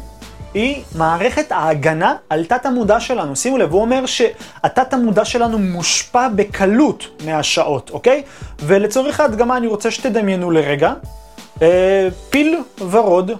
היא 0.55 0.83
מערכת 0.95 1.51
ההגנה 1.51 2.15
על 2.29 2.45
תת 2.45 2.65
המודע 2.65 2.99
שלנו. 2.99 3.35
שימו 3.35 3.57
לב, 3.57 3.71
הוא 3.71 3.81
אומר 3.81 4.05
שהתת 4.05 4.93
המודע 4.93 5.25
שלנו 5.25 5.59
מושפע 5.59 6.27
בקלות 6.35 7.07
מהשעות, 7.25 7.89
אוקיי? 7.89 8.23
ולצורך 8.59 9.19
ההדגמה 9.19 9.57
אני 9.57 9.67
רוצה 9.67 9.91
שתדמיינו 9.91 10.51
לרגע 10.51 10.93
אה, 11.61 12.07
פיל 12.29 12.57
ורוד 12.89 13.31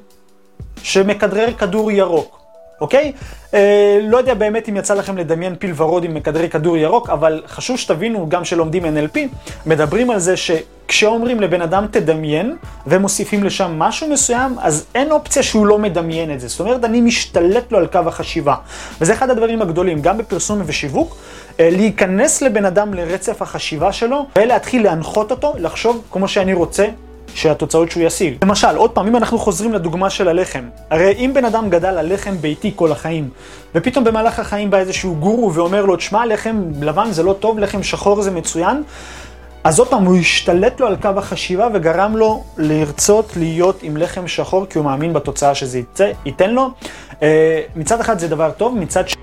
שמכדרר 0.84 1.54
כדור 1.54 1.92
ירוק. 1.92 2.45
אוקיי? 2.82 3.12
אה, 3.54 4.00
לא 4.04 4.18
יודע 4.18 4.34
באמת 4.34 4.70
אם 4.70 4.78
יצא 4.78 4.94
לכם 4.94 5.18
לדמיין 5.18 5.56
פיל 5.56 5.74
ורוד 5.76 6.04
עם 6.04 6.14
מכדרי 6.14 6.50
כדור 6.50 6.78
ירוק, 6.78 7.10
אבל 7.10 7.42
חשוב 7.48 7.78
שתבינו, 7.78 8.30
גם 8.30 8.46
שלומדים 8.46 8.86
NLP, 8.86 9.18
מדברים 9.66 10.10
על 10.10 10.20
זה 10.20 10.34
שכשאומרים 10.38 11.42
לבן 11.42 11.62
אדם 11.62 11.86
תדמיין, 11.92 12.56
ומוסיפים 12.88 13.44
לשם 13.44 13.80
משהו 13.80 14.10
מסוים, 14.10 14.56
אז 14.60 14.86
אין 14.96 15.12
אופציה 15.12 15.44
שהוא 15.44 15.66
לא 15.66 15.80
מדמיין 15.80 16.34
את 16.34 16.40
זה. 16.40 16.48
זאת 16.48 16.60
אומרת, 16.60 16.86
אני 16.86 17.02
משתלט 17.02 17.72
לו 17.72 17.78
על 17.78 17.88
קו 17.88 18.00
החשיבה. 18.06 18.56
וזה 19.02 19.14
אחד 19.14 19.30
הדברים 19.30 19.62
הגדולים, 19.62 20.02
גם 20.02 20.18
בפרסום 20.18 20.62
ושיווק, 20.66 21.18
אה, 21.60 21.70
להיכנס 21.72 22.42
לבן 22.42 22.66
אדם 22.66 22.94
לרצף 22.94 23.42
החשיבה 23.42 23.92
שלו, 23.92 24.26
ולהתחיל 24.36 24.84
להנחות 24.84 25.32
אותו, 25.32 25.54
לחשוב 25.58 26.04
כמו 26.12 26.28
שאני 26.28 26.54
רוצה, 26.54 26.86
שהתוצאות 27.36 27.92
שהוא 27.92 28.04
ישיג. 28.04 28.34
למשל, 28.44 28.76
עוד 28.76 28.92
פעם, 28.92 29.08
אם 29.08 29.16
אנחנו 29.16 29.38
חוזרים 29.38 29.74
לדוגמה 29.74 30.10
של 30.10 30.28
הלחם, 30.28 30.64
הרי 30.90 31.12
אם 31.12 31.32
בן 31.34 31.46
אדם 31.46 31.70
גדל 31.70 31.98
על 31.98 32.14
לחם 32.14 32.38
ביתי 32.38 32.72
כל 32.76 32.92
החיים, 32.92 33.30
ופתאום 33.76 34.04
במהלך 34.04 34.40
החיים 34.40 34.70
בא 34.70 34.78
איזשהו 34.78 35.16
גורו 35.16 35.54
ואומר 35.54 35.86
לו, 35.86 35.96
תשמע, 35.96 36.26
לחם 36.26 36.64
לבן 36.82 37.12
זה 37.12 37.24
לא 37.24 37.34
טוב, 37.34 37.60
לחם 37.60 37.84
שחור 37.84 38.22
זה 38.22 38.32
מצוין, 38.32 38.84
אז 39.64 39.80
עוד 39.80 39.88
פעם, 39.88 40.06
הוא 40.06 40.18
השתלט 40.18 40.80
לו 40.80 40.88
על 40.88 40.96
קו 40.96 41.10
החשיבה 41.18 41.68
וגרם 41.74 42.18
לו 42.18 42.44
לרצות 42.58 43.34
להיות 43.38 43.84
עם 43.84 43.98
לחם 43.98 44.28
שחור, 44.28 44.66
כי 44.70 44.78
הוא 44.78 44.86
מאמין 44.86 45.14
בתוצאה 45.14 45.56
שזה 45.56 45.80
יצא, 45.80 46.12
ייתן 46.26 46.50
לו. 46.50 46.70
אה, 47.24 47.62
מצד 47.76 48.00
אחד 48.00 48.20
זה 48.20 48.28
דבר 48.28 48.52
טוב, 48.58 48.78
מצד 48.78 49.10
שני... 49.10 49.22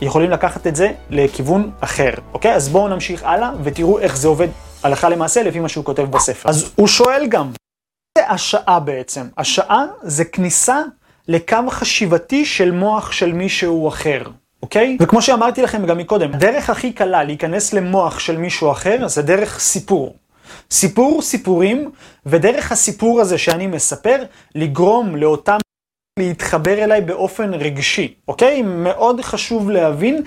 יכולים 0.00 0.30
לקחת 0.30 0.66
את 0.66 0.76
זה 0.76 0.92
לכיוון 1.10 1.70
אחר, 1.80 2.10
אוקיי? 2.34 2.54
אז 2.54 2.68
בואו 2.68 2.88
נמשיך 2.88 3.22
הלאה 3.24 3.50
ותראו 3.62 3.98
איך 3.98 4.16
זה 4.16 4.28
עובד 4.28 4.48
הלכה 4.82 5.08
למעשה 5.08 5.42
לפי 5.42 5.60
מה 5.60 5.68
שהוא 5.68 5.84
כותב 5.84 6.02
בספר. 6.02 6.48
אז 6.48 6.72
הוא 6.74 6.88
שואל 6.88 7.26
גם, 7.26 7.50
זה 8.18 8.28
השעה 8.28 8.80
בעצם? 8.80 9.26
השעה 9.38 9.84
זה 10.02 10.24
כניסה 10.24 10.82
לקו 11.28 11.56
חשיבתי 11.70 12.44
של 12.44 12.70
מוח 12.70 13.12
של 13.12 13.32
מישהו 13.32 13.88
אחר, 13.88 14.22
אוקיי? 14.62 14.96
וכמו 15.00 15.22
שאמרתי 15.22 15.62
לכם 15.62 15.86
גם 15.86 15.98
מקודם, 15.98 16.34
הדרך 16.34 16.70
הכי 16.70 16.92
קלה 16.92 17.24
להיכנס 17.24 17.72
למוח 17.72 18.18
של 18.18 18.36
מישהו 18.36 18.70
אחר 18.70 19.08
זה 19.08 19.22
דרך 19.22 19.58
סיפור. 19.58 20.16
סיפור 20.70 21.22
סיפורים, 21.22 21.90
ודרך 22.26 22.72
הסיפור 22.72 23.20
הזה 23.20 23.38
שאני 23.38 23.66
מספר, 23.66 24.24
לגרום 24.54 25.16
לאותם 25.16 25.58
להתחבר 26.18 26.84
אליי 26.84 27.00
באופן 27.00 27.54
רגשי, 27.54 28.14
אוקיי? 28.28 28.62
מאוד 28.62 29.20
חשוב 29.20 29.70
להבין 29.70 30.22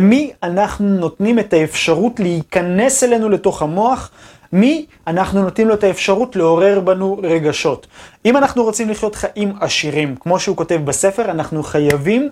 מי 0.00 0.32
אנחנו 0.42 0.86
נותנים 0.86 1.38
את 1.38 1.52
האפשרות 1.52 2.20
להיכנס 2.20 3.04
אלינו 3.04 3.28
לתוך 3.28 3.62
המוח, 3.62 4.10
מי 4.52 4.86
אנחנו 5.06 5.42
נותנים 5.42 5.68
לו 5.68 5.74
את 5.74 5.84
האפשרות 5.84 6.36
לעורר 6.36 6.80
בנו 6.80 7.20
רגשות. 7.22 7.86
אם 8.24 8.36
אנחנו 8.36 8.62
רוצים 8.64 8.90
לחיות 8.90 9.14
חיים 9.14 9.52
עשירים, 9.60 10.16
כמו 10.16 10.40
שהוא 10.40 10.56
כותב 10.56 10.80
בספר, 10.84 11.30
אנחנו 11.30 11.62
חייבים 11.62 12.28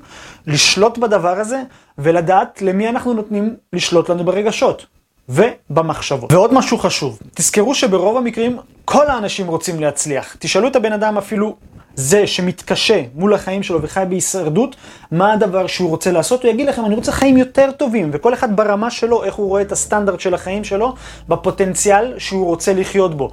לשלוט 0.46 0.98
בדבר 0.98 1.38
הזה 1.40 1.62
ולדעת 1.98 2.62
למי 2.62 2.88
אנחנו 2.88 3.14
נותנים 3.14 3.57
לשלוט 3.72 4.09
לנו 4.09 4.24
ברגשות. 4.24 4.87
ובמחשבות. 5.29 6.33
ועוד 6.33 6.55
משהו 6.55 6.79
חשוב, 6.79 7.18
תזכרו 7.35 7.74
שברוב 7.74 8.16
המקרים 8.16 8.59
כל 8.85 9.07
האנשים 9.07 9.46
רוצים 9.46 9.81
להצליח. 9.81 10.37
תשאלו 10.38 10.68
את 10.68 10.76
הבן 10.76 10.92
אדם 10.92 11.18
אפילו 11.18 11.57
זה 11.97 12.27
שמתקשה 12.27 13.03
מול 13.15 13.35
החיים 13.35 13.63
שלו 13.63 13.83
וחי 13.83 14.05
בהישרדות, 14.09 14.77
מה 15.11 15.33
הדבר 15.33 15.67
שהוא 15.67 15.91
רוצה 15.91 16.13
לעשות? 16.13 16.43
הוא 16.43 16.51
יגיד 16.51 16.69
לכם, 16.69 16.85
אני 16.85 16.95
רוצה 16.95 17.13
חיים 17.13 17.37
יותר 17.37 17.71
טובים, 17.77 18.11
וכל 18.13 18.35
אחד 18.35 18.57
ברמה 18.57 18.91
שלו, 18.91 19.25
איך 19.25 19.35
הוא 19.35 19.49
רואה 19.49 19.63
את 19.63 19.73
הסטנדרט 19.73 20.21
של 20.21 20.35
החיים 20.35 20.65
שלו, 20.65 20.95
בפוטנציאל 21.29 22.15
שהוא 22.19 22.47
רוצה 22.47 22.75
לחיות 22.75 23.17
בו. 23.17 23.31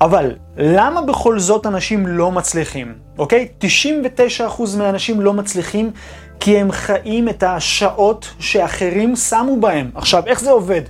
אבל 0.00 0.34
למה 0.56 1.02
בכל 1.02 1.38
זאת 1.38 1.66
אנשים 1.66 2.06
לא 2.06 2.32
מצליחים? 2.32 2.94
אוקיי? 3.18 3.48
99% 3.60 4.76
מהאנשים 4.78 5.20
לא 5.20 5.32
מצליחים 5.32 5.90
כי 6.40 6.58
הם 6.58 6.72
חיים 6.72 7.28
את 7.28 7.42
השעות 7.42 8.30
שאחרים 8.38 9.16
שמו 9.16 9.60
בהם. 9.60 9.90
עכשיו, 9.94 10.22
איך 10.26 10.40
זה 10.40 10.50
עובד? 10.50 10.82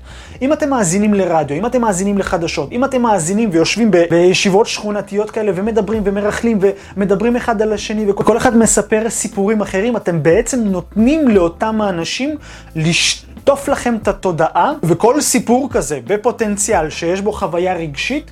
אם 0.42 0.53
אתם 0.53 0.70
מאזינים 0.70 1.14
לרדיו, 1.14 1.57
אם 1.57 1.66
אתם 1.66 1.81
מאזינים 1.81 2.18
לחדשות, 2.18 2.72
אם 2.72 2.85
אתם 2.85 3.03
מאזינים 3.03 3.50
ויושבים 3.53 3.90
בישיבות 3.90 4.66
שכונתיות 4.66 5.31
כאלה 5.31 5.53
ומדברים 5.55 6.03
ומרכלים 6.07 6.59
ומדברים 6.96 7.37
אחד 7.37 7.62
על 7.62 7.72
השני 7.72 8.11
וכל 8.11 8.37
אחד 8.37 8.57
מספר 8.57 9.11
סיפורים 9.11 9.61
אחרים, 9.61 9.96
אתם 9.96 10.22
בעצם 10.22 10.61
נותנים 10.61 11.29
לאותם 11.29 11.81
האנשים 11.81 12.37
לשטוף 12.76 13.68
לכם 13.68 13.96
את 14.03 14.09
התודעה, 14.09 14.72
וכל 14.83 15.20
סיפור 15.20 15.68
כזה 15.70 16.00
בפוטנציאל 16.07 16.90
שיש 16.90 17.20
בו 17.20 17.33
חוויה 17.33 17.74
רגשית, 17.74 18.31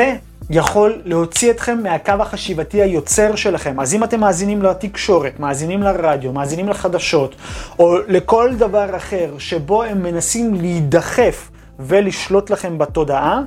זה 0.00 0.16
יכול 0.50 1.00
להוציא 1.04 1.50
אתכם 1.50 1.82
מהקו 1.82 2.12
החשיבתי 2.20 2.82
היוצר 2.82 3.34
שלכם. 3.36 3.80
אז 3.80 3.94
אם 3.94 4.04
אתם 4.04 4.20
מאזינים 4.20 4.62
לתקשורת, 4.62 5.40
מאזינים 5.40 5.82
לרדיו, 5.82 6.32
מאזינים 6.32 6.68
לחדשות, 6.68 7.34
או 7.78 7.96
לכל 8.08 8.50
דבר 8.58 8.96
אחר 8.96 9.34
שבו 9.38 9.82
הם 9.82 10.02
מנסים 10.02 10.54
להידחף 10.54 11.50
ולשלוט 11.78 12.50
לכם 12.50 12.78
בתודעה, 12.78 13.40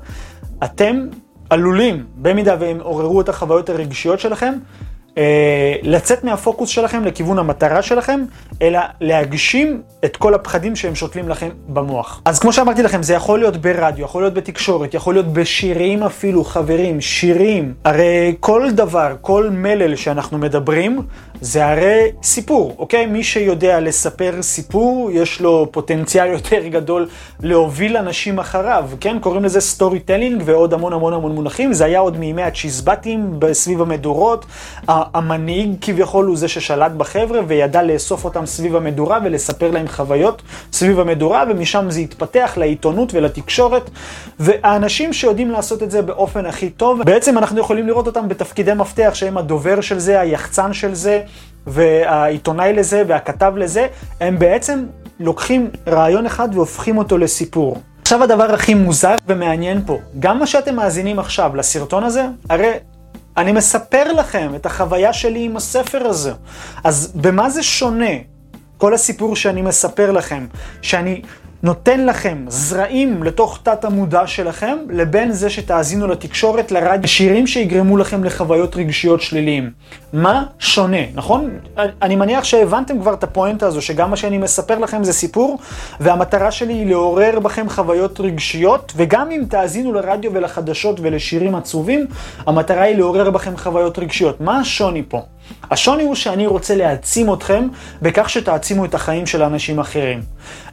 אתם 0.63 1.07
עלולים, 1.49 2.05
במידה 2.15 2.55
והם 2.59 2.79
עוררו 2.79 3.21
את 3.21 3.29
החוויות 3.29 3.69
הרגשיות 3.69 4.19
שלכם, 4.19 4.53
אה, 5.17 5.75
לצאת 5.81 6.23
מהפוקוס 6.23 6.69
שלכם 6.69 7.05
לכיוון 7.05 7.39
המטרה 7.39 7.81
שלכם, 7.81 8.23
אלא 8.61 8.79
להגשים 9.01 9.81
את 10.05 10.17
כל 10.17 10.33
הפחדים 10.33 10.75
שהם 10.75 10.95
שותלים 10.95 11.29
לכם 11.29 11.49
במוח. 11.67 12.21
אז 12.25 12.39
כמו 12.39 12.53
שאמרתי 12.53 12.83
לכם, 12.83 13.03
זה 13.03 13.13
יכול 13.13 13.39
להיות 13.39 13.57
ברדיו, 13.57 14.05
יכול 14.05 14.21
להיות 14.23 14.33
בתקשורת, 14.33 14.93
יכול 14.93 15.13
להיות 15.13 15.33
בשירים 15.33 16.03
אפילו, 16.03 16.43
חברים, 16.43 17.01
שירים. 17.01 17.73
הרי 17.85 18.35
כל 18.39 18.71
דבר, 18.71 19.15
כל 19.21 19.49
מלל 19.49 19.95
שאנחנו 19.95 20.37
מדברים, 20.37 21.01
זה 21.43 21.65
הרי 21.65 22.11
סיפור, 22.23 22.75
אוקיי? 22.77 23.05
מי 23.05 23.23
שיודע 23.23 23.79
לספר 23.79 24.41
סיפור, 24.41 25.09
יש 25.13 25.41
לו 25.41 25.67
פוטנציאל 25.71 26.27
יותר 26.37 26.67
גדול 26.67 27.07
להוביל 27.41 27.97
אנשים 27.97 28.39
אחריו, 28.39 28.89
כן? 28.99 29.17
קוראים 29.19 29.43
לזה 29.43 29.61
storytelling 29.61 30.41
ועוד 30.45 30.73
המון 30.73 30.93
המון 30.93 31.13
המון 31.13 31.31
מונחים. 31.31 31.73
זה 31.73 31.85
היה 31.85 31.99
עוד 31.99 32.17
מימי 32.17 32.43
הצ'יזבטים 32.43 33.39
סביב 33.51 33.81
המדורות. 33.81 34.45
המנהיג 34.87 35.75
כביכול 35.81 36.25
הוא 36.25 36.37
זה 36.37 36.47
ששלט 36.47 36.91
בחבר'ה 36.91 37.41
וידע 37.47 37.83
לאסוף 37.83 38.25
אותם 38.25 38.45
סביב 38.45 38.75
המדורה 38.75 39.19
ולספר 39.23 39.71
להם 39.71 39.87
חוויות 39.87 40.41
סביב 40.71 40.99
המדורה, 40.99 41.43
ומשם 41.49 41.85
זה 41.89 41.99
התפתח 41.99 42.53
לעיתונות 42.57 43.13
ולתקשורת. 43.13 43.89
והאנשים 44.39 45.13
שיודעים 45.13 45.51
לעשות 45.51 45.83
את 45.83 45.91
זה 45.91 46.01
באופן 46.01 46.45
הכי 46.45 46.69
טוב, 46.69 47.03
בעצם 47.03 47.37
אנחנו 47.37 47.59
יכולים 47.59 47.87
לראות 47.87 48.07
אותם 48.07 48.27
בתפקידי 48.27 48.73
מפתח 48.73 49.11
שהם 49.13 49.37
הדובר 49.37 49.81
של 49.81 49.99
זה, 49.99 50.19
היחצן 50.19 50.73
של 50.73 50.93
זה. 50.93 51.21
והעיתונאי 51.67 52.73
לזה 52.73 53.03
והכתב 53.07 53.53
לזה, 53.57 53.87
הם 54.19 54.39
בעצם 54.39 54.85
לוקחים 55.19 55.69
רעיון 55.87 56.25
אחד 56.25 56.49
והופכים 56.53 56.97
אותו 56.97 57.17
לסיפור. 57.17 57.81
עכשיו 58.01 58.23
הדבר 58.23 58.53
הכי 58.53 58.73
מוזר 58.73 59.15
ומעניין 59.27 59.81
פה, 59.85 59.99
גם 60.19 60.39
מה 60.39 60.47
שאתם 60.47 60.75
מאזינים 60.75 61.19
עכשיו 61.19 61.55
לסרטון 61.55 62.03
הזה, 62.03 62.25
הרי 62.49 62.71
אני 63.37 63.51
מספר 63.51 64.13
לכם 64.13 64.55
את 64.55 64.65
החוויה 64.65 65.13
שלי 65.13 65.45
עם 65.45 65.57
הספר 65.57 66.07
הזה. 66.07 66.31
אז 66.83 67.11
במה 67.15 67.49
זה 67.49 67.63
שונה 67.63 68.13
כל 68.77 68.93
הסיפור 68.93 69.35
שאני 69.35 69.61
מספר 69.61 70.11
לכם, 70.11 70.45
שאני 70.81 71.21
נותן 71.63 72.05
לכם 72.05 72.45
זרעים 72.47 73.23
לתוך 73.23 73.59
תת 73.63 73.85
המודע 73.85 74.27
שלכם, 74.27 74.77
לבין 74.89 75.31
זה 75.31 75.49
שתאזינו 75.49 76.07
לתקשורת, 76.07 76.71
לרדיו, 76.71 77.07
שירים 77.07 77.47
שיגרמו 77.47 77.97
לכם 77.97 78.23
לחוויות 78.23 78.75
רגשיות 78.75 79.21
שליליים. 79.21 79.71
מה 80.13 80.43
שונה, 80.59 80.97
נכון? 81.13 81.49
אני 82.01 82.15
מניח 82.15 82.43
שהבנתם 82.43 82.99
כבר 82.99 83.13
את 83.13 83.23
הפואנטה 83.23 83.67
הזו, 83.67 83.81
שגם 83.81 84.09
מה 84.09 84.15
שאני 84.15 84.37
מספר 84.37 84.79
לכם 84.79 85.03
זה 85.03 85.13
סיפור, 85.13 85.59
והמטרה 85.99 86.51
שלי 86.51 86.73
היא 86.73 86.87
לעורר 86.87 87.39
בכם 87.39 87.69
חוויות 87.69 88.19
רגשיות, 88.19 88.93
וגם 88.95 89.31
אם 89.31 89.43
תאזינו 89.49 89.93
לרדיו 89.93 90.33
ולחדשות 90.33 90.99
ולשירים 90.99 91.55
עצובים, 91.55 92.07
המטרה 92.47 92.81
היא 92.81 92.95
לעורר 92.95 93.29
בכם 93.29 93.57
חוויות 93.57 93.99
רגשיות. 93.99 94.41
מה 94.41 94.59
השוני 94.59 95.03
פה? 95.07 95.21
השוני 95.71 96.03
הוא 96.03 96.15
שאני 96.15 96.47
רוצה 96.47 96.75
להעצים 96.75 97.33
אתכם 97.33 97.67
בכך 98.01 98.29
שתעצימו 98.29 98.85
את 98.85 98.93
החיים 98.93 99.25
של 99.25 99.43
אנשים 99.43 99.79
אחרים. 99.79 100.21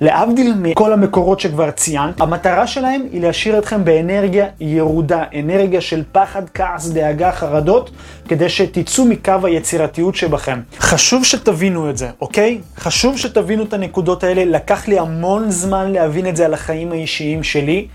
להבדיל 0.01 0.55
מכל 0.55 0.93
המקורות 0.93 1.41
שכבר 1.41 1.71
ציינת, 1.71 2.21
המטרה 2.21 2.67
שלהם 2.67 3.07
היא 3.13 3.23
להשאיר 3.23 3.59
אתכם 3.59 3.85
באנרגיה 3.85 4.47
ירודה, 4.61 5.25
אנרגיה 5.39 5.81
של 5.81 6.03
פחד, 6.13 6.43
כעס, 6.55 6.89
דאגה, 6.89 7.33
חרדות, 7.33 7.91
כדי 8.29 8.49
שתצאו 8.49 9.05
מקו 9.05 9.33
היצירתיות 9.43 10.15
שבכם. 10.15 10.61
חשוב 10.79 11.25
שתבינו 11.25 11.91
את 11.91 11.97
זה, 11.97 12.11
אוקיי? 12.21 12.59
חשוב 12.77 13.19
שתבינו 13.19 13.63
את 13.63 13.73
הנקודות 13.73 14.25
האלה. 14.25 14.45
לקח 14.45 14.89
לי 14.89 14.99
המון 14.99 15.51
זמן 15.51 15.93
להבין 15.93 16.29
את 16.29 16.37
זה 16.37 16.45
על 16.45 16.55
החיים 16.55 16.93
האישיים 16.93 17.43
שלי, 17.43 17.87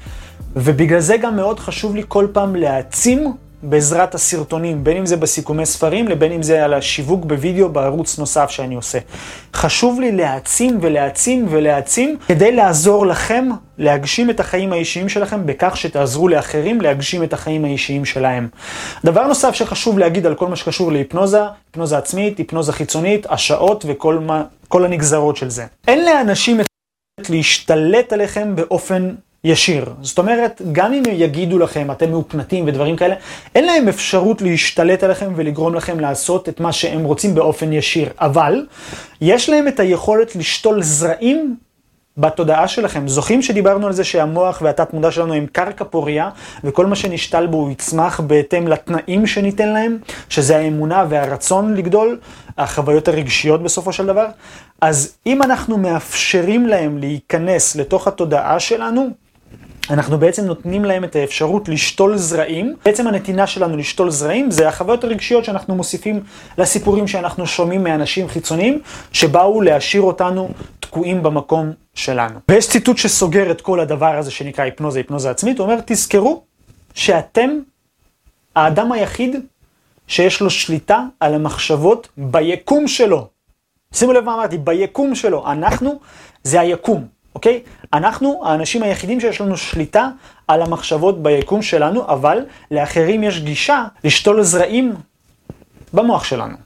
ובגלל 0.56 1.00
זה 1.00 1.18
גם 1.18 1.36
מאוד 1.36 1.60
חשוב 1.60 1.96
לי 1.96 2.04
כל 2.08 2.28
פעם 2.34 2.56
להעצים 2.56 3.34
בעזרת 3.70 4.16
הסרטונים, 4.16 4.84
בין 4.84 4.98
אם 4.98 5.06
זה 5.06 5.18
בסיכומי 5.18 5.66
ספרים, 5.66 6.08
לבין 6.08 6.32
אם 6.32 6.44
זה 6.44 6.66
על 6.66 6.74
השיווק 6.74 7.26
בווידאו 7.26 7.70
בערוץ 7.70 8.20
נוסף 8.20 8.50
שאני 8.50 8.76
עושה. 8.76 9.00
חשוב 9.54 10.00
לי 10.00 10.12
להעצים 10.12 10.78
ולהעצים 10.82 11.46
ולהעצים 11.50 12.18
כדי 12.28 12.52
לעזור 12.52 13.06
לכם 13.08 13.50
להגשים 13.78 14.30
את 14.30 14.40
החיים 14.40 14.74
האישיים 14.74 15.10
שלכם 15.10 15.46
בכך 15.46 15.78
שתעזרו 15.78 16.28
לאחרים 16.28 16.82
להגשים 16.82 17.24
את 17.24 17.34
החיים 17.34 17.66
האישיים 17.66 18.06
שלהם. 18.06 18.48
דבר 19.06 19.28
נוסף 19.28 19.56
שחשוב 19.56 20.00
להגיד 20.00 20.26
על 20.26 20.36
כל 20.36 20.48
מה 20.48 20.56
שקשור 20.56 20.92
להיפנוזה, 20.92 21.42
היפנוזה 21.68 21.98
עצמית, 21.98 22.38
היפנוזה 22.38 22.74
חיצונית, 22.74 23.26
השעות 23.30 23.86
וכל 23.88 24.20
מה, 24.20 24.44
הנגזרות 24.84 25.38
של 25.38 25.50
זה. 25.50 25.66
אין 25.88 26.06
לאנשים 26.06 26.62
את 26.62 27.30
להשתלט 27.30 28.14
עליכם 28.14 28.56
באופן 28.56 29.16
ישיר. 29.46 29.94
זאת 30.02 30.18
אומרת, 30.18 30.62
גם 30.72 30.94
אם 30.94 31.04
יגידו 31.12 31.60
לכם, 31.60 31.92
אתם 31.92 32.12
מאופנתים 32.12 32.68
ודברים 32.68 32.96
כאלה, 32.96 33.16
אין 33.56 33.66
להם 33.66 33.88
אפשרות 33.88 34.42
להשתלט 34.42 35.04
עליכם 35.04 35.34
ולגרום 35.36 35.76
לכם 35.76 36.00
לעשות 36.00 36.50
את 36.50 36.60
מה 36.60 36.72
שהם 36.72 37.04
רוצים 37.04 37.36
באופן 37.36 37.74
ישיר. 37.74 38.10
אבל, 38.20 38.66
יש 39.22 39.50
להם 39.50 39.68
את 39.68 39.80
היכולת 39.80 40.36
לשתול 40.36 40.82
זרעים 40.82 41.56
בתודעה 42.18 42.68
שלכם. 42.68 43.08
זוכרים 43.08 43.42
שדיברנו 43.42 43.88
על 43.88 43.94
זה 43.94 44.04
שהמוח 44.04 44.62
והתת 44.62 44.94
מודע 44.94 45.12
שלנו 45.12 45.34
הם 45.34 45.46
קרקע 45.52 45.86
פוריה, 45.86 46.30
וכל 46.64 46.86
מה 46.86 46.96
שנשתל 46.96 47.48
בו 47.48 47.58
הוא 47.58 47.72
יצמח 47.72 48.20
בהתאם 48.20 48.68
לתנאים 48.68 49.28
שניתן 49.28 49.70
להם, 49.70 49.98
שזה 50.30 50.58
האמונה 50.58 51.06
והרצון 51.10 51.74
לגדול, 51.74 52.20
החוויות 52.58 53.08
הרגשיות 53.08 53.64
בסופו 53.64 53.94
של 53.94 54.06
דבר. 54.06 54.26
אז 54.82 55.16
אם 55.26 55.44
אנחנו 55.44 55.78
מאפשרים 55.78 56.68
להם 56.68 56.98
להיכנס 56.98 57.76
לתוך 57.76 58.08
התודעה 58.08 58.60
שלנו, 58.60 59.25
אנחנו 59.90 60.18
בעצם 60.18 60.46
נותנים 60.46 60.86
להם 60.86 61.04
את 61.04 61.16
האפשרות 61.16 61.70
לשתול 61.70 62.18
זרעים. 62.18 62.76
בעצם 62.86 63.08
הנתינה 63.08 63.48
שלנו 63.48 63.78
לשתול 63.78 64.10
זרעים 64.10 64.52
זה 64.52 64.68
החוויות 64.68 65.04
הרגשיות 65.04 65.46
שאנחנו 65.46 65.76
מוסיפים 65.76 66.24
לסיפורים 66.58 67.08
שאנחנו 67.08 67.48
שומעים 67.48 67.84
מאנשים 67.84 68.28
חיצוניים, 68.28 68.82
שבאו 69.12 69.62
להשאיר 69.62 70.02
אותנו 70.02 70.50
תקועים 70.80 71.24
במקום 71.24 71.72
שלנו. 71.94 72.40
ויש 72.50 72.70
ציטוט 72.70 72.98
שסוגר 72.98 73.52
את 73.52 73.62
כל 73.62 73.80
הדבר 73.80 74.18
הזה 74.18 74.32
שנקרא 74.32 74.64
היפנוזה, 74.64 75.00
היפנוזה 75.00 75.32
עצמית, 75.32 75.60
הוא 75.60 75.68
אומר, 75.68 75.82
תזכרו 75.86 76.44
שאתם 76.94 77.50
האדם 78.56 78.92
היחיד 78.92 79.36
שיש 80.08 80.42
לו 80.42 80.50
שליטה 80.50 81.04
על 81.20 81.34
המחשבות 81.34 82.08
ביקום 82.18 82.88
שלו. 82.88 83.28
שימו 83.94 84.14
לב 84.14 84.24
מה 84.24 84.34
אמרתי, 84.34 84.58
ביקום 84.58 85.16
שלו. 85.16 85.52
אנחנו 85.52 86.00
זה 86.44 86.62
היקום. 86.62 87.15
אוקיי? 87.36 87.62
אנחנו 87.94 88.42
האנשים 88.46 88.84
היחידים 88.84 89.20
שיש 89.20 89.42
לנו 89.42 89.58
שליטה 89.58 90.10
על 90.48 90.62
המחשבות 90.62 91.24
ביקום 91.24 91.62
שלנו, 91.62 92.08
אבל 92.08 92.40
לאחרים 92.72 93.24
יש 93.24 93.40
גישה 93.40 93.84
לשתול 94.04 94.42
זרעים 94.42 94.94
במוח 95.94 96.24
שלנו. 96.24 96.58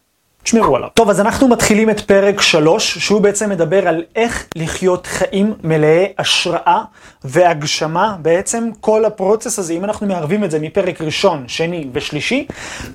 תשמרו 0.43 0.75
עליו. 0.75 0.89
טוב, 0.93 1.09
אז 1.09 1.19
אנחנו 1.19 1.47
מתחילים 1.47 1.89
את 1.89 1.99
פרק 1.99 2.41
3, 2.41 2.97
שהוא 2.97 3.21
בעצם 3.21 3.49
מדבר 3.49 3.87
על 3.87 4.03
איך 4.15 4.47
לחיות 4.55 5.07
חיים 5.07 5.53
מלאי 5.63 6.13
השראה 6.17 6.81
והגשמה. 7.23 8.15
בעצם 8.21 8.69
כל 8.79 9.05
הפרוצס 9.05 9.59
הזה, 9.59 9.73
אם 9.73 9.83
אנחנו 9.83 10.07
מערבים 10.07 10.43
את 10.43 10.51
זה 10.51 10.59
מפרק 10.59 11.01
ראשון, 11.01 11.47
שני 11.47 11.87
ושלישי, 11.93 12.47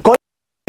כל... 0.02 0.14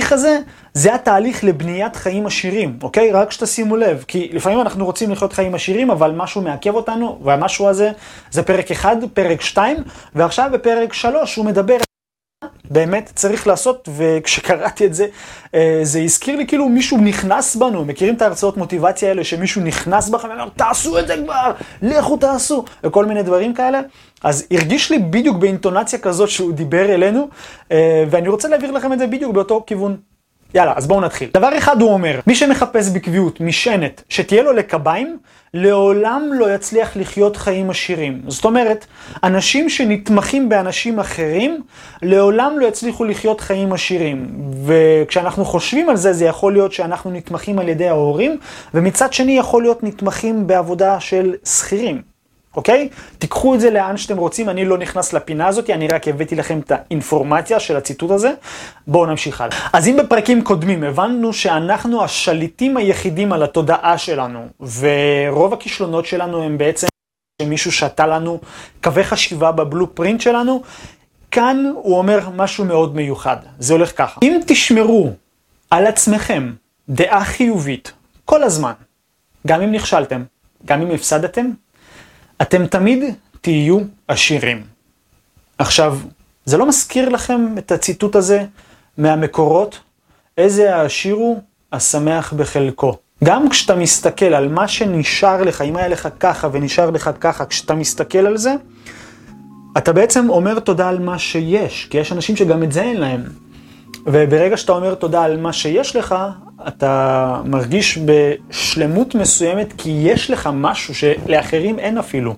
התהליך 0.05 0.13
הזה, 0.13 0.39
זה 0.73 0.95
התהליך 0.95 1.43
לבניית 1.43 1.95
חיים 1.95 2.25
עשירים, 2.25 2.79
אוקיי? 2.83 3.11
רק 3.11 3.31
שתשימו 3.31 3.75
לב, 3.75 4.03
כי 4.07 4.29
לפעמים 4.33 4.61
אנחנו 4.61 4.85
רוצים 4.85 5.11
לחיות 5.11 5.33
חיים 5.33 5.55
עשירים, 5.55 5.91
אבל 5.91 6.11
משהו 6.11 6.41
מעכב 6.41 6.75
אותנו, 6.75 7.19
והמשהו 7.23 7.67
הזה 7.67 7.91
זה 8.31 8.43
פרק 8.43 8.71
1, 8.71 8.97
פרק 9.13 9.41
2, 9.41 9.77
ועכשיו 10.15 10.49
בפרק 10.53 10.93
3 10.93 11.35
הוא 11.35 11.45
מדבר 11.45 11.77
באמת 12.69 13.11
צריך 13.15 13.47
לעשות, 13.47 13.89
וכשקראתי 13.97 14.85
את 14.85 14.93
זה, 14.93 15.07
אה, 15.55 15.79
זה 15.83 15.99
הזכיר 15.99 16.35
לי 16.35 16.47
כאילו 16.47 16.69
מישהו 16.69 16.97
נכנס 16.97 17.55
בנו, 17.55 17.85
מכירים 17.85 18.15
את 18.15 18.21
ההרצאות 18.21 18.57
מוטיבציה 18.57 19.09
האלה 19.09 19.23
שמישהו 19.23 19.61
נכנס 19.61 20.09
בכם 20.09 20.27
ואומר, 20.27 20.49
תעשו 20.55 20.99
את 20.99 21.07
זה 21.07 21.15
כבר, 21.23 21.51
לכו 21.81 22.17
תעשו, 22.17 22.65
וכל 22.83 23.05
מיני 23.05 23.23
דברים 23.23 23.53
כאלה. 23.53 23.81
אז 24.23 24.47
הרגיש 24.51 24.91
לי 24.91 24.99
בדיוק 24.99 25.37
באינטונציה 25.37 25.99
כזאת 25.99 26.29
שהוא 26.29 26.53
דיבר 26.53 26.93
אלינו, 26.93 27.27
אה, 27.71 28.03
ואני 28.09 28.29
רוצה 28.29 28.47
להעביר 28.47 28.71
לכם 28.71 28.93
את 28.93 28.99
זה 28.99 29.07
בדיוק 29.07 29.33
באותו 29.33 29.63
כיוון. 29.67 29.97
יאללה, 30.55 30.73
אז 30.75 30.87
בואו 30.87 31.01
נתחיל. 31.01 31.29
דבר 31.33 31.57
אחד 31.57 31.81
הוא 31.81 31.93
אומר, 31.93 32.19
מי 32.27 32.35
שמחפש 32.35 32.89
בקביעות 32.89 33.41
משענת 33.41 34.03
שתהיה 34.09 34.43
לו 34.43 34.53
לקביים, 34.53 35.17
לעולם 35.53 36.29
לא 36.33 36.53
יצליח 36.53 36.97
לחיות 36.97 37.37
חיים 37.37 37.69
עשירים. 37.69 38.21
זאת 38.27 38.45
אומרת, 38.45 38.85
אנשים 39.23 39.69
שנתמכים 39.69 40.49
באנשים 40.49 40.99
אחרים, 40.99 41.61
לעולם 42.01 42.59
לא 42.59 42.65
יצליחו 42.65 43.05
לחיות 43.05 43.41
חיים 43.41 43.73
עשירים. 43.73 44.27
וכשאנחנו 44.65 45.45
חושבים 45.45 45.89
על 45.89 45.95
זה, 45.95 46.13
זה 46.13 46.25
יכול 46.25 46.53
להיות 46.53 46.73
שאנחנו 46.73 47.11
נתמכים 47.11 47.59
על 47.59 47.69
ידי 47.69 47.87
ההורים, 47.87 48.37
ומצד 48.73 49.13
שני 49.13 49.37
יכול 49.37 49.61
להיות 49.61 49.83
נתמכים 49.83 50.47
בעבודה 50.47 50.99
של 50.99 51.35
שכירים. 51.45 52.14
אוקיי? 52.55 52.89
תיקחו 53.17 53.55
את 53.55 53.59
זה 53.59 53.69
לאן 53.69 53.97
שאתם 53.97 54.17
רוצים, 54.17 54.49
אני 54.49 54.65
לא 54.65 54.77
נכנס 54.77 55.13
לפינה 55.13 55.47
הזאת, 55.47 55.69
אני 55.69 55.87
רק 55.87 56.07
הבאתי 56.07 56.35
לכם 56.35 56.59
את 56.59 56.71
האינפורמציה 56.71 57.59
של 57.59 57.75
הציטוט 57.75 58.11
הזה. 58.11 58.31
בואו 58.87 59.05
נמשיך 59.05 59.41
הלאה. 59.41 59.57
אז 59.73 59.87
אם 59.87 59.97
בפרקים 59.97 60.43
קודמים 60.43 60.83
הבנו 60.83 61.33
שאנחנו 61.33 62.03
השליטים 62.03 62.77
היחידים 62.77 63.33
על 63.33 63.43
התודעה 63.43 63.97
שלנו, 63.97 64.47
ורוב 64.79 65.53
הכישלונות 65.53 66.05
שלנו 66.05 66.43
הם 66.43 66.57
בעצם 66.57 66.87
שמישהו 67.41 67.71
שתה 67.71 68.07
לנו 68.07 68.39
קווי 68.83 69.03
חשיבה 69.03 69.51
בבלופרינט 69.51 70.21
שלנו, 70.21 70.61
כאן 71.31 71.71
הוא 71.75 71.97
אומר 71.97 72.29
משהו 72.35 72.65
מאוד 72.65 72.95
מיוחד. 72.95 73.37
זה 73.59 73.73
הולך 73.73 73.97
ככה. 73.97 74.19
אם 74.23 74.39
תשמרו 74.47 75.11
על 75.71 75.87
עצמכם 75.87 76.53
דעה 76.89 77.25
חיובית 77.25 77.93
כל 78.25 78.43
הזמן, 78.43 78.73
גם 79.47 79.61
אם 79.61 79.71
נכשלתם, 79.71 80.23
גם 80.65 80.81
אם 80.81 80.91
הפסדתם, 80.91 81.45
אתם 82.41 82.67
תמיד 82.67 83.03
תהיו 83.41 83.79
עשירים. 84.07 84.63
עכשיו, 85.57 85.97
זה 86.45 86.57
לא 86.57 86.67
מזכיר 86.67 87.09
לכם 87.09 87.55
את 87.57 87.71
הציטוט 87.71 88.15
הזה 88.15 88.45
מהמקורות? 88.97 89.79
איזה 90.37 90.75
העשיר 90.75 91.15
הוא 91.15 91.41
השמח 91.71 92.33
בחלקו. 92.33 92.97
גם 93.23 93.49
כשאתה 93.49 93.75
מסתכל 93.75 94.25
על 94.25 94.47
מה 94.47 94.67
שנשאר 94.67 95.43
לך, 95.43 95.61
אם 95.61 95.75
היה 95.75 95.87
לך 95.87 96.09
ככה 96.19 96.47
ונשאר 96.51 96.89
לך 96.89 97.09
ככה, 97.19 97.45
כשאתה 97.45 97.75
מסתכל 97.75 98.17
על 98.17 98.37
זה, 98.37 98.55
אתה 99.77 99.93
בעצם 99.93 100.29
אומר 100.29 100.59
תודה 100.59 100.89
על 100.89 100.99
מה 100.99 101.19
שיש, 101.19 101.87
כי 101.89 101.97
יש 101.97 102.11
אנשים 102.11 102.35
שגם 102.35 102.63
את 102.63 102.71
זה 102.71 102.81
אין 102.81 102.97
להם. 102.97 103.23
וברגע 104.05 104.57
שאתה 104.57 104.71
אומר 104.71 104.95
תודה 104.95 105.23
על 105.23 105.37
מה 105.37 105.53
שיש 105.53 105.95
לך, 105.95 106.15
אתה 106.67 107.41
מרגיש 107.45 107.99
בשלמות 108.05 109.15
מסוימת 109.15 109.73
כי 109.77 109.89
יש 109.89 110.31
לך 110.31 110.49
משהו 110.53 110.95
שלאחרים 110.95 111.79
אין 111.79 111.97
אפילו. 111.97 112.35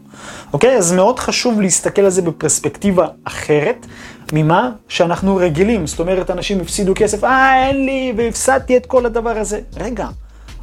אוקיי? 0.54 0.78
אז 0.78 0.92
מאוד 0.92 1.20
חשוב 1.20 1.62
להסתכל 1.62 2.02
על 2.02 2.10
זה 2.10 2.22
בפרספקטיבה 2.22 3.08
אחרת 3.24 3.86
ממה 4.34 4.72
שאנחנו 4.88 5.36
רגילים. 5.36 5.88
זאת 5.88 6.00
אומרת, 6.00 6.32
אנשים 6.32 6.60
הפסידו 6.60 6.94
כסף, 6.96 7.24
אה, 7.24 7.68
אין 7.68 7.86
לי, 7.86 8.14
והפסדתי 8.18 8.78
את 8.78 8.86
כל 8.86 9.06
הדבר 9.06 9.38
הזה. 9.38 9.60
רגע. 9.78 10.08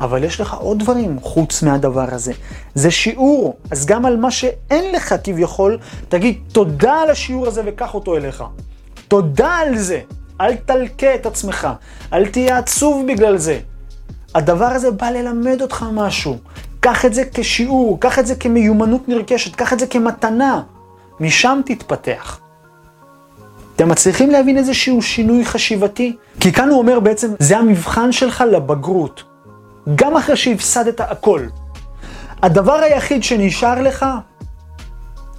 אבל 0.00 0.24
יש 0.24 0.40
לך 0.40 0.54
עוד 0.54 0.78
דברים 0.78 1.18
חוץ 1.22 1.62
מהדבר 1.62 2.06
הזה. 2.14 2.32
זה 2.74 2.90
שיעור, 2.90 3.56
אז 3.70 3.86
גם 3.86 4.06
על 4.06 4.16
מה 4.16 4.30
שאין 4.30 4.94
לך 4.94 5.14
כביכול, 5.24 5.78
תגיד 6.08 6.38
תודה 6.52 6.92
על 6.92 7.10
השיעור 7.10 7.46
הזה 7.46 7.62
וקח 7.66 7.94
אותו 7.94 8.16
אליך. 8.16 8.44
תודה 9.08 9.48
על 9.48 9.78
זה. 9.78 10.00
אל 10.40 10.54
תלקה 10.56 11.14
את 11.14 11.26
עצמך, 11.26 11.68
אל 12.12 12.26
תהיה 12.26 12.58
עצוב 12.58 13.06
בגלל 13.08 13.36
זה. 13.36 13.58
הדבר 14.34 14.64
הזה 14.64 14.90
בא 14.90 15.10
ללמד 15.10 15.62
אותך 15.62 15.84
משהו. 15.92 16.38
קח 16.80 17.04
את 17.04 17.14
זה 17.14 17.22
כשיעור, 17.34 18.00
קח 18.00 18.18
את 18.18 18.26
זה 18.26 18.34
כמיומנות 18.34 19.08
נרכשת, 19.08 19.56
קח 19.56 19.72
את 19.72 19.78
זה 19.78 19.86
כמתנה. 19.86 20.62
משם 21.20 21.60
תתפתח. 21.66 22.40
אתם 23.76 23.88
מצליחים 23.88 24.30
להבין 24.30 24.58
איזשהו 24.58 25.02
שינוי 25.02 25.44
חשיבתי? 25.44 26.16
כי 26.40 26.52
כאן 26.52 26.68
הוא 26.68 26.78
אומר 26.78 27.00
בעצם, 27.00 27.28
זה 27.38 27.58
המבחן 27.58 28.12
שלך 28.12 28.44
לבגרות. 28.52 29.22
גם 29.94 30.16
אחרי 30.16 30.36
שהפסדת 30.36 31.00
הכל. 31.00 31.46
הדבר 32.42 32.74
היחיד 32.74 33.24
שנשאר 33.24 33.82
לך, 33.82 34.06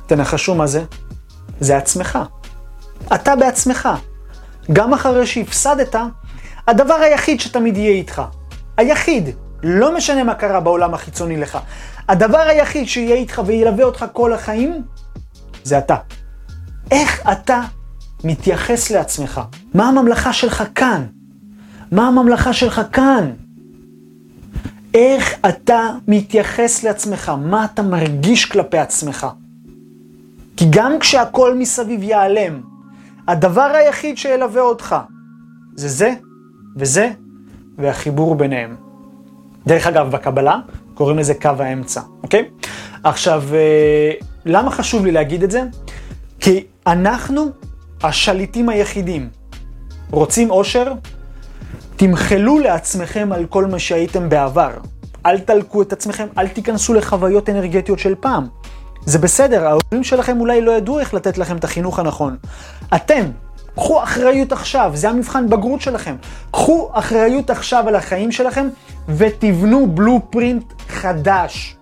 תנחשו 0.07 0.55
מה 0.55 0.67
זה? 0.67 0.83
זה 1.59 1.77
עצמך. 1.77 2.19
אתה 3.13 3.35
בעצמך. 3.35 3.89
גם 4.73 4.93
אחרי 4.93 5.25
שהפסדת, 5.25 5.95
הדבר 6.67 6.93
היחיד 6.93 7.39
שתמיד 7.39 7.77
יהיה 7.77 7.91
איתך, 7.91 8.21
היחיד, 8.77 9.29
לא 9.63 9.95
משנה 9.95 10.23
מה 10.23 10.35
קרה 10.35 10.59
בעולם 10.59 10.93
החיצוני 10.93 11.37
לך, 11.37 11.57
הדבר 12.09 12.37
היחיד 12.37 12.87
שיהיה 12.87 13.15
איתך 13.15 13.41
וילווה 13.45 13.83
אותך 13.83 14.05
כל 14.13 14.33
החיים, 14.33 14.81
זה 15.63 15.77
אתה. 15.77 15.95
איך 16.91 17.29
אתה 17.31 17.61
מתייחס 18.23 18.91
לעצמך? 18.91 19.41
מה 19.73 19.87
הממלכה 19.89 20.33
שלך 20.33 20.63
כאן? 20.75 21.05
מה 21.91 22.07
הממלכה 22.07 22.53
שלך 22.53 22.81
כאן? 22.91 23.31
איך 24.93 25.35
אתה 25.49 25.91
מתייחס 26.07 26.83
לעצמך? 26.83 27.31
מה 27.41 27.65
אתה 27.65 27.81
מרגיש 27.81 28.45
כלפי 28.45 28.77
עצמך? 28.77 29.27
כי 30.57 30.65
גם 30.69 30.99
כשהכל 30.99 31.55
מסביב 31.55 32.03
ייעלם, 32.03 32.61
הדבר 33.27 33.71
היחיד 33.73 34.17
שילווה 34.17 34.61
אותך 34.61 34.95
זה 35.75 35.87
זה 35.87 36.13
וזה 36.77 37.11
והחיבור 37.77 38.35
ביניהם. 38.35 38.75
דרך 39.67 39.87
אגב, 39.87 40.11
בקבלה 40.11 40.59
קוראים 40.93 41.17
לזה 41.17 41.33
קו 41.33 41.49
האמצע, 41.59 42.01
אוקיי? 42.23 42.49
עכשיו, 43.03 43.43
אה, 43.53 44.11
למה 44.45 44.71
חשוב 44.71 45.05
לי 45.05 45.11
להגיד 45.11 45.43
את 45.43 45.51
זה? 45.51 45.63
כי 46.39 46.63
אנחנו 46.87 47.49
השליטים 48.03 48.69
היחידים. 48.69 49.29
רוצים 50.11 50.51
אושר? 50.51 50.93
תמחלו 51.95 52.59
לעצמכם 52.59 53.29
על 53.31 53.45
כל 53.45 53.65
מה 53.65 53.79
שהייתם 53.79 54.29
בעבר. 54.29 54.71
אל 55.25 55.39
תלקו 55.39 55.81
את 55.81 55.93
עצמכם, 55.93 56.27
אל 56.37 56.47
תיכנסו 56.47 56.93
לחוויות 56.93 57.49
אנרגטיות 57.49 57.99
של 57.99 58.15
פעם. 58.19 58.47
זה 59.05 59.19
בסדר, 59.19 59.67
ההורים 59.67 60.03
שלכם 60.03 60.39
אולי 60.39 60.61
לא 60.61 60.71
ידעו 60.71 60.99
איך 60.99 61.13
לתת 61.13 61.37
לכם 61.37 61.57
את 61.57 61.63
החינוך 61.63 61.99
הנכון. 61.99 62.37
אתם, 62.95 63.25
קחו 63.75 64.03
אחריות 64.03 64.51
עכשיו, 64.51 64.91
זה 64.93 65.09
המבחן 65.09 65.49
בגרות 65.49 65.81
שלכם. 65.81 66.15
קחו 66.51 66.89
אחריות 66.93 67.49
עכשיו 67.49 67.87
על 67.87 67.95
החיים 67.95 68.31
שלכם 68.31 68.67
ותבנו 69.09 69.87
בלופרינט 69.87 70.73
חדש. 70.89 71.77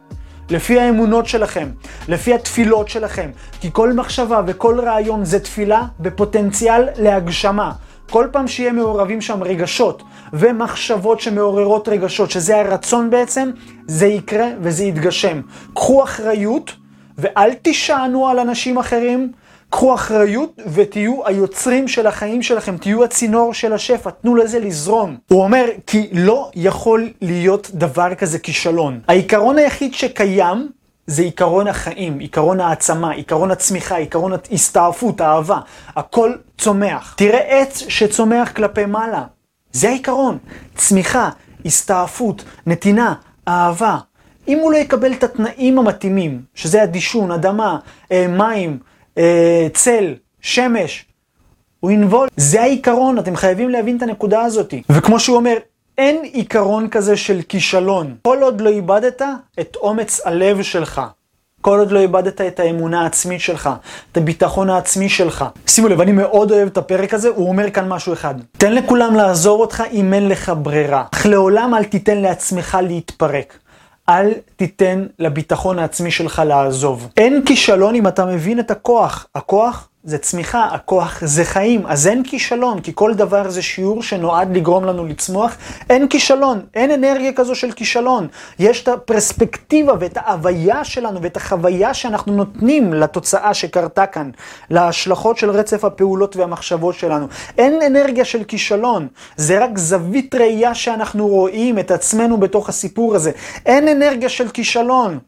לפי 0.49 0.79
האמונות 0.79 1.25
שלכם, 1.25 1.69
לפי 2.07 2.33
התפילות 2.33 2.89
שלכם, 2.89 3.29
כי 3.61 3.69
כל 3.73 3.93
מחשבה 3.93 4.41
וכל 4.47 4.79
רעיון 4.79 5.25
זה 5.25 5.39
תפילה 5.39 5.83
בפוטנציאל 5.99 6.87
להגשמה. 6.97 7.71
כל 8.09 8.27
פעם 8.31 8.47
שיהיה 8.47 8.71
מעורבים 8.71 9.21
שם 9.21 9.43
רגשות 9.43 10.03
ומחשבות 10.33 11.21
שמעוררות 11.21 11.89
רגשות, 11.89 12.31
שזה 12.31 12.59
הרצון 12.59 13.09
בעצם, 13.09 13.51
זה 13.87 14.05
יקרה 14.07 14.47
וזה 14.61 14.83
יתגשם. 14.83 15.41
קחו 15.73 16.03
אחריות 16.03 16.71
ואל 17.17 17.53
תישענו 17.53 18.29
על 18.29 18.39
אנשים 18.39 18.77
אחרים, 18.77 19.31
קחו 19.69 19.95
אחריות 19.95 20.61
ותהיו 20.73 21.27
היוצרים 21.27 21.87
של 21.87 22.07
החיים 22.07 22.41
שלכם, 22.41 22.77
תהיו 22.77 23.03
הצינור 23.03 23.53
של 23.53 23.73
השפע, 23.73 24.09
תנו 24.09 24.35
לזה 24.35 24.59
לזרום. 24.59 25.17
הוא 25.27 25.43
אומר, 25.43 25.65
כי 25.87 26.09
לא 26.11 26.51
יכול 26.55 27.09
להיות 27.21 27.71
דבר 27.73 28.15
כזה 28.15 28.39
כישלון. 28.39 28.99
העיקרון 29.07 29.57
היחיד 29.57 29.93
שקיים 29.93 30.69
זה 31.07 31.21
עיקרון 31.21 31.67
החיים, 31.67 32.19
עיקרון 32.19 32.59
העצמה, 32.59 33.11
עיקרון 33.11 33.51
הצמיחה, 33.51 33.95
עיקרון 33.95 34.31
ההסתעפות, 34.51 35.21
האהבה. 35.21 35.59
הכל 35.95 36.33
צומח. 36.57 37.13
תראה 37.17 37.39
עץ 37.39 37.83
שצומח 37.87 38.51
כלפי 38.51 38.85
מעלה. 38.85 39.23
זה 39.71 39.89
העיקרון. 39.89 40.37
צמיחה, 40.75 41.29
הסתעפות, 41.65 42.43
נתינה, 42.67 43.13
אהבה. 43.47 43.97
אם 44.47 44.57
הוא 44.57 44.71
לא 44.71 44.77
יקבל 44.77 45.13
את 45.13 45.23
התנאים 45.23 45.79
המתאימים, 45.79 46.41
שזה 46.55 46.81
הדישון, 46.83 47.31
אדמה, 47.31 47.77
אה, 48.11 48.27
מים, 48.27 48.77
אה, 49.17 49.67
צל, 49.73 50.13
שמש, 50.41 51.05
הוא 51.79 51.91
ינבול. 51.91 52.27
זה 52.37 52.61
העיקרון, 52.61 53.19
אתם 53.19 53.35
חייבים 53.35 53.69
להבין 53.69 53.97
את 53.97 54.01
הנקודה 54.01 54.41
הזאת. 54.41 54.73
וכמו 54.89 55.19
שהוא 55.19 55.37
אומר, 55.37 55.57
אין 55.97 56.23
עיקרון 56.23 56.87
כזה 56.89 57.17
של 57.17 57.41
כישלון. 57.49 58.15
כל 58.21 58.37
עוד 58.41 58.61
לא 58.61 58.69
איבדת 58.69 59.21
את 59.59 59.75
אומץ 59.75 60.21
הלב 60.25 60.61
שלך. 60.61 61.01
כל 61.61 61.79
עוד 61.79 61.91
לא 61.91 61.99
איבדת 61.99 62.41
את 62.41 62.59
האמונה 62.59 63.01
העצמית 63.01 63.41
שלך, 63.41 63.69
את 64.11 64.17
הביטחון 64.17 64.69
העצמי 64.69 65.09
שלך. 65.09 65.45
שימו 65.67 65.87
לב, 65.87 66.01
אני 66.01 66.11
מאוד 66.11 66.51
אוהב 66.51 66.67
את 66.67 66.77
הפרק 66.77 67.13
הזה, 67.13 67.29
הוא 67.29 67.47
אומר 67.47 67.71
כאן 67.71 67.87
משהו 67.87 68.13
אחד. 68.13 68.35
תן 68.51 68.73
לכולם 68.73 69.15
לעזור 69.15 69.61
אותך 69.61 69.83
אם 69.91 70.13
אין 70.13 70.29
לך 70.29 70.51
ברירה. 70.61 71.03
אך 71.13 71.25
לעולם 71.25 71.75
אל 71.75 71.83
תיתן 71.83 72.17
לעצמך 72.17 72.77
להתפרק. 72.83 73.57
אל 74.09 74.31
תיתן 74.55 75.05
לביטחון 75.19 75.79
העצמי 75.79 76.11
שלך 76.11 76.41
לעזוב. 76.45 77.09
אין 77.17 77.45
כישלון 77.45 77.95
אם 77.95 78.07
אתה 78.07 78.25
מבין 78.25 78.59
את 78.59 78.71
הכוח. 78.71 79.27
הכוח 79.35 79.89
זה 80.05 80.17
צמיחה, 80.17 80.65
הכוח 80.65 81.19
זה 81.25 81.45
חיים, 81.45 81.85
אז 81.85 82.07
אין 82.07 82.23
כישלון, 82.23 82.79
כי 82.81 82.91
כל 82.95 83.13
דבר 83.13 83.49
זה 83.49 83.61
שיעור 83.61 84.03
שנועד 84.03 84.57
לגרום 84.57 84.85
לנו 84.85 85.05
לצמוח. 85.05 85.57
אין 85.89 86.07
כישלון, 86.07 86.61
אין 86.73 86.91
אנרגיה 86.91 87.33
כזו 87.33 87.55
של 87.55 87.71
כישלון. 87.71 88.27
יש 88.59 88.83
את 88.83 88.87
הפרספקטיבה 88.87 89.93
ואת 89.99 90.17
ההוויה 90.17 90.83
שלנו 90.83 91.21
ואת 91.21 91.37
החוויה 91.37 91.93
שאנחנו 91.93 92.33
נותנים 92.33 92.93
לתוצאה 92.93 93.53
שקרתה 93.53 94.05
כאן, 94.05 94.31
להשלכות 94.69 95.37
של 95.37 95.49
רצף 95.49 95.85
הפעולות 95.85 96.35
והמחשבות 96.35 96.95
שלנו. 96.95 97.27
אין 97.57 97.79
אנרגיה 97.85 98.25
של 98.25 98.43
כישלון, 98.43 99.07
זה 99.37 99.63
רק 99.63 99.77
זווית 99.77 100.35
ראייה 100.35 100.75
שאנחנו 100.75 101.27
רואים 101.27 101.79
את 101.79 101.91
עצמנו 101.91 102.37
בתוך 102.37 102.69
הסיפור 102.69 103.15
הזה. 103.15 103.31
אין 103.65 103.87
אנרגיה 103.87 104.29
של 104.29 104.49
כישלון. 104.49 105.19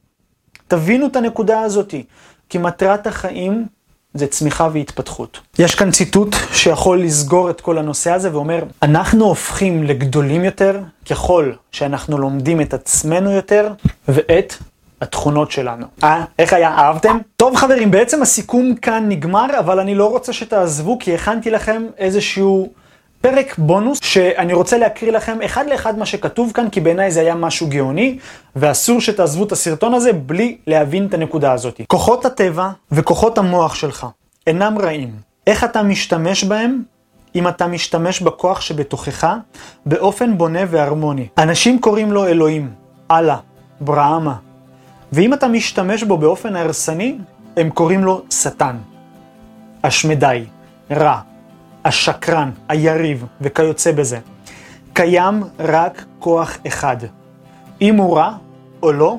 תבינו 0.68 1.08
את 1.08 1.16
הנקודה 1.16 1.62
הזאתי, 1.62 2.04
כי 2.50 2.58
מטרת 2.58 3.08
החיים 3.08 3.75
זה 4.16 4.28
צמיחה 4.28 4.68
והתפתחות. 4.74 5.40
יש 5.60 5.76
כאן 5.76 5.92
ציטוט 5.92 6.36
שיכול 6.54 7.02
לסגור 7.02 7.50
את 7.50 7.62
כל 7.62 7.78
הנושא 7.78 8.12
הזה 8.12 8.34
ואומר, 8.34 8.64
אנחנו 8.84 9.26
הופכים 9.26 9.84
לגדולים 9.84 10.44
יותר 10.44 10.80
ככל 11.10 11.52
שאנחנו 11.72 12.18
לומדים 12.18 12.62
את 12.62 12.74
עצמנו 12.74 13.32
יותר 13.32 13.74
ואת 14.08 14.54
התכונות 15.02 15.52
שלנו. 15.52 15.86
אה, 16.04 16.24
איך 16.40 16.54
היה? 16.54 16.70
אהבתם? 16.70 17.18
טוב 17.38 17.56
חברים, 17.56 17.92
בעצם 17.92 18.22
הסיכום 18.22 18.76
כאן 18.76 19.06
נגמר, 19.10 19.60
אבל 19.60 19.80
אני 19.80 19.96
לא 19.96 20.10
רוצה 20.10 20.34
שתעזבו 20.34 20.98
כי 21.00 21.16
הכנתי 21.16 21.52
לכם 21.52 21.86
איזשהו... 21.98 22.70
פרק 23.26 23.56
בונוס 23.58 24.00
שאני 24.04 24.54
רוצה 24.54 24.78
להקריא 24.78 25.12
לכם 25.12 25.42
אחד 25.46 25.66
לאחד 25.68 25.98
מה 25.98 26.06
שכתוב 26.06 26.52
כאן, 26.54 26.70
כי 26.70 26.82
בעיניי 26.82 27.12
זה 27.12 27.20
היה 27.20 27.36
משהו 27.36 27.68
גאוני, 27.70 28.18
ואסור 28.56 29.02
שתעזבו 29.02 29.44
את 29.44 29.52
הסרטון 29.52 29.94
הזה 29.94 30.14
בלי 30.14 30.58
להבין 30.68 31.06
את 31.06 31.14
הנקודה 31.14 31.52
הזאת. 31.52 31.82
כוחות 31.88 32.26
הטבע 32.26 32.70
וכוחות 32.92 33.38
המוח 33.38 33.76
שלך 33.76 34.08
אינם 34.48 34.78
רעים. 34.78 35.10
איך 35.48 35.64
אתה 35.64 35.84
משתמש 35.84 36.44
בהם 36.44 36.84
אם 37.36 37.48
אתה 37.48 37.68
משתמש 37.68 38.22
בכוח 38.22 38.62
שבתוכך 38.62 39.28
באופן 39.86 40.38
בונה 40.38 40.62
והרמוני. 40.68 41.28
אנשים 41.38 41.80
קוראים 41.80 42.12
לו 42.12 42.28
אלוהים, 42.28 42.74
אללה, 43.12 43.38
ברהמה, 43.82 44.36
ואם 45.12 45.34
אתה 45.34 45.48
משתמש 45.48 46.04
בו 46.04 46.18
באופן 46.18 46.56
הרסני, 46.56 47.18
הם 47.58 47.70
קוראים 47.70 48.04
לו 48.04 48.22
שטן, 48.30 48.76
השמדי, 49.84 50.46
רע, 50.92 51.20
השקרן, 51.86 52.52
היריב 52.70 53.26
וכיוצא 53.42 53.92
בזה. 53.92 54.20
קיים 54.94 55.44
רק 55.60 56.06
כוח 56.20 56.58
אחד. 56.68 56.98
אם 57.82 57.96
הוא 57.96 58.18
רע 58.18 58.32
או 58.84 58.92
לא, 58.92 59.18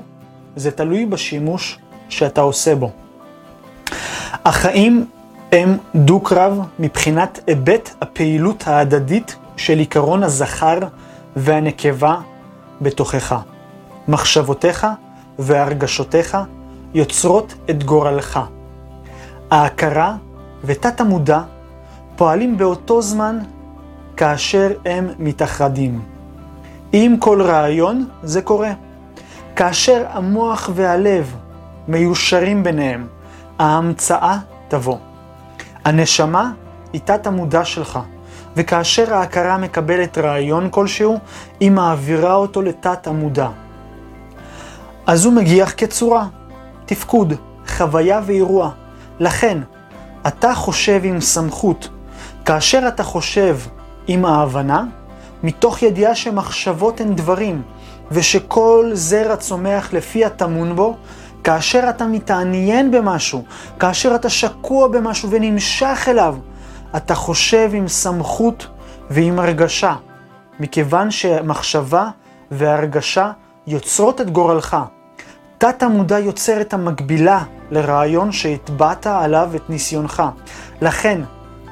זה 0.57 0.71
תלוי 0.71 1.07
בשימוש 1.07 1.79
שאתה 2.09 2.41
עושה 2.41 2.75
בו. 2.75 2.91
החיים 4.45 5.07
הם 5.53 5.77
דו-קרב 5.95 6.61
מבחינת 6.79 7.41
היבט 7.47 7.91
הפעילות 8.01 8.67
ההדדית 8.67 9.37
של 9.57 9.79
עיקרון 9.79 10.23
הזכר 10.23 10.79
והנקבה 11.37 12.17
בתוכך. 12.81 13.37
מחשבותיך 14.09 14.87
והרגשותיך 15.39 16.39
יוצרות 16.95 17.55
את 17.71 17.85
גורלך. 17.85 18.41
ההכרה 19.51 20.17
ותת 20.64 21.01
המודע 21.01 21.41
פועלים 22.17 22.59
באותו 22.59 23.03
זמן 23.03 23.39
כאשר 24.17 24.73
הם 24.85 25.09
מתאחדים. 25.19 26.01
עם 26.93 27.17
כל 27.17 27.43
רעיון 27.43 28.09
זה 28.23 28.43
קורה. 28.43 28.73
כאשר 29.57 30.05
המוח 30.09 30.71
והלב 30.75 31.37
מיושרים 31.89 32.62
ביניהם, 32.62 33.07
ההמצאה 33.59 34.39
תבוא. 34.69 34.97
הנשמה 35.85 36.53
היא 36.93 37.01
תת 37.05 37.27
המודע 37.27 37.64
שלך, 37.64 37.99
וכאשר 38.57 39.14
ההכרה 39.14 39.59
מקבלת 39.59 40.19
רעיון 40.19 40.69
כלשהו, 40.71 41.19
היא 41.61 41.71
מעבירה 41.71 42.35
אותו 42.35 42.62
לתת 42.62 43.07
המודע. 43.07 43.49
אז 45.07 45.25
הוא 45.25 45.33
מגיח 45.33 45.75
כצורה, 45.77 46.27
תפקוד, 46.87 47.33
חוויה 47.69 48.21
ואירוע. 48.27 48.71
לכן, 49.21 49.59
אתה 50.27 50.55
חושב 50.55 51.01
עם 51.05 51.21
סמכות. 51.21 51.89
כאשר 52.47 52.88
אתה 52.88 53.03
חושב 53.03 53.57
עם 54.07 54.24
ההבנה, 54.24 54.84
מתוך 55.42 55.82
ידיעה 55.82 56.14
שמחשבות 56.14 57.01
הן 57.01 57.14
דברים, 57.14 57.62
ושכל 58.11 58.90
זרע 58.92 59.36
צומח 59.36 59.92
לפי 59.92 60.24
הטמון 60.24 60.76
בו, 60.76 60.97
כאשר 61.44 61.84
אתה 61.88 62.07
מתעניין 62.07 62.90
במשהו, 62.90 63.44
כאשר 63.78 64.14
אתה 64.14 64.28
שקוע 64.28 64.88
במשהו 64.88 65.30
ונמשך 65.30 66.05
אליו, 66.09 66.36
אתה 66.97 67.14
חושב 67.14 67.70
עם 67.72 67.88
סמכות 67.88 68.66
ועם 69.11 69.38
הרגשה, 69.38 69.94
מכיוון 70.61 71.11
שמחשבה 71.11 72.09
והרגשה 72.51 73.30
יוצרות 73.66 74.20
את 74.20 74.30
גורלך. 74.30 74.76
תת 75.59 75.82
המודע 75.82 76.18
יוצר 76.18 76.61
את 76.61 76.74
המקבילה 76.74 77.42
לרעיון 77.70 78.32
שהטבעת 78.32 79.07
עליו 79.07 79.51
את 79.57 79.70
ניסיונך. 79.70 80.22
לכן, 80.80 81.20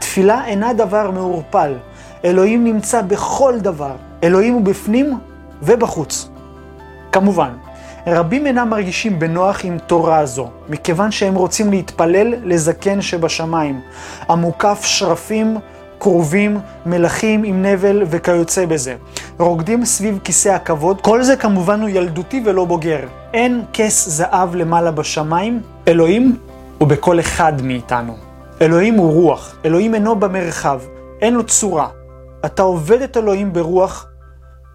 תפילה 0.04 0.46
אינה 0.46 0.72
דבר 0.72 1.10
מעורפל. 1.10 1.74
אלוהים 2.24 2.64
נמצא 2.64 3.02
בכל 3.02 3.54
דבר. 3.58 3.92
אלוהים 4.22 4.54
הוא 4.54 4.62
בפנים 4.62 5.18
ובחוץ. 5.62 6.28
כמובן, 7.12 7.48
רבים 8.06 8.46
אינם 8.46 8.70
מרגישים 8.70 9.18
בנוח 9.18 9.64
עם 9.64 9.78
תורה 9.78 10.26
זו, 10.26 10.50
מכיוון 10.68 11.10
שהם 11.10 11.34
רוצים 11.34 11.70
להתפלל 11.70 12.34
לזקן 12.42 13.02
שבשמיים, 13.02 13.80
המוקף 14.28 14.80
שרפים, 14.84 15.56
כרובים, 16.00 16.58
מלכים 16.86 17.44
עם 17.44 17.62
נבל 17.62 18.02
וכיוצא 18.06 18.66
בזה. 18.66 18.94
רוקדים 19.38 19.84
סביב 19.84 20.18
כיסא 20.24 20.48
הכבוד, 20.48 21.00
כל 21.00 21.22
זה 21.22 21.36
כמובן 21.36 21.80
הוא 21.80 21.88
ילדותי 21.88 22.42
ולא 22.44 22.64
בוגר. 22.64 23.00
אין 23.34 23.62
כס 23.72 24.08
זהב 24.08 24.54
למעלה 24.54 24.90
בשמיים, 24.90 25.60
אלוהים 25.88 26.36
הוא 26.78 26.88
בכל 26.88 27.20
אחד 27.20 27.62
מאיתנו. 27.62 28.23
אלוהים 28.62 28.94
הוא 28.94 29.12
רוח, 29.12 29.56
אלוהים 29.64 29.94
אינו 29.94 30.16
במרחב, 30.16 30.80
אין 31.20 31.34
לו 31.34 31.46
צורה. 31.46 31.88
אתה 32.44 32.62
עובד 32.62 33.02
את 33.02 33.16
אלוהים 33.16 33.52
ברוח 33.52 34.06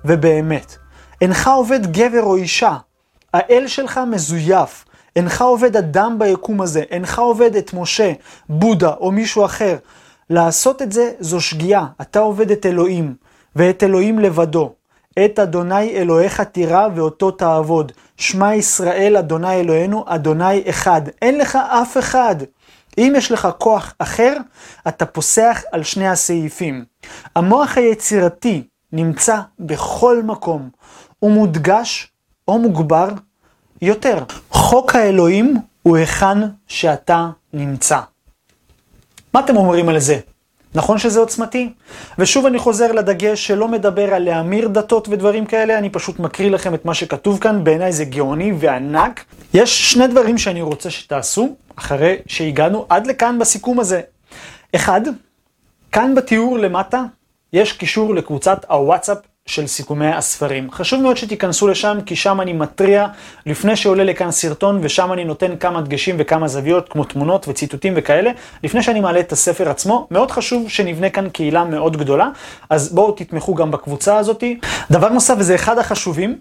ובאמת. 0.05 0.77
אינך 1.21 1.47
עובד 1.47 1.91
גבר 1.91 2.23
או 2.23 2.35
אישה, 2.35 2.77
האל 3.33 3.67
שלך 3.67 3.99
מזויף. 4.11 4.85
אינך 5.15 5.41
עובד 5.41 5.77
אדם 5.77 6.19
ביקום 6.19 6.61
הזה, 6.61 6.83
אינך 6.91 7.19
עובד 7.19 7.55
את 7.55 7.73
משה, 7.73 8.13
בודה 8.49 8.93
או 8.99 9.11
מישהו 9.11 9.45
אחר. 9.45 9.77
לעשות 10.29 10.81
את 10.81 10.91
זה 10.91 11.11
זו 11.19 11.41
שגיאה, 11.41 11.85
אתה 12.01 12.19
עובד 12.19 12.51
את 12.51 12.65
אלוהים, 12.65 13.15
ואת 13.55 13.83
אלוהים 13.83 14.19
לבדו. 14.19 14.73
את 15.25 15.39
אדוני 15.39 15.89
אלוהיך 15.89 16.41
תירא 16.41 16.87
ואותו 16.95 17.31
תעבוד. 17.31 17.91
שמע 18.17 18.55
ישראל 18.55 19.17
אדוני 19.17 19.59
אלוהינו, 19.59 20.03
אדוני 20.07 20.69
אחד. 20.69 21.01
אין 21.21 21.37
לך 21.37 21.55
אף 21.55 21.97
אחד. 21.97 22.35
אם 22.99 23.13
יש 23.17 23.31
לך 23.31 23.47
כוח 23.57 23.93
אחר, 23.99 24.37
אתה 24.87 25.05
פוסח 25.05 25.63
על 25.71 25.83
שני 25.83 26.07
הסעיפים. 26.07 26.85
המוח 27.35 27.77
היצירתי 27.77 28.63
נמצא 28.91 29.39
בכל 29.59 30.23
מקום. 30.23 30.69
הוא 31.19 31.31
מודגש 31.31 32.11
או 32.47 32.59
מוגבר 32.59 33.07
יותר. 33.81 34.23
חוק 34.49 34.95
האלוהים 34.95 35.55
הוא 35.83 35.97
היכן 35.97 36.37
שאתה 36.67 37.29
נמצא. 37.53 37.99
מה 39.33 39.39
אתם 39.39 39.57
אומרים 39.57 39.89
על 39.89 39.99
זה? 39.99 40.19
נכון 40.75 40.97
שזה 40.97 41.19
עוצמתי? 41.19 41.73
ושוב 42.19 42.45
אני 42.45 42.59
חוזר 42.59 42.91
לדגש 42.91 43.47
שלא 43.47 43.67
מדבר 43.67 44.13
על 44.13 44.23
להמיר 44.23 44.67
דתות 44.67 45.07
ודברים 45.09 45.45
כאלה, 45.45 45.77
אני 45.77 45.89
פשוט 45.89 46.19
מקריא 46.19 46.51
לכם 46.51 46.73
את 46.73 46.85
מה 46.85 46.93
שכתוב 46.93 47.39
כאן, 47.39 47.63
בעיניי 47.63 47.91
זה 47.91 48.05
גאוני 48.05 48.53
וענק. 48.59 49.25
יש 49.53 49.91
שני 49.91 50.07
דברים 50.07 50.37
שאני 50.37 50.61
רוצה 50.61 50.89
שתעשו, 50.89 51.55
אחרי 51.75 52.15
שהגענו 52.27 52.85
עד 52.89 53.07
לכאן 53.07 53.39
בסיכום 53.39 53.79
הזה. 53.79 54.01
אחד, 54.75 55.01
כאן 55.91 56.15
בתיאור 56.15 56.59
למטה 56.59 57.03
יש 57.53 57.73
קישור 57.73 58.15
לקבוצת 58.15 58.65
הוואטסאפ 58.69 59.17
של 59.49 59.67
סיכומי 59.67 60.07
הספרים. 60.07 60.71
חשוב 60.71 61.01
מאוד 61.01 61.17
שתיכנסו 61.17 61.67
לשם, 61.67 61.97
כי 62.05 62.15
שם 62.15 62.41
אני 62.41 62.53
מתריע 62.53 63.07
לפני 63.45 63.75
שעולה 63.75 64.03
לכאן 64.03 64.31
סרטון, 64.31 64.79
ושם 64.81 65.13
אני 65.13 65.25
נותן 65.25 65.55
כמה 65.55 65.81
דגשים 65.81 66.15
וכמה 66.19 66.47
זוויות, 66.47 66.89
כמו 66.89 67.03
תמונות 67.03 67.47
וציטוטים 67.47 67.93
וכאלה, 67.95 68.31
לפני 68.63 68.83
שאני 68.83 68.99
מעלה 68.99 69.19
את 69.19 69.31
הספר 69.31 69.69
עצמו. 69.69 70.07
מאוד 70.11 70.31
חשוב 70.31 70.69
שנבנה 70.69 71.09
כאן 71.09 71.29
קהילה 71.29 71.63
מאוד 71.63 71.97
גדולה, 71.97 72.29
אז 72.69 72.93
בואו 72.93 73.11
תתמכו 73.11 73.55
גם 73.55 73.71
בקבוצה 73.71 74.17
הזאת. 74.17 74.43
דבר 74.91 75.09
נוסף, 75.09 75.35
וזה 75.37 75.55
אחד 75.55 75.77
החשובים, 75.77 76.39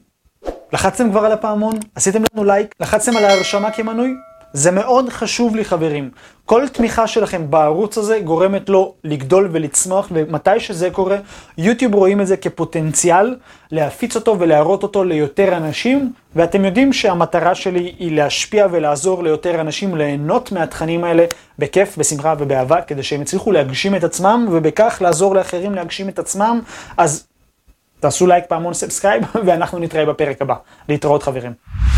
לחצתם 0.72 1.11
כבר 1.11 1.24
על 1.24 1.32
הפעמון? 1.32 1.74
עשיתם 1.94 2.22
לנו 2.34 2.44
לייק? 2.44 2.74
לחצתם 2.80 3.16
על 3.16 3.24
ההרשמה 3.24 3.70
כמנוי? 3.70 4.14
זה 4.53 4.70
מאוד 4.70 5.09
חשוב 5.09 5.57
לי 5.57 5.64
חברים. 5.64 6.11
כל 6.44 6.68
תמיכה 6.68 7.07
שלכם 7.07 7.51
בערוץ 7.51 7.99
הזה 7.99 8.20
גורמת 8.24 8.68
לו 8.68 8.94
לגדול 9.05 9.49
ולצמוח, 9.53 10.09
ומתי 10.12 10.61
שזה 10.61 10.90
קורה, 10.90 11.16
יוטיוב 11.59 11.94
רואים 11.94 12.20
את 12.20 12.26
זה 12.26 12.36
כפוטנציאל 12.36 13.36
להפיץ 13.70 14.16
אותו 14.16 14.36
ולהראות 14.38 14.82
אותו 14.82 15.05
ליותר 15.05 15.57
אנשים, 15.57 16.12
ואתם 16.36 16.64
יודעים 16.64 16.92
שהמטרה 16.92 17.55
שלי 17.55 17.94
היא 17.99 18.16
להשפיע 18.16 18.66
ולעזור 18.70 19.22
ליותר 19.22 19.61
אנשים 19.61 19.96
ליהנות 19.96 20.53
מהתכנים 20.53 21.05
האלה 21.05 21.24
בכיף, 21.59 21.99
בשמחה 21.99 22.34
ובאהבה, 22.38 22.82
כדי 22.82 23.03
שהם 23.03 23.22
יצליחו 23.22 23.53
להגשים 23.53 23.94
את 23.94 24.05
עצמם, 24.05 24.46
ובכך 24.51 24.99
לעזור 25.01 25.34
לאחרים 25.34 25.74
להגשים 25.74 26.09
את 26.09 26.18
עצמם. 26.18 26.61
אז 26.96 27.26
תעשו 28.01 28.26
לייק 28.26 28.44
פעמון 28.49 28.74
subscribe, 28.74 29.22
ואנחנו 29.46 29.78
נתראה 29.78 30.07
בפרק 30.07 30.42
הבא. 30.42 30.55
להתראות 30.88 31.22
חברים. 31.22 31.97